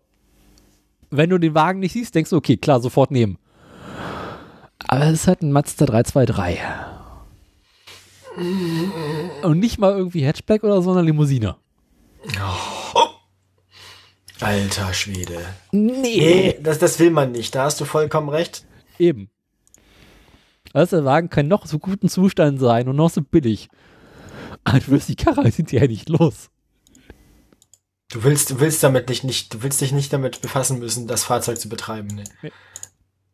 [1.11, 3.39] wenn du den Wagen nicht siehst, denkst du, okay, klar, sofort nehmen.
[4.87, 6.61] Aber es ist halt ein Mazda 323.
[8.37, 11.57] Und nicht mal irgendwie Hatchback oder so, sondern Limousine.
[14.41, 15.39] Alter Schwede.
[15.73, 16.19] Nee.
[16.19, 17.55] Nee, das, das will man nicht.
[17.55, 18.67] Da hast du vollkommen recht.
[18.99, 19.31] Eben.
[20.73, 23.69] Also der Wagen kann noch so guten Zustand sein und noch so billig.
[24.65, 26.51] Aber du wirst die Karre hinterher nicht los.
[28.11, 31.25] Du willst, du willst damit nicht, nicht, du willst dich nicht damit befassen müssen, das
[31.25, 32.09] Fahrzeug zu betreiben.
[32.09, 32.25] Ne?
[32.43, 32.53] Nee.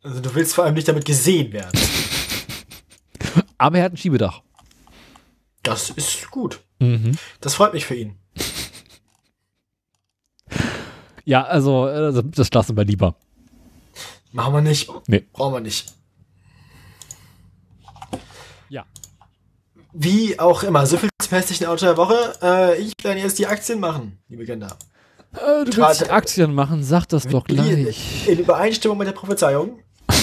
[0.02, 1.78] Also du willst vor allem nicht damit gesehen werden.
[3.58, 4.42] Aber er hat ein Schiebedach.
[5.62, 6.60] Das ist gut.
[6.80, 7.16] Mhm.
[7.40, 8.16] Das freut mich für ihn.
[11.24, 13.14] Ja, also äh, das lassen wir lieber.
[14.32, 14.90] Machen wir nicht.
[15.06, 15.24] Nee.
[15.32, 15.92] Brauchen wir nicht.
[18.68, 18.84] Ja.
[19.92, 22.32] Wie auch immer, so viel zum hässlichen Auto der Woche.
[22.42, 24.76] Äh, ich werde jetzt die Aktien machen, liebe Kinder.
[25.34, 28.26] Äh, du Tra- willst Aktien machen, sag das doch gleich.
[28.26, 29.78] In Übereinstimmung mit der Prophezeiung.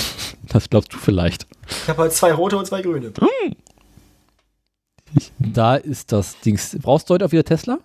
[0.52, 1.46] Das glaubst du vielleicht.
[1.84, 3.14] Ich habe heute zwei rote und zwei grüne.
[5.40, 6.78] Da ist das Dings.
[6.82, 7.80] Brauchst du heute auch wieder Tesla?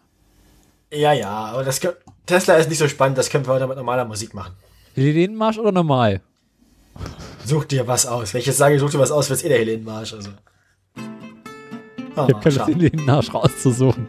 [0.92, 1.80] Ja, ja, aber das
[2.26, 4.55] Tesla ist nicht so spannend, das können wir heute mit normaler Musik machen.
[4.94, 6.20] Helenenmarsch oder normal?
[7.44, 8.32] Such dir was aus.
[8.32, 10.14] Wenn ich jetzt sage, such dir was aus, wird's eh der Helenenmarsch.
[10.14, 10.30] Also.
[10.96, 11.02] Ah,
[12.12, 12.72] Ich habe keine schade.
[12.72, 14.06] Helenenmarsch rauszusuchen.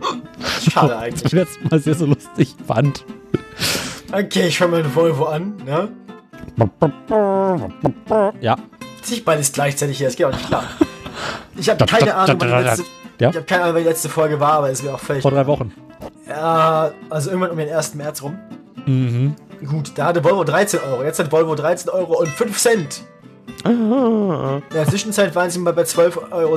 [0.72, 1.32] schade Das eigentlich.
[1.32, 3.04] letzte Mal sehr so lustig fand.
[4.12, 5.56] Okay, ich fange mal den Volvo an.
[5.66, 5.90] Ne?
[8.42, 8.58] Ja.
[9.02, 10.64] Zieh ich beides gleichzeitig hier, das geht auch nicht klar.
[11.58, 12.86] Ich habe keine Ahnung, wann die letzte,
[13.20, 13.30] Ja.
[13.30, 15.22] ich habe keine Ahnung, wann die letzte Folge war, aber ist mir auch völlig.
[15.22, 15.74] Vor drei Wochen.
[16.28, 17.96] Ja, also irgendwann um den 1.
[17.96, 18.38] März rum.
[18.86, 19.36] Mhm.
[19.66, 21.04] Gut, da hatte Volvo 13 Euro.
[21.04, 23.02] Jetzt hat Volvo 13 Euro und 5 Cent.
[23.64, 26.56] In der Zwischenzeit waren sie mal bei 12,47 Euro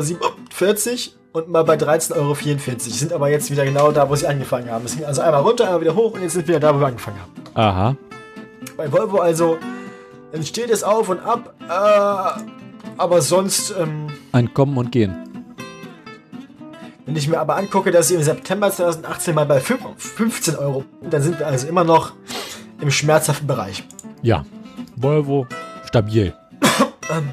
[1.33, 2.35] und mal bei 13,44 Euro.
[2.79, 4.85] Sind aber jetzt wieder genau da, wo sie angefangen haben.
[4.85, 6.81] Es ging also einmal runter, einmal wieder hoch und jetzt sind wir wieder da, wo
[6.81, 7.33] wir angefangen haben.
[7.55, 7.97] Aha.
[8.77, 9.59] Bei Volvo also
[10.33, 12.43] entsteht es auf und ab, äh,
[12.99, 15.28] aber sonst, ähm, Ein Kommen und Gehen.
[17.09, 20.85] Wenn ich mir aber angucke, dass sie im September 2018 mal bei fünf- 15 Euro,
[21.01, 22.13] dann sind wir also immer noch
[22.83, 23.83] im schmerzhaften Bereich.
[24.21, 24.45] Ja.
[24.95, 25.47] Volvo
[25.87, 26.35] stabil.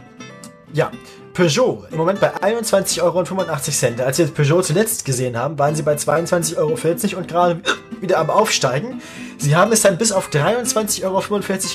[0.74, 0.92] Ja,
[1.34, 4.06] Peugeot im Moment bei 21,85 Euro.
[4.06, 7.62] Als wir Peugeot zuletzt gesehen haben, waren sie bei 22,40 Euro und gerade
[8.02, 9.02] wieder am Aufsteigen.
[9.38, 11.22] Sie haben es dann bis auf 23,45 Euro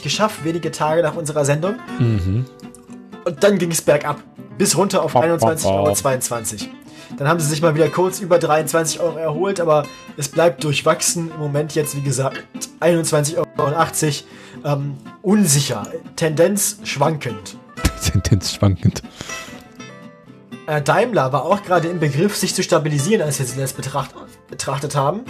[0.03, 1.75] geschafft, wenige Tage nach unserer Sendung.
[3.27, 4.23] Und dann ging es bergab,
[4.57, 6.71] bis runter auf 21,22 Euro.
[7.17, 9.85] Dann haben sie sich mal wieder kurz über 23 Euro erholt, aber
[10.17, 11.31] es bleibt durchwachsen.
[11.31, 12.43] Im Moment jetzt, wie gesagt,
[12.81, 13.47] 21,80 Euro.
[14.65, 17.57] Ähm, unsicher, Tendenz schwankend.
[18.03, 19.03] Tendenz schwankend.
[20.67, 24.15] Äh, Daimler war auch gerade im Begriff, sich zu stabilisieren, als wir sie letzt betracht,
[24.49, 25.21] betrachtet haben.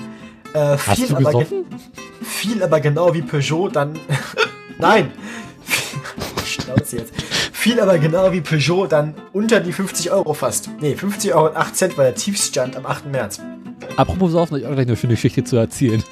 [0.53, 0.77] Äh,
[1.09, 1.47] du aber
[2.23, 3.99] fiel aber genau wie Peugeot dann.
[4.79, 5.13] Nein!
[6.45, 7.13] Schnauze jetzt.
[7.61, 10.71] Fiel aber genau wie Peugeot dann unter die 50 Euro fast.
[10.81, 13.13] Nee, 50 Euro und 8 Cent war der Tiefstand am 8.
[13.13, 13.39] März.
[13.97, 16.03] Apropos Saufen, ich auch gleich eine schöne Geschichte zu erzählen.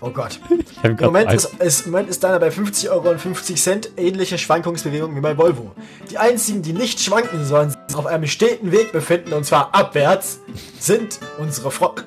[0.00, 0.38] Oh Gott.
[0.84, 4.38] Ich Im Moment ist, ist, Moment ist Daimler bei 50 Euro und 50 Cent ähnliche
[4.38, 5.72] Schwankungsbewegungen wie bei Volvo.
[6.10, 10.40] Die einzigen, die nicht schwanken, sondern sich auf einem steten Weg befinden, und zwar abwärts,
[10.78, 12.04] sind unsere Freunde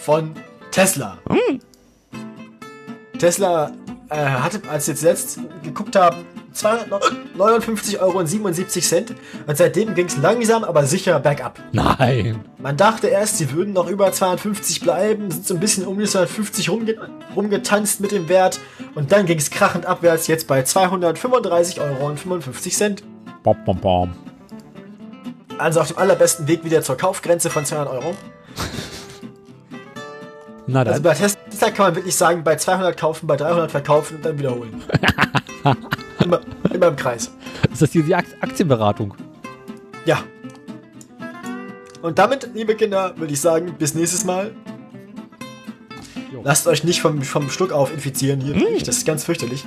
[0.00, 0.34] von
[0.72, 1.18] Tesla.
[3.18, 3.72] Tesla
[4.08, 10.64] äh, hatte, als wir jetzt letzt geguckt haben, 259,77 Euro und seitdem ging es langsam,
[10.64, 11.58] aber sicher bergab.
[11.72, 12.40] Nein.
[12.58, 16.04] Man dachte erst, sie würden noch über 250 bleiben, sind so ein bisschen um die
[16.04, 16.96] 250 rumge
[17.34, 18.60] rumgetanzt mit dem Wert
[18.94, 22.14] und dann ging es krachend abwärts, jetzt bei 235,55 Euro.
[23.42, 24.12] Bom, bom, bom.
[25.58, 28.14] Also auf dem allerbesten Weg wieder zur Kaufgrenze von 200 Euro.
[30.66, 30.94] Na dann.
[30.94, 34.38] Also bei Tesla kann man wirklich sagen, bei 200 kaufen, bei 300 verkaufen und dann
[34.38, 34.82] wiederholen.
[36.22, 36.40] immer,
[36.72, 37.30] immer im Kreis.
[37.72, 39.14] ist das hier die Akt- Aktienberatung?
[40.04, 40.22] Ja.
[42.02, 44.50] Und damit, liebe Kinder, würde ich sagen, bis nächstes Mal.
[46.32, 46.42] Jo.
[46.44, 48.54] Lasst euch nicht vom, vom Schluck auf infizieren hier.
[48.80, 49.64] Das ist ganz fürchterlich.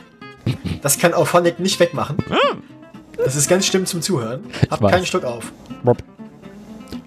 [0.82, 2.18] Das kann auch Phonic nicht wegmachen.
[3.18, 4.44] Das ist ganz schlimm zum Zuhören.
[4.70, 5.52] Habt keinen Schluck auf.
[5.84, 5.98] Bob.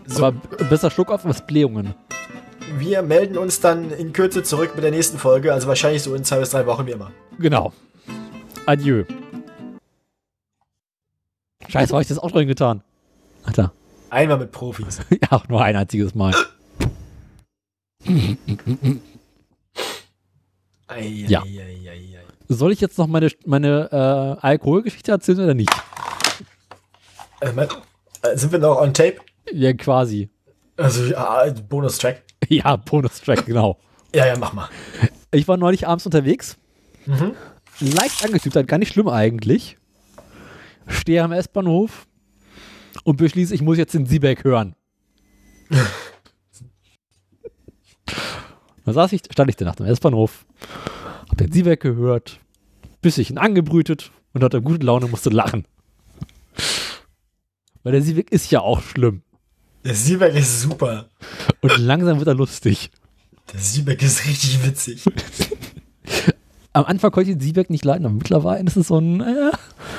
[0.07, 0.37] So, Aber
[0.71, 1.95] besser Schluck auf als Blähungen.
[2.79, 5.53] wir melden uns dann in Kürze zurück mit der nächsten Folge.
[5.53, 7.11] Also wahrscheinlich so in zwei bis drei Wochen wie immer.
[7.39, 7.73] Genau.
[8.65, 9.05] Adieu.
[11.69, 12.83] Scheiße, habe ich das auch drin getan?
[13.45, 13.73] Alter.
[14.11, 15.01] Einmal mit Profis.
[15.11, 16.35] Ja, auch nur ein einziges Mal.
[20.87, 21.43] Ei, Ja.
[21.43, 22.19] ei, ei.
[22.49, 23.89] Soll ich jetzt noch meine, meine
[24.41, 25.71] äh, Alkoholgeschichte erzählen oder nicht?
[27.41, 27.69] Äh, mein,
[28.23, 29.17] äh, sind wir noch on tape?
[29.53, 30.31] Ja, quasi.
[30.79, 31.03] Also,
[31.69, 32.23] Bonustrack.
[32.49, 33.79] Ja, Bonustrack, genau.
[34.15, 34.69] Ja, ja, mach mal.
[35.33, 36.57] Ich war neulich abends unterwegs.
[37.05, 37.33] Mhm.
[37.81, 39.77] Leicht angetübt, gar nicht schlimm eigentlich.
[40.89, 42.07] Stehe am S-Bahnhof
[43.05, 44.75] und beschließe, ich muss jetzt den Siebeck hören.
[48.85, 50.47] da saß ich, stand ich dann nach dem S-Bahnhof,
[51.29, 52.41] hab den Siebeck gehört,
[53.01, 55.67] bisschen angebrütet und hatte gute Laune und musste lachen.
[57.83, 59.23] Weil der Siebeck ist ja auch schlimm.
[59.85, 61.09] Der Siebeck ist super.
[61.61, 62.91] Und langsam wird er lustig.
[63.53, 65.05] Der Siebeck ist richtig witzig.
[66.73, 69.53] Am Anfang konnte ich den Siebeck nicht leiden, aber mittlerweile ist es so ein äh,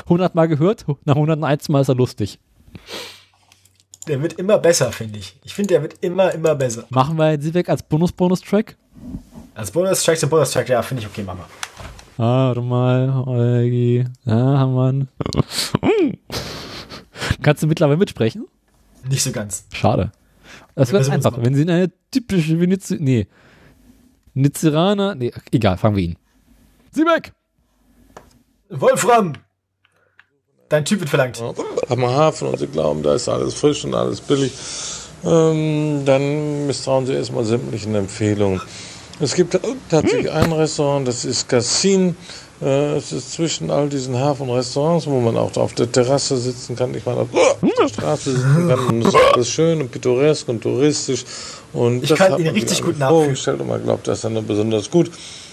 [0.03, 2.39] 100 Mal gehört, nach 101 Mal ist er lustig.
[4.07, 5.37] Der wird immer besser, finde ich.
[5.43, 6.85] Ich finde, der wird immer, immer besser.
[6.89, 8.75] Machen wir den Siebeck als Bonus-Bonus-Track?
[9.59, 11.45] Als Bonustrack zum Bonustrack, ja, finde ich okay, Mama.
[12.17, 14.05] Ah, warte mal, Eugi.
[14.25, 16.17] Ja, haben wir ihn.
[17.41, 18.45] Kannst du mittlerweile mitsprechen?
[19.09, 19.65] Nicht so ganz.
[19.73, 20.11] Schade.
[20.75, 21.43] Das Wir versuchen's einfach.
[21.43, 23.27] Wenn sie eine typische Venez nee.
[24.33, 26.15] Nizeraner, nee, egal, fangen wir ihn.
[26.91, 27.33] Siebeck!
[28.69, 29.33] Wolfram!
[30.69, 31.41] Dein Typ wird verlangt.
[31.89, 34.51] am Hafen und sie glauben, da ist alles frisch und alles billig.
[35.25, 38.61] ähm, dann misstrauen Sie erstmal sämtlichen Empfehlungen.
[39.19, 39.59] Es gibt
[39.89, 42.15] tatsächlich ein Restaurant, das ist Cassin.
[42.61, 46.93] Äh, es ist zwischen all diesen Hafenrestaurants, wo man auch auf der Terrasse sitzen kann.
[46.93, 48.79] Ich meine, auf der Straße sitzen kann.
[48.87, 51.25] Und es ist alles schön und pittoresk und touristisch.
[51.73, 54.23] Und Ich das kann hat ihn man richtig gut vorgestellt und man glaubt, das ist
[54.25, 55.09] dann besonders gut.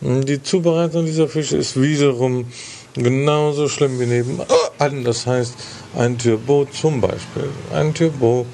[0.00, 2.46] die Zubereitung dieser Fische ist wiederum
[2.94, 4.46] genauso schlimm wie nebenan.
[5.04, 5.54] Das heißt,
[5.96, 7.50] ein Turbo zum Beispiel.
[7.72, 8.46] Ein Turbo,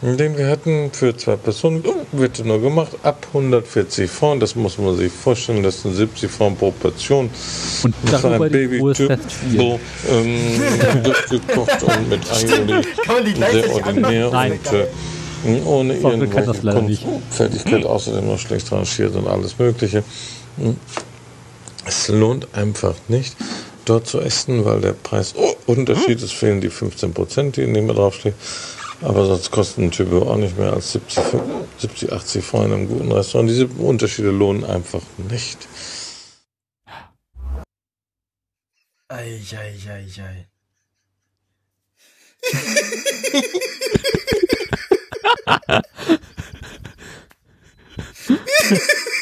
[0.00, 4.40] den wir hatten für zwei Personen, wird nur gemacht ab 140 Franc.
[4.40, 7.30] Das muss man sich vorstellen, das sind 70 Franc pro Portion.
[7.82, 9.22] Und Das war darüber ein Fest
[9.56, 9.80] so
[10.10, 12.20] ähm, durchgekocht und mit
[13.08, 13.34] Aioli.
[13.50, 14.52] Sehr ordinär Nein.
[14.52, 14.86] und äh,
[15.64, 17.04] ohne irgendwelche.
[17.04, 20.04] Kunstfertigkeit, außerdem noch schlecht rangiert und alles Mögliche.
[21.84, 23.36] Es lohnt einfach nicht,
[23.84, 28.36] dort zu essen, weil der Preisunterschied ist, fehlen die 15 Prozent, die neben mir draufstehen.
[29.00, 31.24] Aber sonst kosten ein Typ auch nicht mehr als 70,
[31.78, 33.50] 70 80 Franc in einem guten Restaurant.
[33.50, 35.58] Diese Unterschiede lohnen einfach nicht.
[39.08, 40.46] Ei, ei, ei, ei.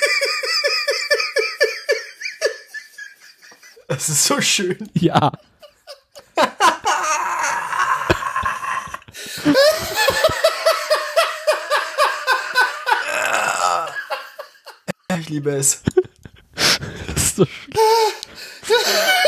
[3.92, 4.88] Es ist so schön.
[4.94, 5.32] Ja.
[15.18, 15.82] Ich liebe es.
[16.54, 17.76] Das ist so schlimm.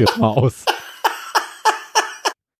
[0.00, 0.59] jetzt mal aus.